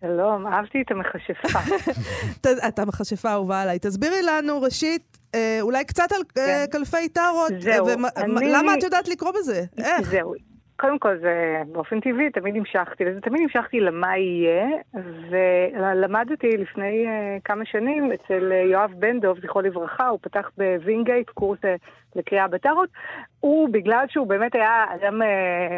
שלום, 0.00 0.46
אהבתי 0.46 0.78
את 0.82 0.90
המכשפה. 0.90 1.58
ת- 2.42 2.64
אתה 2.68 2.84
מכשפה 2.84 3.32
אהובה 3.32 3.62
עליי. 3.62 3.78
תסבירי 3.78 4.22
לנו 4.22 4.62
ראשית, 4.62 5.18
אה, 5.34 5.58
אולי 5.60 5.84
קצת 5.84 6.12
על 6.12 6.20
אה, 6.38 6.44
כן. 6.46 6.78
קלפי 6.78 7.08
טארוט, 7.08 7.52
זהו, 7.60 7.88
אה, 7.88 7.94
אני- 8.16 8.52
למה 8.52 8.74
את 8.74 8.82
יודעת 8.82 9.08
לקרוא 9.08 9.32
בזה? 9.40 9.64
איך? 9.78 10.10
זהו. 10.10 10.34
קודם 10.80 10.98
כל, 10.98 11.18
זה 11.18 11.62
באופן 11.72 12.00
טבעי, 12.00 12.30
תמיד 12.30 12.56
המשכתי 12.56 13.04
לזה. 13.04 13.20
תמיד 13.20 13.42
המשכתי 13.42 13.80
למה 13.80 14.18
יהיה, 14.18 14.66
ולמדתי 15.30 16.56
לפני 16.56 17.06
אה, 17.06 17.40
כמה 17.44 17.64
שנים 17.64 18.12
אצל 18.12 18.52
אה, 18.52 18.70
יואב 18.70 18.92
בן 18.98 19.20
דב, 19.20 19.40
זכרו 19.40 19.60
לברכה, 19.60 20.08
הוא 20.08 20.18
פתח 20.22 20.50
בווינגייט 20.58 21.30
קורס 21.30 21.58
אה, 21.58 21.68
לקריאה 22.16 22.48
בטארות. 22.48 22.88
הוא, 23.40 23.68
בגלל 23.72 24.04
שהוא 24.08 24.26
באמת 24.26 24.54
היה 24.54 24.84
אדם 24.94 25.22
אה, 25.22 25.24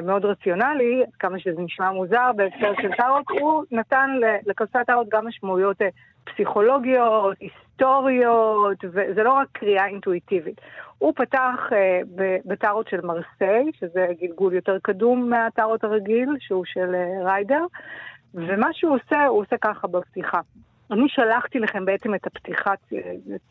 מאוד 0.03 0.25
רציונלי, 0.25 1.03
כמה 1.19 1.39
שזה 1.39 1.61
נשמע 1.61 1.91
מוזר 1.91 2.31
בהקשר 2.37 2.73
של 2.83 2.91
טארות, 2.97 3.25
הוא 3.31 3.65
נתן 3.71 4.11
ל- 4.21 4.51
לקלפי 4.51 4.79
הטארות 4.79 5.09
גם 5.09 5.27
משמעויות 5.27 5.83
אה, 5.83 5.85
פסיכולוגיות, 6.25 7.37
היסטוריות, 7.83 8.85
וזה 8.85 9.23
לא 9.23 9.33
רק 9.33 9.49
קריאה 9.53 9.87
אינטואיטיבית. 9.87 10.61
הוא 10.99 11.13
פתח 11.17 11.69
אה, 11.73 12.01
בטארות 12.45 12.89
של 12.89 13.01
מרסיי, 13.01 13.71
שזה 13.81 14.07
גלגול 14.21 14.55
יותר 14.55 14.79
קדום 14.83 15.31
מהטארות 15.31 15.85
הרגיל, 15.85 16.29
שהוא 16.41 16.65
של 16.67 16.95
אה, 16.95 17.25
ריידר, 17.25 17.65
ומה 18.35 18.69
שהוא 18.73 18.95
עושה, 18.97 19.27
הוא 19.27 19.41
עושה 19.41 19.57
ככה 19.57 19.87
בפתיחה. 19.87 20.41
אני 20.91 21.09
שלחתי 21.09 21.59
לכם 21.59 21.85
בעצם 21.85 22.15
את 22.15 22.27
הפתיחה, 22.27 22.73
צ- 22.77 22.93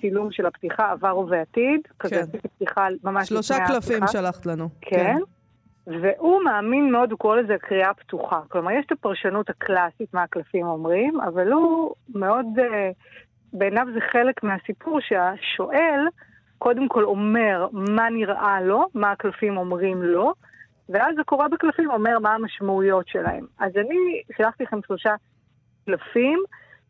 צילום 0.02 0.32
של 0.32 0.46
הפתיחה, 0.46 0.92
עבר 0.92 1.18
ובעתיד. 1.18 1.82
כזה 2.00 2.16
כן. 2.16 2.22
עשיתי 2.22 2.48
פתיחה 2.48 2.88
ממש 3.04 3.30
שלושה 3.30 3.54
לפני 3.54 3.68
קלפים 3.68 4.04
הפתיחה. 4.04 4.08
שלחת 4.22 4.46
לנו. 4.46 4.70
כן. 4.82 5.18
והוא 5.88 6.44
מאמין 6.44 6.92
מאוד, 6.92 7.12
הוא 7.12 7.20
קורא 7.20 7.38
לזה 7.38 7.56
קריאה 7.60 7.94
פתוחה. 7.94 8.40
כלומר, 8.48 8.72
יש 8.72 8.86
את 8.86 8.92
הפרשנות 8.92 9.50
הקלאסית, 9.50 10.14
מה 10.14 10.24
הקלפים 10.24 10.66
אומרים, 10.66 11.22
אבל 11.22 11.52
הוא 11.52 11.94
מאוד, 12.16 12.46
אה, 12.60 12.92
בעיניו 13.54 13.88
זה 13.94 14.00
חלק 14.12 14.44
מהסיפור 14.44 15.00
שהשואל 15.02 16.08
קודם 16.58 16.88
כל 16.88 17.04
אומר 17.04 17.68
מה 17.72 18.10
נראה 18.10 18.62
לו, 18.62 18.88
מה 18.94 19.12
הקלפים 19.12 19.58
אומרים 19.58 20.04
לו, 20.04 20.34
ואז 20.90 21.20
הקורא 21.20 21.48
בקלפים 21.48 21.92
אומר 21.92 22.20
מה 22.20 22.34
המשמעויות 22.34 23.08
שלהם. 23.08 23.46
אז 23.60 23.72
אני 23.78 24.22
שלחתי 24.38 24.64
לכם 24.64 24.80
שלושה 24.88 25.16
קלפים 25.86 26.40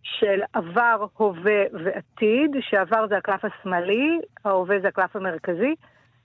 של 0.03 0.41
עבר, 0.53 1.05
הווה 1.18 1.64
ועתיד, 1.84 2.55
שעבר 2.59 3.07
זה 3.07 3.18
הקלף 3.18 3.45
השמאלי, 3.45 4.20
ההווה 4.45 4.80
זה 4.82 4.88
הקלף 4.88 5.16
המרכזי, 5.16 5.76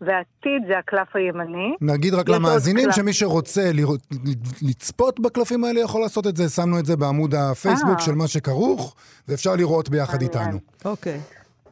והעתיד 0.01 0.63
זה 0.69 0.79
הקלף 0.79 1.17
הימני. 1.17 1.75
נגיד 1.81 2.15
רק 2.15 2.29
למאזינים. 2.29 2.93
שמי 2.93 3.13
שרוצה 3.13 3.71
לצפות 4.63 5.21
בקלפים 5.21 5.65
האלה 5.65 5.81
יכול 5.81 6.01
לעשות 6.01 6.27
את 6.27 6.37
זה, 6.37 6.49
שמנו 6.49 6.79
את 6.79 6.87
זה 6.87 6.97
בעמוד 6.97 7.35
הפייסבוק 7.35 7.99
אה. 7.99 8.01
של 8.01 8.13
מה 8.13 8.29
שכרוך, 8.29 8.95
ואפשר 9.29 9.57
לראות 9.57 9.89
ביחד. 9.89 10.23
איתנו. 10.23 10.59
אוקיי. 10.85 11.21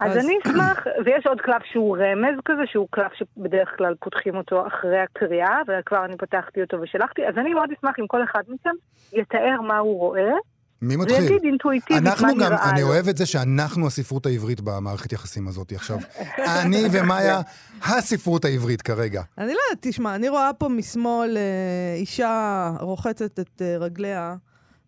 אז- 0.01 0.17
אני 0.17 0.39
אשמח, 0.47 0.85
ויש 1.05 1.27
עוד 1.27 1.41
קלף 1.41 1.63
שהוא 1.73 1.97
רמז 1.97 2.41
כזה, 2.45 2.63
שהוא 2.67 2.89
קלף 2.91 3.13
שבדרך 3.15 3.69
כלל 3.79 3.95
פותחים 4.01 4.37
אותו 4.37 4.67
אחרי 4.67 4.99
הקריאה, 4.99 5.59
וכבר 5.69 6.05
אני 6.05 6.17
פתחתי 6.17 6.63
אותו 6.63 6.77
ושלחתי, 6.81 7.27
אז 7.29 7.35
אני 7.39 7.55
מאוד 7.55 7.69
אשמח 7.79 7.95
אם 8.01 8.07
כל 8.07 8.25
אחד 8.25 8.43
מכם 8.49 8.71
יתאר 9.13 9.61
מה 9.69 9.79
הוא 9.79 9.99
רואה, 9.99 10.33
מי 10.83 10.97
מתחיל? 10.97 11.17
ויגיד 11.17 11.45
אינטואיטיבית 11.45 12.03
מה 12.03 12.11
אנחנו 12.11 12.35
נראה 12.35 12.51
גם, 12.51 12.57
אני 12.71 12.83
לו. 12.83 12.89
אוהב 12.89 13.09
את 13.09 13.17
זה 13.17 13.27
שאנחנו 13.27 13.87
הספרות 13.87 14.27
העברית 14.27 14.61
במערכת 14.61 15.13
יחסים 15.13 15.49
הזאת 15.49 15.73
עכשיו. 15.73 15.99
אני 16.39 16.85
ומאיה, 16.93 17.41
הספרות 17.83 18.45
העברית 18.45 18.83
כרגע. 18.83 19.23
אני 19.39 19.47
לא 19.47 19.59
יודעת, 19.71 19.87
תשמע, 19.87 20.15
אני 20.15 20.29
רואה 20.29 20.51
פה 20.59 20.69
משמאל 20.69 21.37
אה, 21.37 21.97
אישה 21.97 22.73
רוחצת 22.81 23.41
את 23.41 23.63
אה, 23.63 23.77
רגליה, 23.79 24.37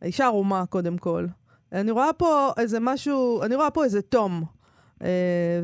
אישה 0.02 0.24
ערומה 0.24 0.66
קודם 0.66 0.98
כל. 0.98 1.26
אני 1.72 1.90
רואה 1.90 2.12
פה 2.12 2.52
איזה 2.58 2.78
משהו, 2.80 3.42
אני 3.42 3.54
רואה 3.54 3.70
פה 3.70 3.84
איזה 3.84 4.02
תום. 4.02 4.44
אה, 5.02 5.08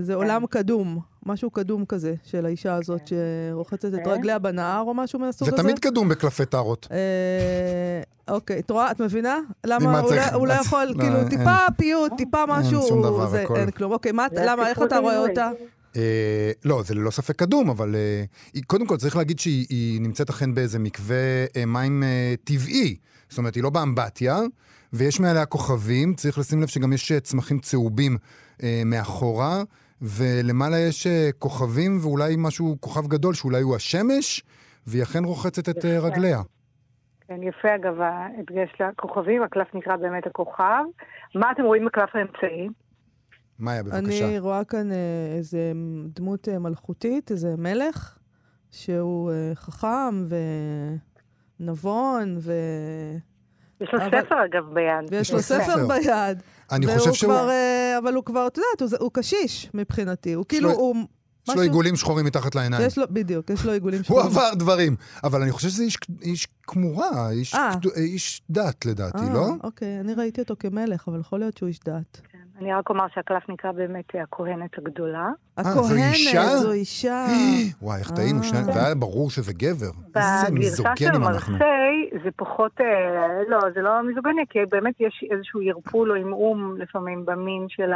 זה 0.00 0.14
עולם 0.14 0.46
קדום, 0.46 0.98
משהו 1.26 1.50
קדום 1.50 1.84
כזה 1.84 2.14
של 2.24 2.46
האישה 2.46 2.74
הזאת 2.74 3.00
שרוחצת 3.06 3.94
את 3.94 3.98
כן. 4.04 4.10
רגליה 4.10 4.38
בנהר 4.38 4.80
או 4.80 4.94
משהו 4.94 5.18
מהסוג 5.18 5.48
זה 5.48 5.54
הזה. 5.54 5.62
תמיד 5.62 5.78
קדום 5.78 6.08
בקלפי 6.08 6.46
טארות. 6.46 6.88
אה, 6.90 6.96
אוקיי, 8.28 8.58
את 8.58 8.70
רואה, 8.70 8.90
את 8.90 9.00
מבינה? 9.00 9.38
למה 9.64 9.92
מה 9.92 10.00
הוא 10.00 10.08
צריך- 10.08 10.32
לא- 10.32 10.36
הוא 10.38 10.46
לא 10.46 10.52
יכול, 10.52 10.86
צריך- 10.86 11.00
כאילו, 11.00 11.22
לא, 11.22 11.28
טיפה 11.28 11.56
פיוט, 11.76 12.12
טיפה 12.16 12.44
משהו, 12.48 12.82
שום 12.88 13.02
דבר, 13.02 13.28
זה, 13.28 13.42
הכל. 13.42 13.56
אין 13.56 13.70
כלום. 13.70 13.92
אוקיי, 13.92 14.12
למה, 14.32 14.68
איך 14.68 14.82
אתה 14.82 14.98
רואה. 14.98 15.18
אותה? 15.18 15.50
אה, 15.96 16.50
לא, 16.64 16.82
זה 16.82 16.94
ללא 16.94 17.10
ספק 17.10 17.36
קדום, 17.36 17.70
אבל 17.70 17.94
אה, 17.94 18.24
קודם 18.66 18.86
כל 18.86 18.96
צריך 18.96 19.16
להגיד 19.16 19.38
שהיא 19.38 19.66
היא 19.70 20.00
נמצאת 20.00 20.30
אכן 20.30 20.54
באיזה 20.54 20.78
מקווה 20.78 21.16
אה, 21.56 21.64
מים 21.66 22.02
אה, 22.02 22.34
טבעי. 22.44 22.96
זאת 23.28 23.38
אומרת, 23.38 23.54
היא 23.54 23.62
לא 23.62 23.70
באמבטיה, 23.70 24.40
ויש 24.92 25.20
מעליה 25.20 25.46
כוכבים, 25.46 26.14
צריך 26.14 26.38
לשים 26.38 26.62
לב 26.62 26.68
שגם 26.68 26.92
יש 26.92 27.12
צמחים 27.12 27.58
צהובים 27.58 28.16
אה, 28.62 28.82
מאחורה, 28.86 29.62
ולמעלה 30.02 30.78
יש 30.78 31.06
אה, 31.06 31.30
כוכבים 31.38 31.98
ואולי 32.02 32.34
משהו, 32.38 32.76
כוכב 32.80 33.06
גדול 33.06 33.34
שאולי 33.34 33.62
הוא 33.62 33.76
השמש, 33.76 34.42
והיא 34.86 35.02
אכן 35.02 35.24
רוחצת 35.24 35.68
את 35.68 35.84
אה. 35.84 35.98
רגליה. 35.98 36.42
כן, 37.36 37.42
יפה 37.42 37.74
אגב 37.74 38.00
ההדגש 38.00 38.72
לכוכבים, 38.80 39.42
הקלף 39.42 39.74
נקרא 39.74 39.96
באמת 39.96 40.26
הכוכב. 40.26 40.84
מה 41.34 41.50
אתם 41.52 41.62
רואים 41.62 41.84
בקלף 41.84 42.10
האמצעי? 42.14 42.68
מאיה, 43.58 43.82
בבקשה. 43.82 43.98
אני 44.28 44.38
רואה 44.38 44.64
כאן 44.64 44.92
אה, 44.92 44.96
איזה 45.36 45.72
דמות 46.14 46.48
אה, 46.48 46.58
מלכותית, 46.58 47.30
איזה 47.30 47.54
מלך, 47.58 48.18
שהוא 48.70 49.30
אה, 49.30 49.50
חכם 49.54 50.24
ונבון, 51.60 52.36
ו... 52.38 52.52
יש 53.80 53.88
לו 53.94 54.00
אבל- 54.00 54.22
ספר 54.22 54.44
אגב 54.44 54.74
ביד. 54.74 55.10
ויש 55.10 55.32
לו 55.32 55.38
ספר. 55.38 55.86
ביד. 55.88 56.42
אני 56.72 56.86
חושב 56.86 57.12
שהוא... 57.12 57.32
כבר, 57.32 57.48
אבל 57.98 58.14
הוא 58.14 58.24
כבר, 58.24 58.46
את 58.46 58.58
יודעת, 58.58 58.92
הוא, 58.92 59.00
הוא 59.00 59.10
קשיש 59.14 59.70
מבחינתי. 59.74 60.32
הוא 60.32 60.44
כאילו, 60.48 60.68
לו- 60.68 60.74
הוא, 60.74 60.96
יש 61.48 61.56
לו 61.56 61.62
עיגולים 61.62 61.96
שחורים 61.96 62.26
מתחת 62.26 62.54
לעיניים. 62.54 62.82
יש 62.86 62.98
לו, 62.98 63.04
בדיוק, 63.10 63.50
יש 63.50 63.64
לו 63.66 63.72
עיגולים 63.72 63.98
הוא 64.00 64.04
שחורים. 64.04 64.26
עבר 64.26 64.54
דברים. 64.54 64.96
אבל 65.24 65.42
אני 65.42 65.50
חושב 65.50 65.68
שזה 65.68 65.82
איש, 65.82 65.96
איש 66.22 66.46
כמורה, 66.66 67.30
איש, 67.30 67.54
אה. 67.54 67.70
איש 67.96 68.42
דת 68.50 68.86
לדעתי, 68.86 69.18
אה, 69.28 69.32
לא? 69.34 69.46
אוקיי, 69.64 70.00
אני 70.00 70.14
ראיתי 70.14 70.40
אותו 70.40 70.54
כמלך, 70.58 71.08
אבל 71.08 71.20
יכול 71.20 71.38
להיות 71.38 71.56
שהוא 71.56 71.68
איש 71.68 71.80
דת. 71.80 72.20
כן. 72.32 72.38
אני 72.60 72.72
רק 72.72 72.90
אומר 72.90 73.04
שהקלף 73.14 73.42
נקרא 73.48 73.72
באמת 73.72 74.04
הכהנת 74.22 74.78
הגדולה. 74.78 75.28
אה, 75.58 75.62
הכהנת? 75.70 76.58
זו 76.62 76.72
אישה. 76.72 77.26
וואי, 77.82 77.98
איך 78.00 78.10
טעינו. 78.10 78.42
שני- 78.42 78.58
והיה 78.74 78.94
ברור 78.94 79.30
שזה 79.30 79.52
גבר. 79.52 79.70
איזה 79.86 79.92
בגרסה 80.10 80.44
של 80.46 80.52
מיזוגנים 80.52 81.22
אנחנו. 81.28 81.52
מרסיי 81.52 82.20
זה 82.24 82.30
פחות, 82.36 82.72
לא, 83.48 83.58
זה 83.74 83.80
לא 83.80 84.02
מיזוגני, 84.02 84.42
כי 84.50 84.58
באמת 84.70 84.94
יש 85.00 85.24
איזשהו 85.34 85.60
ערפול 85.68 86.10
או 86.10 86.16
עמעום 86.16 86.76
לפעמים 86.80 87.24
במין 87.26 87.66
של, 87.68 87.90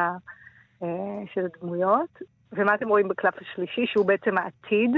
של 1.35 1.41
הדמויות. 1.57 2.19
ומה 2.57 2.75
אתם 2.75 2.89
רואים 2.89 3.09
בקלף 3.09 3.35
השלישי, 3.41 3.83
שהוא 3.93 4.07
בעצם 4.07 4.39
העתיד. 4.39 4.91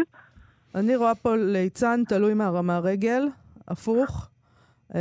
אני 0.75 0.97
רואה 0.97 1.15
פה 1.15 1.37
ליצן 1.37 2.03
תלוי 2.09 2.35
מהרמה 2.35 2.79
רגל, 2.79 3.23
הפוך. 3.69 4.29
אה, 4.95 5.01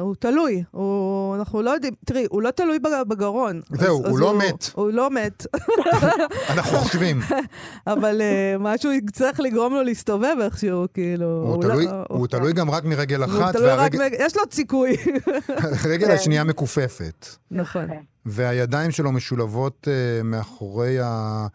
הוא 0.00 0.14
תלוי, 0.18 0.64
הוא, 0.70 1.36
אנחנו 1.36 1.62
לא 1.62 1.70
יודעים, 1.70 1.94
תראי, 2.04 2.26
הוא 2.30 2.42
לא 2.42 2.50
תלוי 2.50 2.78
בג- 2.78 3.02
בגרון. 3.08 3.60
זהו, 3.72 3.98
אז- 4.00 4.06
הוא 4.06 4.14
אז 4.16 4.20
לא 4.20 4.38
מת. 4.38 4.70
הוא 4.74 4.90
לא 4.90 5.10
מת, 5.10 5.46
אנחנו 6.54 6.78
חושבים. 6.78 7.20
אבל 7.86 8.20
אה, 8.20 8.56
משהו 8.60 8.92
יצטרך 8.92 9.40
לגרום 9.40 9.72
לו 9.74 9.82
להסתובב 9.82 10.36
איכשהו, 10.44 10.86
כאילו. 10.94 11.26
הוא 11.26 11.62
תלוי- 11.62 11.86
הוא 12.08 12.26
תלוי 12.26 12.52
גם 12.52 12.70
רק 12.70 12.84
מרגל 12.84 13.22
הוא 13.22 13.24
אחת, 13.24 13.56
רק 13.56 13.62
והרגל 13.62 13.98
מ- 13.98 14.12
יש 14.18 14.36
לו 14.36 14.42
סיכוי. 14.50 14.96
הרגל 15.84 16.10
השנייה 16.10 16.44
מכופפת. 16.44 17.26
נכון. 17.50 17.86
כן. 17.86 18.00
והידיים 18.26 18.90
שלו 18.90 19.12
משולבות 19.12 19.88
אה, 19.90 20.22
מאחורי 20.24 20.98
ה... 21.00 21.46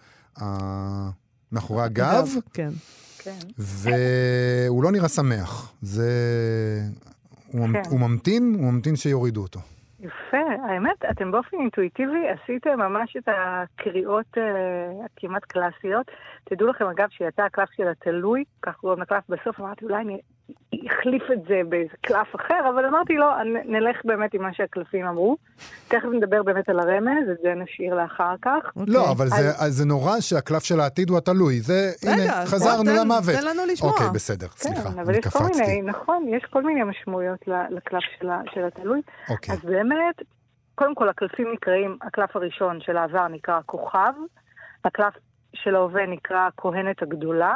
מאחורי 1.51 1.83
הגב, 1.83 2.27
כן. 2.53 2.69
כן. 3.23 3.39
והוא 3.57 4.83
לא 4.83 4.91
נראה 4.91 5.09
שמח. 5.09 5.73
זה... 5.81 6.09
הוא. 7.51 7.67
כן. 7.73 7.81
הוא 7.89 7.99
ממתין, 7.99 8.55
הוא 8.59 8.73
ממתין 8.73 8.95
שיורידו 8.95 9.41
אותו. 9.41 9.59
יפה, 9.99 10.37
האמת, 10.69 11.05
אתם 11.11 11.31
באופן 11.31 11.57
אינטואיטיבי 11.57 12.29
עשיתם 12.29 12.79
ממש 12.79 13.17
את 13.17 13.27
הקריאות 13.27 14.37
אה, 14.37 15.05
הכמעט 15.05 15.43
קלאסיות. 15.43 16.11
תדעו 16.43 16.67
לכם, 16.67 16.85
אגב, 16.85 17.07
שיצא 17.09 17.41
הקלף 17.41 17.69
של 17.77 17.87
התלוי, 17.87 18.43
כך 18.61 18.75
קוראים 18.75 19.01
לקלף 19.01 19.23
בסוף, 19.29 19.59
אמרתי, 19.59 19.85
אולי 19.85 20.01
אני 20.01 20.19
אחליף 20.87 21.23
את 21.33 21.39
זה 21.47 21.61
באיזה 21.69 21.93
קלף 22.01 22.35
אחר, 22.35 22.69
אבל 22.73 22.85
אמרתי, 22.85 23.13
לא, 23.13 23.43
נ- 23.43 23.71
נלך 23.75 23.97
באמת 24.05 24.33
עם 24.33 24.41
מה 24.41 24.53
שהקלפים 24.53 25.05
אמרו. 25.05 25.37
תכף 25.87 26.05
נדבר 26.13 26.43
באמת 26.43 26.69
על 26.69 26.79
הרמז, 26.79 27.29
את 27.31 27.37
זה 27.43 27.53
נשאיר 27.55 27.95
לאחר 27.95 28.35
כך. 28.41 28.61
אוקיי. 28.75 28.93
לא, 28.93 29.11
אבל 29.11 29.27
זה, 29.67 29.85
נורא 29.85 30.19
שהקלף 30.19 30.63
של 30.63 30.79
העתיד 30.79 31.09
הוא 31.09 31.17
התלוי. 31.17 31.59
זה, 31.59 31.91
הנה, 32.03 32.45
חזרנו 32.45 32.91
למוות. 32.99 33.35
תן 33.35 33.45
לנו 33.45 33.61
לשמוע. 33.71 33.91
אוקיי, 33.91 34.07
בסדר, 34.13 34.47
סליחה, 34.47 34.81
כן, 34.93 34.99
אבל 34.99 35.09
אני 35.09 35.17
יש 35.17 35.27
כל 35.27 35.39
מיני, 35.39 35.51
קפצתי. 35.53 35.81
נכון, 35.81 36.27
יש 36.27 36.43
כל 36.49 36.63
מיני 36.63 36.83
משמעויות 36.83 37.39
לקלף 37.69 38.03
של 38.53 38.63
התלוי. 38.65 39.01
אוקיי. 39.29 39.53
אז 39.55 39.59
באמת, 39.63 40.15
קודם 40.75 40.95
כל 40.95 41.09
הקלפים 41.09 41.47
נקראים, 41.53 41.97
הקלף 42.01 42.35
הראשון 42.35 42.79
של 42.81 42.97
העבר 42.97 43.27
נקרא 43.27 43.57
הכוכב, 43.57 44.13
הקלף 44.85 45.13
של 45.53 45.75
ההווה 45.75 46.05
נקרא 46.05 46.47
הכהנת 46.47 47.01
הגדולה, 47.01 47.55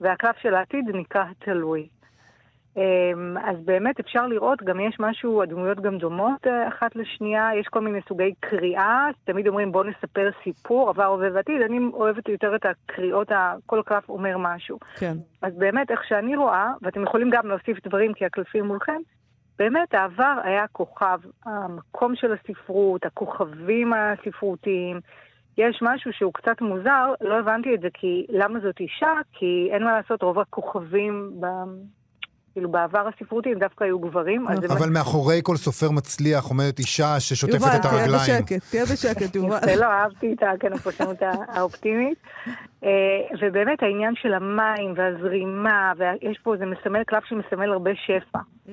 והקלף 0.00 0.36
של 0.42 0.54
העתיד 0.54 0.84
נקרא 0.94 1.24
התלוי. 1.30 1.88
אמ, 2.76 3.36
אז 3.38 3.56
באמת 3.64 4.00
אפשר 4.00 4.26
לראות, 4.26 4.62
גם 4.62 4.80
יש 4.80 4.96
משהו, 5.00 5.42
הדמויות 5.42 5.80
גם 5.80 5.98
דומות 5.98 6.46
אה, 6.46 6.68
אחת 6.68 6.96
לשנייה, 6.96 7.50
יש 7.60 7.66
כל 7.66 7.80
מיני 7.80 7.98
סוגי 8.08 8.34
קריאה, 8.40 9.08
תמיד 9.24 9.48
אומרים 9.48 9.72
בואו 9.72 9.84
נספר 9.84 10.30
סיפור, 10.44 10.88
עבר, 10.88 11.04
הווה 11.04 11.28
ועתיד, 11.34 11.62
אני 11.62 11.78
אוהבת 11.92 12.28
יותר 12.28 12.56
את 12.56 12.66
הקריאות, 12.66 13.28
כל 13.66 13.82
קלף 13.86 14.08
אומר 14.08 14.36
משהו. 14.38 14.78
כן. 14.98 15.16
אז 15.42 15.52
באמת, 15.58 15.90
איך 15.90 16.04
שאני 16.08 16.36
רואה, 16.36 16.70
ואתם 16.82 17.02
יכולים 17.02 17.30
גם 17.30 17.46
להוסיף 17.46 17.86
דברים 17.86 18.14
כי 18.14 18.24
הקלפים 18.24 18.64
מולכם, 18.64 19.00
באמת 19.58 19.94
העבר 19.94 20.34
היה 20.44 20.66
כוכב, 20.72 21.18
המקום 21.44 22.16
של 22.16 22.32
הספרות, 22.32 23.06
הכוכבים 23.06 23.92
הספרותיים. 23.92 25.00
יש 25.58 25.78
משהו 25.82 26.12
שהוא 26.12 26.32
קצת 26.34 26.60
מוזר, 26.60 27.12
לא 27.20 27.38
הבנתי 27.38 27.74
את 27.74 27.80
זה 27.80 27.88
כי 27.94 28.26
למה 28.28 28.60
זאת 28.60 28.80
אישה? 28.80 29.12
כי 29.32 29.68
אין 29.72 29.84
מה 29.84 29.92
לעשות, 29.96 30.22
רוב 30.22 30.38
הכוכבים 30.38 31.30
ב... 31.40 31.46
כאילו 32.56 32.70
בעבר 32.70 33.08
הספרותי 33.14 33.52
הם 33.52 33.58
דווקא 33.58 33.84
היו 33.84 33.98
גברים. 33.98 34.46
זה 34.60 34.66
אבל 34.74 34.90
מאחורי 34.90 35.40
כל 35.42 35.56
סופר 35.56 35.90
מצליח 35.90 36.44
עומדת 36.44 36.78
אישה 36.78 37.20
ששוטפת 37.20 37.54
יובל, 37.54 37.76
את 37.76 37.82
תהיה 37.82 37.92
הרגליים. 38.02 38.42
בשקט, 38.42 38.70
תהיה 38.70 38.84
בשקט, 38.84 39.34
יובל. 39.34 39.58
לא 39.80 39.84
אהבתי 39.86 40.32
את 40.32 40.60
כן, 40.60 40.72
הפרשנות 40.72 41.16
האופטימית. 41.48 42.18
אה, 42.84 42.90
ובאמת 43.42 43.82
העניין 43.82 44.14
של 44.22 44.34
המים 44.34 44.94
והזרימה, 44.96 45.92
ויש 45.98 46.38
פה, 46.42 46.54
זה 46.58 46.64
מסמל, 46.66 47.04
קלף 47.04 47.24
שמסמל 47.24 47.72
הרבה 47.72 47.90
שפע. 47.94 48.38
Mm. 48.66 48.70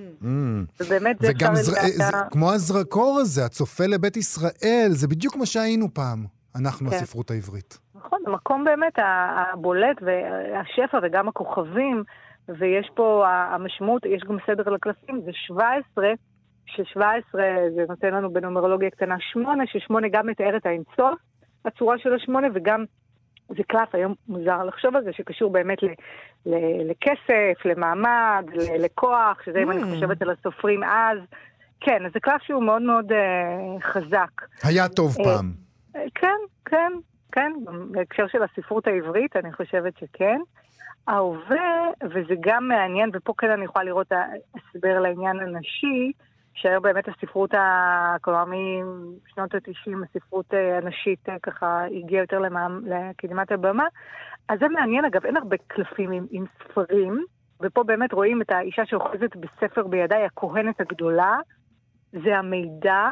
ובאמת 0.81 1.15
זה 1.19 1.27
וגם 1.29 1.51
אפשר. 1.53 1.71
לדעת- 1.71 1.91
זה, 1.93 2.03
כמו 2.31 2.51
הזרקור 2.51 3.17
הזה, 3.21 3.45
הצופה 3.45 3.86
לבית 3.86 4.17
ישראל, 4.17 4.88
זה 4.89 5.07
בדיוק 5.07 5.36
מה 5.36 5.45
שהיינו 5.45 5.93
פעם, 5.93 6.25
אנחנו 6.55 6.89
כן. 6.89 6.95
הספרות 6.95 7.31
העברית. 7.31 7.79
נכון, 7.95 8.19
המקום 8.27 8.63
באמת 8.63 8.93
הבולט 8.97 9.97
והשפע 10.01 10.97
וגם 11.03 11.27
הכוכבים, 11.27 12.03
ויש 12.49 12.89
פה 12.93 13.23
המשמעות, 13.27 14.05
יש 14.05 14.21
גם 14.23 14.37
סדר 14.47 14.71
לקלפים, 14.71 15.21
זה 15.25 15.31
17, 15.33 16.05
ש-17 16.65 17.01
זה 17.75 17.85
נותן 17.89 18.13
לנו 18.13 18.33
בנומרולוגיה 18.33 18.89
קטנה 18.89 19.15
8, 19.19 19.63
ש-8 19.67 19.93
גם 20.11 20.27
מתאר 20.27 20.57
את 20.57 20.65
האינסוף, 20.65 21.19
הצורה 21.65 21.97
של 21.97 22.13
השמונה, 22.13 22.47
וגם 22.53 22.85
זה 23.49 23.63
קלף, 23.67 23.95
היום 23.95 24.13
מוזר 24.27 24.63
לחשוב 24.63 24.95
על 24.95 25.03
זה, 25.03 25.13
שקשור 25.13 25.51
באמת 25.51 25.83
ל- 25.83 25.87
ל- 26.45 26.89
לכסף, 26.91 27.65
למעמד, 27.65 28.45
ל- 28.53 28.85
לכוח, 28.85 29.41
שזה 29.45 29.59
אם 29.63 29.71
אני 29.71 29.81
Mm. 29.83 29.85
חושבת 29.85 30.21
על 30.21 30.29
הסופרים 30.29 30.83
אז. 30.83 31.17
כן, 31.79 32.05
אז 32.05 32.11
זה 32.13 32.19
קלף 32.19 32.41
שהוא 32.41 32.63
מאוד 32.63 32.81
מאוד 32.81 33.11
אה, 33.11 33.17
חזק. 33.81 34.41
היה 34.63 34.87
טוב 34.89 35.15
אה, 35.19 35.23
פעם. 35.25 35.51
כן, 36.15 36.37
כן, 36.65 36.91
כן, 37.31 37.51
גם 37.65 37.91
בהקשר 37.91 38.27
של 38.27 38.43
הספרות 38.43 38.87
העברית, 38.87 39.35
אני 39.35 39.53
חושבת 39.53 39.93
שכן. 39.97 40.39
ההווה, 41.08 41.89
וזה 42.04 42.36
גם 42.39 42.68
מעניין, 42.68 43.10
ופה 43.14 43.34
כן 43.38 43.51
אני 43.51 43.66
יכולה 43.66 43.86
לראות 43.86 44.12
הסבר 44.56 44.99
לעניין 44.99 45.39
הנשי, 45.39 46.12
שהיום 46.54 46.84
באמת 46.84 47.08
הספרות. 47.08 47.51
כלומר 48.22 48.45
משנות 49.26 49.56
ה-90, 49.56 49.91
הספרות 50.10 50.54
אה, 50.54 50.78
הנשית 50.78 51.30
אה, 51.30 51.39
ככה 51.43 51.86
הגיעה 51.86 52.24
יותר 52.24 52.39
למעמ... 52.39 52.82
לקדמת 52.86 53.51
הבמה. 53.51 53.88
אז 54.49 54.60
זה 54.60 54.68
מעניין, 54.68 55.06
אגב, 55.06 55.26
אין 55.26 55.38
הרבה 55.38 55.58
קלפים 55.68 56.12
עם, 56.12 56.26
עם 56.32 56.45
ספרים, 56.64 57.26
ופה 57.62 57.84
באמת 57.84 58.14
רואים 58.14 58.41
את 58.41 58.51
האישה 58.51 58.86
שאוחזת 58.86 59.36
בספר 59.36 59.88
בידיי, 59.88 60.26
הכהנת 60.26 60.82
הגדולה, 60.82 61.38
זה 62.12 62.38
המידע, 62.38 63.10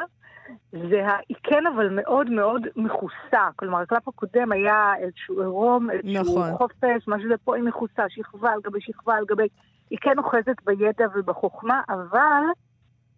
זה 0.72 1.08
ה... 1.08 1.18
היא 1.30 1.38
כן 1.44 1.68
אבל 1.76 1.90
מאוד 1.90 2.30
מאוד 2.30 2.68
מכוסה. 2.76 3.50
כלומר, 3.56 3.80
הקלף 3.80 4.08
הקודם 4.08 4.52
היה 4.52 4.94
איזשהו 5.00 5.42
עירום, 5.42 5.90
איזשהו 5.92 6.22
נכון. 6.22 6.58
חופש, 6.58 7.08
משהו 7.08 7.30
זה 7.30 7.38
פה 7.44 7.56
היא 7.56 7.64
מכוסה, 7.64 8.04
שכבה 8.10 8.52
על 8.52 8.60
גבי 8.64 8.82
שכבה 8.82 9.16
על 9.16 9.26
גבי... 9.26 9.48
היא 9.90 10.00
כן 10.02 10.18
אוחזת 10.18 10.64
בידע 10.66 11.06
ובחוכמה, 11.16 11.82
אבל, 11.90 12.44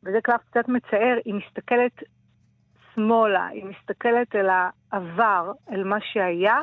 וזה 0.03 0.21
קלף 0.23 0.41
קצת 0.51 0.67
מצער, 0.67 1.17
היא 1.25 1.33
מסתכלת 1.33 2.03
שמאלה, 2.95 3.47
היא 3.47 3.65
מסתכלת 3.65 4.35
אל 4.35 4.47
העבר, 4.49 5.51
אל 5.71 5.83
מה 5.83 5.97
שהיה, 6.01 6.57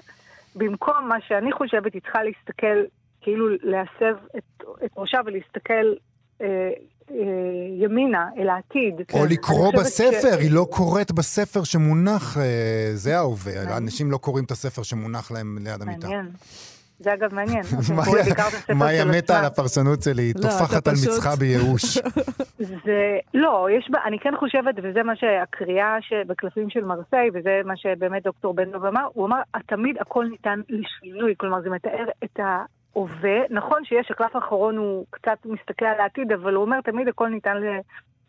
במקום 0.56 1.08
מה 1.08 1.20
שאני 1.20 1.52
חושבת, 1.52 1.94
היא 1.94 2.02
צריכה 2.02 2.22
להסתכל, 2.22 2.82
כאילו 3.20 3.48
להסב 3.48 4.16
את, 4.36 4.64
את 4.84 4.90
ראשה 4.96 5.18
ולהסתכל 5.24 5.92
ימינה, 7.80 8.28
אל 8.38 8.48
העתיד. 8.48 8.94
או 9.12 9.24
אני 9.24 9.32
לקרוא 9.32 9.72
בספר, 9.72 10.20
ש- 10.20 10.40
היא 10.40 10.50
לא 10.52 10.66
קוראת 10.70 11.12
בספר 11.12 11.64
שמונח, 11.64 12.38
אה, 12.38 12.42
זה 12.94 13.16
ההווה. 13.18 13.52
מעניין. 13.56 13.82
אנשים 13.82 14.10
לא 14.10 14.16
קוראים 14.16 14.44
את 14.44 14.50
הספר 14.50 14.82
שמונח 14.82 15.30
להם 15.30 15.58
ליד 15.60 15.82
המיטה. 15.82 16.06
מעניין. 16.06 16.28
זה 16.98 17.14
אגב 17.14 17.34
מעניין. 17.34 17.62
אתם 17.86 17.94
מאיה- 17.94 18.04
קוראים 18.04 18.24
בעיקר 18.24 18.42
את 18.48 18.54
הספר 18.54 18.74
מאיה 18.74 19.02
של 19.02 19.10
מתה 19.10 19.38
על. 19.38 19.44
הפרשנות 19.44 20.02
שלי, 20.02 20.22
היא 20.22 20.34
לא, 20.36 20.42
טופחת 20.42 20.88
על 20.88 20.94
מצחה 20.94 21.36
בייאוש. 21.36 21.98
זה, 22.84 23.00
לא, 23.34 23.68
יש 23.78 23.90
אני 24.06 24.18
כן 24.18 24.32
חושבת, 24.38 24.74
וזה 24.82 25.02
מה 25.02 25.12
שהקריאה 25.16 25.96
שבקלפים 26.00 26.70
של 26.70 26.84
מרסיי, 26.84 27.28
וזה 27.34 27.60
מה 27.64 27.76
שבאמת 27.76 28.22
דוקטור 28.22 28.54
בן 28.54 28.70
דב 28.72 28.84
אמר, 28.84 29.06
הוא 29.12 29.26
אמר, 29.26 29.40
תמיד 29.66 29.96
הכל 30.00 30.24
ניתן 30.30 30.60
לשינוי, 30.68 31.34
כלומר 31.38 31.62
זה 31.62 31.70
מתאר 31.70 32.04
את 32.24 32.40
ההווה. 32.96 33.40
נכון 33.50 33.84
שיש, 33.84 34.10
הקלף 34.10 34.36
האחרון 34.36 34.76
הוא 34.76 35.06
קצת 35.10 35.38
מסתכל 35.44 35.84
על 35.84 36.00
העתיד, 36.00 36.32
אבל 36.32 36.54
הוא 36.54 36.64
אומר, 36.64 36.80
תמיד 36.80 37.08
הכל 37.08 37.28
ניתן 37.28 37.56
ל... 37.56 37.66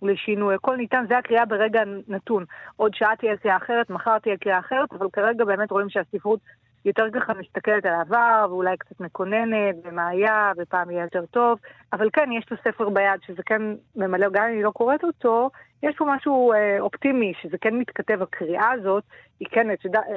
לשינוי, 0.02 0.56
הכל 0.56 0.76
ניתן, 0.76 1.06
זה 1.10 1.18
הקריאה 1.18 1.46
ברגע 1.46 1.82
נתון. 2.08 2.46
עוד 2.76 2.94
שעה 2.94 3.16
תהיה 3.16 3.38
קריאה 3.38 3.58
אחרת, 3.58 3.90
מחר 3.90 4.20
תהיה 4.20 4.38
קריאה 4.38 4.60
אחרת, 4.60 4.94
אבל 4.94 5.08
כרגע 5.14 5.46
באמת 5.46 5.72
רואים 5.72 5.90
שהספרות 5.90 6.40
יותר 6.86 7.06
ככה 7.14 7.34
מסתכלת 7.34 7.86
על 7.86 7.94
העבר, 7.94 8.46
ואולי 8.50 8.78
קצת 8.78 9.00
מקוננת, 9.00 9.76
ומה 9.84 10.08
היה, 10.08 10.52
ופעם 10.58 10.92
יהיה 10.92 11.04
יותר 11.04 11.26
טוב. 11.26 11.60
אבל 11.94 12.10
כן, 12.14 12.30
יש 12.32 12.46
את 12.46 12.52
הספר 12.52 12.90
ביד, 12.90 13.20
שזה 13.28 13.44
כן 13.46 13.62
ממלא, 13.96 14.28
גם 14.32 14.44
אם 14.44 14.54
אני 14.54 14.64
לא 14.64 14.72
קוראת 14.72 15.04
אותו, 15.04 15.50
יש 15.84 15.96
פה 15.98 16.06
משהו 16.08 16.54
אה, 16.54 16.80
אופטימי, 16.80 17.34
שזה 17.42 17.58
כן 17.58 17.76
מתכתב, 17.76 18.22
הקריאה 18.22 18.72
הזאת, 18.72 19.04
היא 19.40 19.48
כן, 19.52 19.74
אתה 19.74 19.88
יודע, 19.88 20.00
אה, 20.00 20.16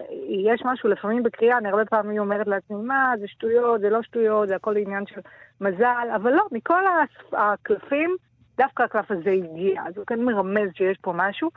יש 0.54 0.62
משהו 0.64 0.88
לפעמים 0.88 1.22
בקריאה, 1.22 1.58
אני 1.58 1.68
הרבה 1.68 1.84
פעמים 1.84 2.18
אומרת 2.18 2.46
לעצמי, 2.46 2.76
מה, 2.76 3.12
זה 3.20 3.28
שטויות, 3.28 3.80
זה 3.80 3.90
לא 3.90 4.02
שטויות, 4.02 4.48
זה 4.48 4.56
הכל 4.56 4.76
עניין 4.76 5.06
של 5.06 5.20
מזל, 5.60 6.08
אבל 6.16 6.32
לא, 6.32 6.44
מכל 6.52 6.82
הקלפים, 7.32 8.16
דווקא 8.56 8.82
הקלף 8.82 9.10
הזה 9.10 9.30
הגיע, 9.30 9.82
אז 9.86 9.96
הוא 9.96 10.06
כן 10.06 10.20
מרמז 10.20 10.68
שיש 10.74 10.98
פה 11.00 11.12
משהו. 11.16 11.50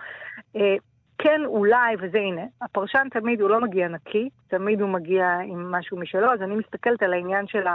אה, 0.56 0.76
כן, 1.18 1.42
אולי, 1.46 1.96
וזה 2.00 2.18
הנה, 2.18 2.42
הפרשן 2.62 3.08
תמיד 3.12 3.42
הוא 3.42 3.50
לא 3.50 3.62
מגיע 3.62 3.88
נקי, 3.88 4.30
תמיד 4.48 4.82
הוא 4.82 4.90
מגיע 4.90 5.38
עם 5.46 5.72
משהו 5.72 5.98
משלו, 5.98 6.34
אז 6.34 6.42
אני 6.42 6.56
מסתכלת 6.56 7.04
על 7.04 7.14
העניין 7.14 7.48
של 7.48 7.68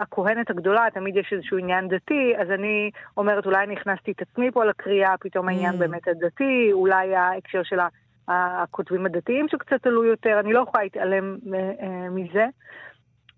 הכהנת 0.00 0.50
הגדולה, 0.50 0.86
תמיד 0.94 1.16
יש 1.16 1.32
איזשהו 1.32 1.58
עניין 1.58 1.88
דתי, 1.88 2.32
אז 2.38 2.50
אני 2.50 2.90
אומרת, 3.16 3.46
אולי 3.46 3.64
אני 3.64 3.74
הכנסתי 3.74 4.12
את 4.12 4.22
עצמי 4.22 4.50
פה 4.50 4.64
לקריאה, 4.64 5.14
פתאום 5.20 5.48
העניין 5.48 5.74
mm. 5.74 5.78
באמת 5.78 6.08
הדתי, 6.08 6.72
אולי 6.72 7.16
ההקשר 7.16 7.62
של 7.62 7.78
הכותבים 8.28 9.06
הדתיים 9.06 9.46
שקצת 9.48 9.86
עלו 9.86 10.04
יותר, 10.04 10.40
אני 10.40 10.52
לא 10.52 10.64
יכולה 10.68 10.84
להתעלם 10.84 11.36
אה, 11.54 12.10
מזה. 12.10 12.46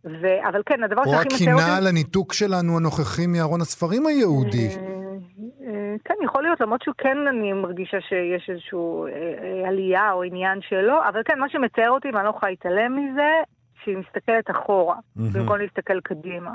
ו... 0.05 0.27
אבל 0.49 0.63
כן, 0.67 0.83
הדבר 0.83 1.03
שהכי 1.05 1.17
מצער 1.17 1.33
אותי... 1.33 1.53
או 1.53 1.59
הקינה 1.59 1.77
על 1.77 1.87
הניתוק 1.87 2.33
שלנו 2.33 2.77
הנוכחי 2.77 3.27
מארון 3.27 3.61
הספרים 3.61 4.07
היהודי. 4.07 4.69
אה, 4.69 4.99
אה, 5.67 5.97
כן, 6.05 6.15
יכול 6.25 6.43
להיות, 6.43 6.61
למרות 6.61 6.83
שכן 6.83 7.19
אני 7.29 7.53
מרגישה 7.53 8.01
שיש 8.01 8.51
איזושהי 8.51 8.79
אה, 8.79 9.69
עלייה 9.69 10.13
או 10.13 10.23
עניין 10.23 10.61
שלו, 10.69 10.95
אבל 11.09 11.21
כן, 11.25 11.39
מה 11.39 11.49
שמצער 11.49 11.91
אותי, 11.91 12.09
ואני 12.15 12.25
לא 12.25 12.31
יכולה 12.31 12.51
להתעלם 12.51 12.97
מזה, 12.97 13.31
שהיא 13.85 13.97
מסתכלת 13.97 14.51
אחורה, 14.51 14.97
במקום 15.17 15.59
להסתכל 15.59 16.01
קדימה. 16.01 16.53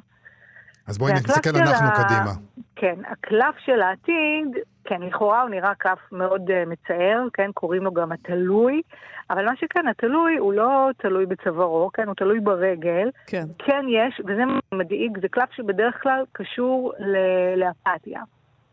אז 0.88 0.97
בואי 0.97 1.13
נסתכל 1.13 1.49
אנחנו 1.57 1.88
ה... 1.88 2.03
קדימה. 2.03 2.32
כן, 2.76 2.95
הקלף 3.07 3.55
של 3.65 3.82
העתיד, 3.82 4.57
כן, 4.84 5.01
לכאורה 5.01 5.41
הוא 5.41 5.49
נראה 5.49 5.76
קלף 5.76 5.99
מאוד 6.11 6.49
uh, 6.49 6.69
מצער, 6.69 7.28
כן, 7.34 7.51
קוראים 7.53 7.84
לו 7.84 7.93
גם 7.93 8.11
התלוי, 8.11 8.82
אבל 9.30 9.45
מה 9.45 9.55
שכן, 9.55 9.88
התלוי 9.88 10.38
הוא 10.38 10.53
לא 10.53 10.89
תלוי 10.97 11.26
בצווארו, 11.26 11.89
כן, 11.93 12.07
הוא 12.07 12.15
תלוי 12.15 12.39
ברגל. 12.39 13.09
כן. 13.28 13.43
כן 13.59 13.86
יש, 13.89 14.21
וזה 14.28 14.43
מדאיג, 14.74 15.19
זה 15.21 15.28
קלף 15.28 15.51
שבדרך 15.51 16.03
כלל 16.03 16.24
קשור 16.32 16.93
ל- 16.99 17.55
לאפתיה, 17.55 18.21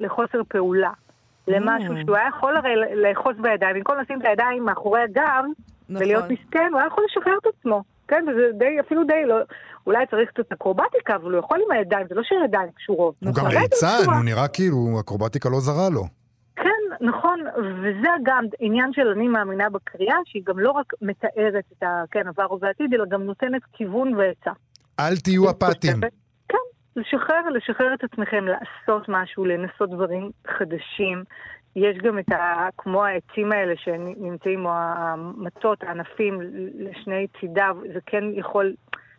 לחוסר 0.00 0.40
פעולה. 0.48 0.90
למשהו 1.48 1.94
mm. 1.94 2.00
שהוא 2.04 2.16
היה 2.16 2.28
יכול 2.28 2.56
הרי 2.56 2.74
לאחוז 2.94 3.36
בידיים, 3.40 3.76
במקום 3.76 3.98
לשים 3.98 4.20
את 4.20 4.26
הידיים 4.26 4.64
מאחורי 4.64 5.00
הגב 5.00 5.44
נכון. 5.88 6.02
ולהיות 6.06 6.24
מסכן, 6.24 6.68
הוא 6.72 6.78
היה 6.78 6.86
יכול 6.86 7.04
לשחרר 7.10 7.38
את 7.38 7.46
עצמו. 7.58 7.82
כן, 8.10 8.24
וזה 8.28 8.58
די, 8.58 8.80
אפילו 8.80 9.04
די, 9.04 9.22
לא, 9.26 9.36
אולי 9.86 10.06
צריך 10.10 10.30
קצת 10.30 10.52
אקרובטיקה, 10.52 11.16
אבל 11.16 11.32
הוא 11.32 11.38
יכול 11.38 11.58
עם 11.66 11.72
הידיים, 11.72 12.06
זה 12.08 12.14
לא 12.14 12.22
שהידיים 12.22 12.70
קשורות. 12.74 13.14
הוא 13.24 13.34
גם 13.34 13.46
ליצן, 13.46 14.04
הוא 14.06 14.24
נראה 14.24 14.48
כאילו 14.48 14.76
אקרובטיקה 15.00 15.48
לא 15.48 15.60
זרה 15.60 15.88
לו. 15.90 16.02
כן, 16.56 17.06
נכון, 17.06 17.40
וזה 17.82 18.08
גם 18.22 18.44
עניין 18.58 18.92
של 18.92 19.08
אני 19.08 19.28
מאמינה 19.28 19.70
בקריאה, 19.70 20.16
שהיא 20.24 20.42
גם 20.46 20.58
לא 20.58 20.70
רק 20.70 20.92
מתארת 21.02 21.64
את 21.72 21.84
כן, 22.10 22.28
עבר 22.28 22.52
ובעתיד, 22.52 22.94
אלא 22.94 23.04
גם 23.08 23.22
נותנת 23.22 23.62
כיוון 23.72 24.14
ועצה. 24.14 24.50
אל 25.00 25.16
תהיו 25.16 25.50
אפתיים. 25.50 26.00
כן, 26.48 26.58
לשחרר, 26.96 27.48
לשחרר 27.54 27.94
את 27.94 28.04
עצמכם, 28.04 28.44
לעשות 28.44 29.08
משהו, 29.08 29.44
לנסות 29.44 29.90
דברים 29.90 30.30
חדשים. 30.58 31.24
יש 31.76 31.98
גם 31.98 32.18
את 32.18 32.32
ה... 32.32 32.68
כמו 32.78 33.04
העצים 33.04 33.52
האלה 33.52 33.74
שנמצאים, 33.76 34.66
או 34.66 34.70
המטות, 34.74 35.82
הענפים, 35.82 36.40
לשני 36.78 37.26
צידיו, 37.40 37.76
זה 37.92 37.98
כן 38.06 38.24
יכול... 38.32 38.74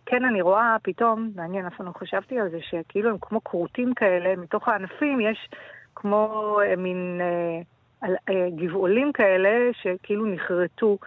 כן, 0.05 0.25
אני 0.25 0.41
רואה 0.41 0.75
פתאום, 0.83 1.31
מעניין, 1.35 1.65
אף 1.65 1.75
פעם 1.77 1.87
לא 1.87 1.91
חשבתי 1.91 2.39
על 2.39 2.49
זה, 2.49 2.57
שכאילו 2.61 3.09
הם 3.09 3.17
כמו 3.21 3.43
כרותים 3.43 3.93
כאלה, 3.93 4.35
מתוך 4.35 4.67
הענפים 4.67 5.21
יש 5.21 5.49
כמו 5.95 6.57
אה, 6.63 6.75
מין 6.75 7.21
אה, 7.21 8.09
אה, 8.29 8.47
גבעולים 8.55 9.11
כאלה 9.13 9.69
שכאילו 9.73 10.25
נחרטו. 10.25 10.97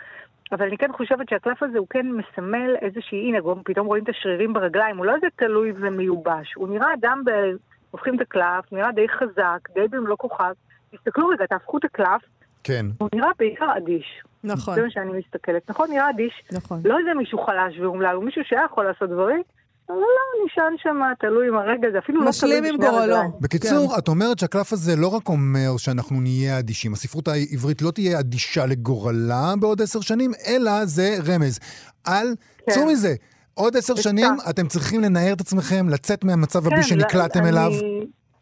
אבל 0.52 0.66
אני 0.66 0.78
כן 0.78 0.92
חושבת 0.92 1.28
שהקלף 1.28 1.62
הזה 1.62 1.78
הוא 1.78 1.86
כן 1.90 2.06
מסמל 2.12 2.76
איזושהי, 2.82 3.28
הנה, 3.28 3.38
פתאום 3.64 3.86
רואים 3.86 4.04
את 4.04 4.08
השרירים 4.08 4.52
ברגליים, 4.52 4.96
הוא 4.96 5.06
לא 5.06 5.14
איזה 5.14 5.26
תלוי 5.36 5.72
ומיובש, 5.76 6.54
הוא 6.54 6.68
נראה 6.68 6.94
אדם, 6.94 7.22
ב... 7.26 7.30
הופכים 7.90 8.16
את 8.16 8.20
הקלף, 8.20 8.72
נראה 8.72 8.92
די 8.92 9.08
חזק, 9.08 9.68
די 9.74 9.88
במלוא 9.90 10.16
כוכב. 10.16 10.52
תסתכלו 10.96 11.28
רגע, 11.28 11.46
תהפכו 11.46 11.78
את 11.78 11.84
הקלף, 11.84 12.22
כן. 12.64 12.86
הוא 12.98 13.08
נראה 13.14 13.28
בעיקר 13.38 13.76
אדיש. 13.76 14.22
נכון. 14.44 14.74
זה 14.74 14.82
מה 14.82 14.90
שאני 14.90 15.10
מסתכלת. 15.18 15.70
נכון, 15.70 15.90
נראה 15.90 16.10
אדיש. 16.10 16.42
נכון. 16.52 16.80
לא 16.84 16.98
איזה 16.98 17.14
מישהו 17.14 17.38
חלש 17.38 17.78
ואומלל, 17.78 18.14
הוא 18.14 18.24
מישהו 18.24 18.42
שהיה 18.44 18.62
יכול 18.64 18.84
לעשות 18.84 19.10
דברים, 19.10 19.42
אבל 19.88 19.96
לא, 19.96 20.44
נשען 20.46 20.74
שם, 20.78 21.00
תלוי 21.20 21.48
עם 21.48 21.54
הרגע, 21.54 21.88
זה 21.92 21.98
אפילו 21.98 22.20
לא 22.20 22.30
תלוי 22.30 22.30
בשני 22.30 22.54
הרגליים. 22.54 22.74
משלים 22.74 22.90
עם 22.90 22.90
גורלו. 22.90 23.38
בקיצור, 23.40 23.92
כן. 23.92 23.98
את 23.98 24.08
אומרת 24.08 24.38
שהקלף 24.38 24.72
הזה 24.72 24.96
לא 24.96 25.08
רק 25.08 25.28
אומר 25.28 25.76
שאנחנו 25.76 26.20
נהיה 26.20 26.58
אדישים, 26.58 26.92
הספרות 26.92 27.28
העברית 27.28 27.82
לא 27.82 27.90
תהיה 27.90 28.20
אדישה 28.20 28.66
לגורלה 28.66 29.54
בעוד 29.60 29.82
עשר 29.82 30.00
שנים, 30.00 30.30
אלא 30.46 30.84
זה 30.84 31.16
רמז. 31.26 31.58
אל, 32.08 32.34
כן. 32.66 32.72
צאו 32.72 32.86
מזה. 32.86 33.14
עוד 33.54 33.76
עשר 33.76 33.94
שנים 33.94 34.28
אתם 34.50 34.66
צריכים 34.66 35.00
לנער 35.00 35.32
את 35.32 35.40
עצמכם, 35.40 35.88
לצאת 35.88 36.24
מהמצב 36.24 36.66
הבלי 36.66 36.82
כן, 36.82 36.88
שנקלעתם 36.88 37.46
אליו. 37.46 37.70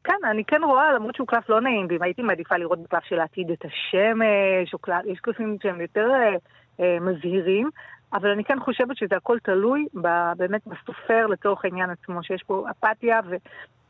כן, 0.05 0.19
אני 0.31 0.45
כן 0.45 0.61
רואה, 0.65 0.93
למרות 0.93 1.15
שהוא 1.15 1.27
קלף 1.27 1.49
לא 1.49 1.61
נעים, 1.61 1.87
ואם 1.91 2.03
הייתי 2.03 2.23
מעדיפה 2.23 2.57
לראות 2.57 2.79
בקלף 2.83 3.05
של 3.05 3.21
העתיד 3.21 3.51
את 3.51 3.65
השמש, 3.65 4.75
או 4.75 4.79
קלף, 4.79 5.05
יש 5.07 5.21
קלפים 5.21 5.57
שהם 5.63 5.81
יותר 5.81 6.11
אה, 6.11 6.37
אה, 6.81 7.01
מזהירים, 7.01 7.71
אבל 8.13 8.31
אני 8.31 8.45
כן 8.45 8.61
חושבת 8.61 8.97
שזה 8.97 9.17
הכל 9.17 9.39
תלוי 9.45 9.87
ב, 10.03 10.09
באמת 10.37 10.61
בסופר 10.67 11.27
לצורך 11.27 11.65
העניין 11.65 11.91
עצמו, 11.91 12.23
שיש 12.23 12.43
פה 12.47 12.65
אפתיה 12.71 13.21
ו, 13.31 13.35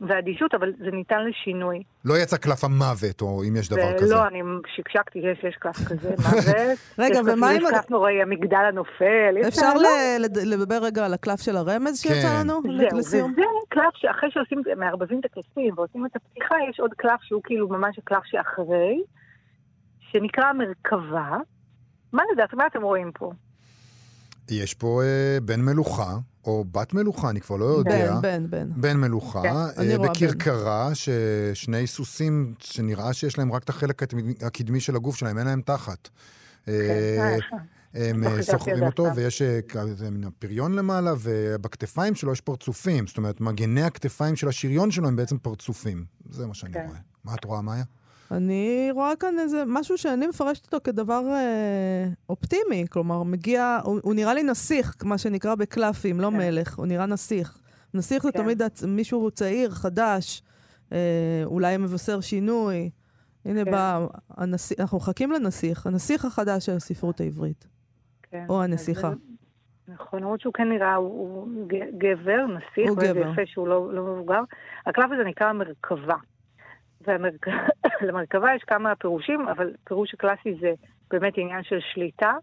ואדישות, 0.01 0.53
אבל 0.53 0.71
זה 0.79 0.91
ניתן 0.91 1.25
לשינוי. 1.25 1.83
לא 2.05 2.13
יצא 2.17 2.37
קלף 2.37 2.63
המוות, 2.63 3.21
או 3.21 3.43
אם 3.49 3.55
יש 3.55 3.69
דבר 3.69 3.97
כזה. 3.97 4.15
לא, 4.15 4.27
אני 4.27 4.41
שקשקתי, 4.75 5.19
יש, 5.19 5.43
יש 5.43 5.55
קלף 5.55 5.87
כזה, 5.87 6.09
מוות. 6.23 6.77
רגע, 6.99 7.19
ומה 7.25 7.51
אם... 7.51 7.57
יש 7.57 7.63
קלף 7.69 7.89
נוראי, 7.89 8.21
המגדל 8.21 8.65
הנופל. 8.69 9.35
אפשר 9.47 9.73
לדבר 10.45 10.77
רגע 10.81 11.05
על 11.05 11.13
הקלף 11.13 11.41
של 11.41 11.57
הרמז 11.57 11.99
שיצא 11.99 12.21
כן. 12.21 12.39
לנו? 12.39 12.61
זהו, 12.81 12.99
וזה 12.99 13.21
קלף 13.69 13.93
שאחרי 13.95 14.31
שעושים, 14.31 14.61
מערבבים 14.77 15.19
את 15.19 15.25
הקלפים 15.25 15.73
ועושים 15.77 16.05
את 16.05 16.15
הפתיחה, 16.15 16.55
יש 16.69 16.79
עוד 16.79 16.93
קלף 16.93 17.21
שהוא 17.21 17.41
כאילו 17.43 17.67
ממש 17.67 17.99
הקלף 17.99 18.23
שאחרי, 18.25 19.01
שנקרא 19.99 20.53
מרכבה. 20.53 21.37
מה 22.13 22.23
לדעת, 22.33 22.53
מה 22.53 22.67
אתם 22.67 22.81
רואים 22.81 23.11
פה? 23.11 23.31
יש 24.49 24.73
פה 24.73 25.01
אה, 25.03 25.39
בן 25.39 25.61
מלוכה, 25.61 26.17
או 26.45 26.65
בת 26.71 26.93
מלוכה, 26.93 27.29
אני 27.29 27.41
כבר 27.41 27.55
לא 27.55 27.65
יודע. 27.65 28.19
בן, 28.21 28.21
בן, 28.21 28.49
בן. 28.49 28.81
בן 28.81 28.97
מלוכה, 28.97 29.41
כן. 29.41 29.81
אה, 29.91 29.97
בכרכרה, 29.97 30.89
ששני 30.93 31.87
סוסים 31.87 32.53
שנראה 32.59 33.13
שיש 33.13 33.37
להם 33.37 33.51
רק 33.51 33.63
את 33.63 33.69
החלק 33.69 34.03
הקדמי 34.41 34.79
של 34.79 34.95
הגוף 34.95 35.15
שלהם, 35.15 35.37
אין 35.37 35.47
להם 35.47 35.61
תחת. 35.61 36.09
כן, 36.65 36.71
אה, 36.71 37.37
הם 37.93 38.23
אה, 38.23 38.43
סוחרים 38.43 38.83
אותו, 38.83 39.07
ויש 39.15 39.41
אה, 39.41 39.59
פריון 40.39 40.73
למעלה, 40.73 41.13
ובכתפיים 41.19 42.15
שלו 42.15 42.31
יש 42.31 42.41
פרצופים. 42.41 43.07
זאת 43.07 43.17
אומרת, 43.17 43.41
מגני 43.41 43.83
הכתפיים 43.83 44.35
של 44.35 44.47
השריון 44.47 44.91
שלו 44.91 45.07
הם 45.07 45.15
בעצם 45.15 45.37
פרצופים. 45.37 46.05
זה 46.29 46.47
מה 46.47 46.53
שאני 46.53 46.73
כן. 46.73 46.85
רואה. 46.87 46.97
מה 47.23 47.35
את 47.35 47.45
רואה, 47.45 47.61
מאיה? 47.61 47.83
אני 48.31 48.89
רואה 48.91 49.15
כאן 49.19 49.39
איזה 49.39 49.63
משהו 49.67 49.97
שאני 49.97 50.27
מפרשת 50.27 50.65
אותו 50.65 50.77
כדבר 50.83 51.23
אה, 51.27 52.05
אופטימי. 52.29 52.85
כלומר, 52.89 53.23
מגיע, 53.23 53.79
הוא, 53.83 53.99
הוא 54.03 54.13
נראה 54.13 54.33
לי 54.33 54.43
נסיך, 54.43 54.95
מה 55.03 55.17
שנקרא 55.17 55.55
בקלפים, 55.55 56.19
לא 56.19 56.29
כן. 56.29 56.37
מלך, 56.37 56.75
הוא 56.77 56.85
נראה 56.85 57.05
נסיך. 57.05 57.57
נסיך 57.93 58.23
כן. 58.23 58.27
זה 58.27 58.43
תמיד 58.43 58.61
מישהו 58.87 59.31
צעיר, 59.31 59.69
חדש, 59.69 60.41
אה, 60.93 61.41
אולי 61.45 61.77
מבשר 61.77 62.21
שינוי. 62.21 62.89
הנה 63.45 63.65
כן. 63.65 63.71
בא 63.71 64.05
הנסיך, 64.29 64.79
אנחנו 64.79 64.97
מחכים 64.97 65.31
לנסיך, 65.31 65.87
הנסיך 65.87 66.25
החדש 66.25 66.65
של 66.65 66.71
הספרות 66.71 67.19
העברית. 67.19 67.67
כן. 68.23 68.45
או 68.49 68.63
הנסיכה. 68.63 69.11
נכון, 69.87 70.19
למרות 70.19 70.41
שהוא 70.41 70.53
כן 70.53 70.69
נראה, 70.69 70.95
הוא, 70.95 71.29
הוא 71.29 71.47
גבר, 71.97 72.45
נסיך, 72.47 72.89
הוא 72.89 72.97
גבר. 72.97 73.31
יפה 73.31 73.41
שהוא 73.45 73.67
לא, 73.67 73.93
לא 73.93 74.03
מבוגר. 74.03 74.41
הקלף 74.85 75.05
הזה 75.11 75.23
נקרא 75.23 75.53
מרכבה. 75.53 76.15
ולמרכבה 78.01 78.53
יש 78.55 78.63
כמה 78.63 78.95
פירושים, 78.95 79.47
אבל 79.47 79.73
פירוש 79.83 80.13
הקלאסי 80.13 80.53
זה 80.61 80.73
באמת 81.11 81.33
עניין 81.37 81.63
של 81.63 81.79
שליטה, 81.93 82.33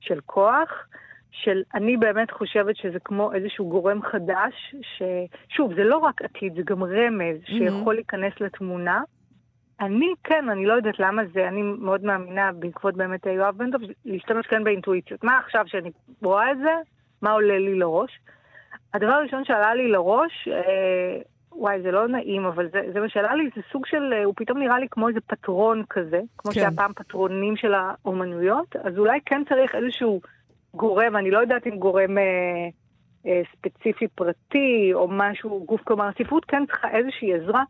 של 0.00 0.20
כוח, 0.26 0.88
של 1.30 1.62
אני 1.74 1.96
באמת 1.96 2.30
חושבת 2.30 2.76
שזה 2.76 2.98
כמו 3.04 3.32
איזשהו 3.32 3.68
גורם 3.68 4.02
חדש, 4.02 4.74
ששוב, 4.82 5.74
זה 5.74 5.84
לא 5.84 5.96
רק 5.96 6.22
עתיד, 6.22 6.54
זה 6.54 6.62
גם 6.64 6.84
רמז 6.84 7.36
שיכול 7.44 7.94
להיכנס 7.94 8.32
לתמונה. 8.40 9.00
אני 9.80 10.12
כן, 10.24 10.48
אני 10.48 10.66
לא 10.66 10.72
יודעת 10.72 10.98
למה 10.98 11.22
זה, 11.34 11.48
אני 11.48 11.62
מאוד 11.62 12.04
מאמינה 12.04 12.52
בעקבות 12.52 12.96
באמת 12.96 13.26
יואב 13.26 13.56
בן 13.56 13.70
דב, 13.70 13.78
להשתמש 14.04 14.46
כן 14.46 14.64
באינטואיציות. 14.64 15.24
מה 15.24 15.38
עכשיו 15.38 15.64
שאני 15.66 15.90
רואה 16.22 16.52
את 16.52 16.58
זה, 16.58 16.74
מה 17.22 17.30
עולה 17.30 17.58
לי 17.58 17.78
לראש? 17.78 18.18
הדבר 18.94 19.12
הראשון 19.12 19.44
שעלה 19.44 19.74
לי 19.74 19.88
לראש, 19.88 20.48
אה, 20.48 21.18
וואי, 21.58 21.82
זה 21.82 21.90
לא 21.90 22.08
נעים, 22.08 22.44
אבל 22.44 22.68
זה, 22.72 22.80
זה 22.92 23.00
מה 23.00 23.08
שעלה 23.08 23.34
לי, 23.34 23.50
זה 23.56 23.62
סוג 23.72 23.86
של, 23.86 24.12
אה, 24.12 24.24
הוא 24.24 24.34
פתאום 24.36 24.58
נראה 24.58 24.78
לי 24.78 24.86
כמו 24.90 25.08
איזה 25.08 25.20
פטרון 25.20 25.82
כזה, 25.90 26.20
כמו 26.38 26.52
כן. 26.52 26.54
שהיה 26.54 26.70
פעם 26.76 26.92
פטרונים 26.92 27.56
של 27.56 27.74
האומנויות, 27.74 28.76
אז 28.76 28.98
אולי 28.98 29.18
כן 29.26 29.42
צריך 29.48 29.74
איזשהו 29.74 30.20
גורם, 30.74 31.16
אני 31.16 31.30
לא 31.30 31.38
יודעת 31.38 31.66
אם 31.66 31.76
גורם 31.78 32.18
אה, 32.18 32.24
אה, 33.26 33.42
ספציפי 33.52 34.08
פרטי 34.08 34.90
או 34.94 35.08
משהו, 35.10 35.64
גוף, 35.66 35.80
כלומר, 35.84 36.08
הספרות 36.08 36.44
כן 36.44 36.62
צריכה 36.66 36.88
איזושהי 36.98 37.34
עזרה. 37.34 37.62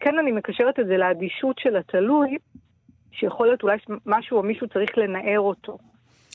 כן, 0.00 0.18
אני 0.18 0.32
מקשרת 0.32 0.80
את 0.80 0.86
זה 0.86 0.96
לאדישות 0.96 1.58
של 1.58 1.76
התלוי, 1.76 2.36
שיכול 3.12 3.46
להיות 3.46 3.62
אולי 3.62 3.76
משהו 4.06 4.36
או 4.36 4.42
מישהו 4.42 4.68
צריך 4.68 4.98
לנער 4.98 5.40
אותו. 5.40 5.78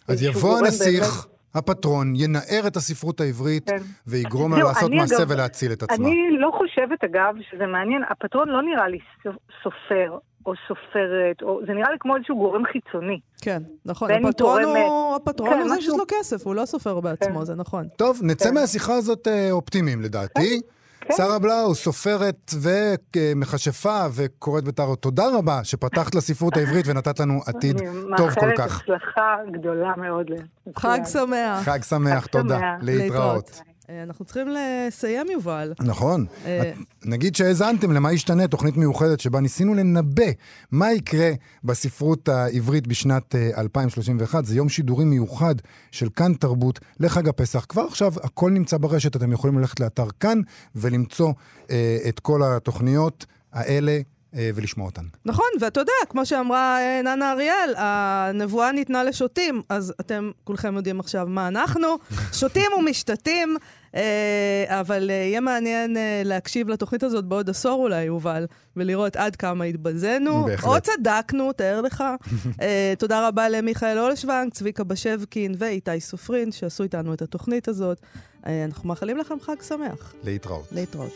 אז 0.07 0.23
יבוא 0.23 0.57
הנסיך, 0.57 1.03
באמת- 1.03 1.34
הפטרון, 1.55 2.13
ינער 2.15 2.63
את 2.67 2.75
הספרות 2.75 3.21
העברית, 3.21 3.69
כן. 3.69 3.77
ויגרום 4.07 4.53
לה 4.53 4.63
לעשות 4.63 4.91
מעשה 4.91 5.17
אגב- 5.17 5.31
ולהציל 5.31 5.71
את 5.71 5.83
עצמה. 5.83 5.95
אני 6.07 6.15
לא 6.39 6.51
חושבת, 6.57 7.03
אגב, 7.03 7.33
שזה 7.51 7.65
מעניין, 7.65 8.01
הפטרון 8.09 8.49
לא 8.49 8.61
נראה 8.61 8.87
לי 8.87 8.97
סופ- 9.23 9.63
סופר 9.63 10.17
או 10.45 10.53
סופרת, 10.67 11.41
או, 11.41 11.59
זה 11.67 11.73
נראה 11.73 11.91
לי 11.91 11.97
כמו 11.99 12.15
איזשהו 12.15 12.37
גורם 12.37 12.63
חיצוני. 12.71 13.19
כן, 13.41 13.61
נכון. 13.85 14.11
הפטרון 14.11 14.31
תורמת- 14.31 14.87
הוא, 14.87 15.15
הפטרון 15.15 15.49
כן, 15.49 15.59
הוא 15.59 15.69
זה 15.69 15.75
משהו- 15.75 15.91
שיש 15.91 15.99
לו 15.99 16.05
כסף, 16.19 16.45
הוא 16.47 16.55
לא 16.55 16.65
סופר 16.65 16.99
בעצמו, 16.99 17.39
כן. 17.39 17.45
זה 17.45 17.55
נכון. 17.55 17.87
טוב, 17.95 18.19
נצא 18.23 18.49
כן. 18.49 18.53
מהשיחה 18.53 18.93
הזאת 18.93 19.27
אה, 19.27 19.51
אופטימיים 19.51 20.01
לדעתי. 20.01 20.61
כן. 20.61 20.67
שרה 21.11 21.39
בלאו, 21.39 21.75
סופרת 21.75 22.53
ומכשפה 22.61 24.05
וקוראת 24.13 24.63
בטארו, 24.63 24.95
תודה 24.95 25.23
רבה 25.37 25.63
שפתחת 25.63 26.15
לספרות 26.15 26.57
העברית 26.57 26.87
ונתת 26.87 27.19
לנו 27.19 27.41
עתיד 27.45 27.81
אני 27.81 27.87
טוב 28.17 28.29
כל 28.31 28.45
מאחלת 28.45 28.57
כך. 28.57 28.81
הצלחה 28.81 29.35
גדולה 29.51 29.93
מאוד. 29.97 30.31
חג. 30.77 30.99
שמח. 31.05 31.63
חג 31.63 31.83
שמח, 31.83 32.23
חג 32.23 32.27
תודה. 32.27 32.59
להתראות. 32.81 33.61
אה, 33.89 34.03
אנחנו 34.03 34.25
צריכים 34.25 34.47
לסיים, 34.47 35.27
יובל. 35.31 35.73
נכון. 35.79 36.25
אה, 36.45 36.71
נגיד 37.05 37.35
שהאזנתם 37.35 37.91
למה 37.91 38.13
ישתנה, 38.13 38.47
תוכנית 38.47 38.77
מיוחדת 38.77 39.19
שבה 39.19 39.39
ניסינו 39.39 39.73
לנבא 39.73 40.31
מה 40.71 40.93
יקרה 40.93 41.31
בספרות 41.63 42.29
העברית 42.29 42.87
בשנת 42.87 43.35
אה, 43.35 43.49
2031. 43.57 44.45
זה 44.45 44.55
יום 44.55 44.69
שידורים 44.69 45.09
מיוחד 45.09 45.55
של 45.91 46.09
כאן 46.15 46.33
תרבות 46.33 46.79
לחג 46.99 47.29
הפסח. 47.29 47.65
כבר 47.69 47.81
עכשיו 47.81 48.13
הכל 48.23 48.51
נמצא 48.51 48.77
ברשת, 48.77 49.15
אתם 49.15 49.31
יכולים 49.31 49.59
ללכת 49.59 49.79
לאתר 49.79 50.07
כאן 50.19 50.41
ולמצוא 50.75 51.33
אה, 51.71 51.97
את 52.09 52.19
כל 52.19 52.41
התוכניות 52.43 53.25
האלה 53.53 53.91
אה, 53.91 54.14
ולשמוע 54.35 54.85
אותן. 54.85 55.01
נכון, 55.25 55.45
ואתה 55.59 55.79
יודע, 55.79 55.91
כמו 56.09 56.25
שאמרה 56.25 56.79
אה, 56.81 57.01
ננה 57.01 57.31
אריאל, 57.31 57.73
הנבואה 57.77 58.71
ניתנה 58.71 59.03
לשוטים, 59.03 59.61
אז 59.69 59.93
אתם 59.99 60.31
כולכם 60.43 60.75
יודעים 60.75 60.99
עכשיו 60.99 61.27
מה 61.29 61.47
אנחנו, 61.47 61.87
שוטים 62.39 62.71
ומשתתים, 62.79 63.57
אה, 63.95 64.65
אבל 64.79 65.09
אה, 65.09 65.15
יהיה 65.15 65.39
מעניין 65.39 65.97
אה, 65.97 66.21
להקשיב 66.25 66.69
לתוכנית 66.69 67.03
הזאת 67.03 67.25
בעוד 67.25 67.49
עשור 67.49 67.83
אולי, 67.83 68.03
יובל, 68.03 68.45
ולראות 68.75 69.15
עד 69.15 69.35
כמה 69.35 69.63
התבזינו. 69.63 70.47
או 70.63 70.75
צדקנו, 70.81 71.53
תאר 71.53 71.81
לך. 71.81 72.03
אה, 72.61 72.93
תודה 72.99 73.27
רבה 73.27 73.49
למיכאל 73.49 73.99
אולשוונג, 73.99 74.51
צביקה 74.51 74.83
בשבקין 74.83 75.55
ואיתי 75.57 75.99
סופרין, 75.99 76.51
שעשו 76.51 76.83
איתנו 76.83 77.13
את 77.13 77.21
התוכנית 77.21 77.67
הזאת. 77.67 78.01
אה, 78.47 78.65
אנחנו 78.65 78.89
מאחלים 78.89 79.17
לכם 79.17 79.35
חג 79.41 79.61
שמח. 79.61 80.13
להתראות. 80.23 80.65
להתראות. 80.71 81.11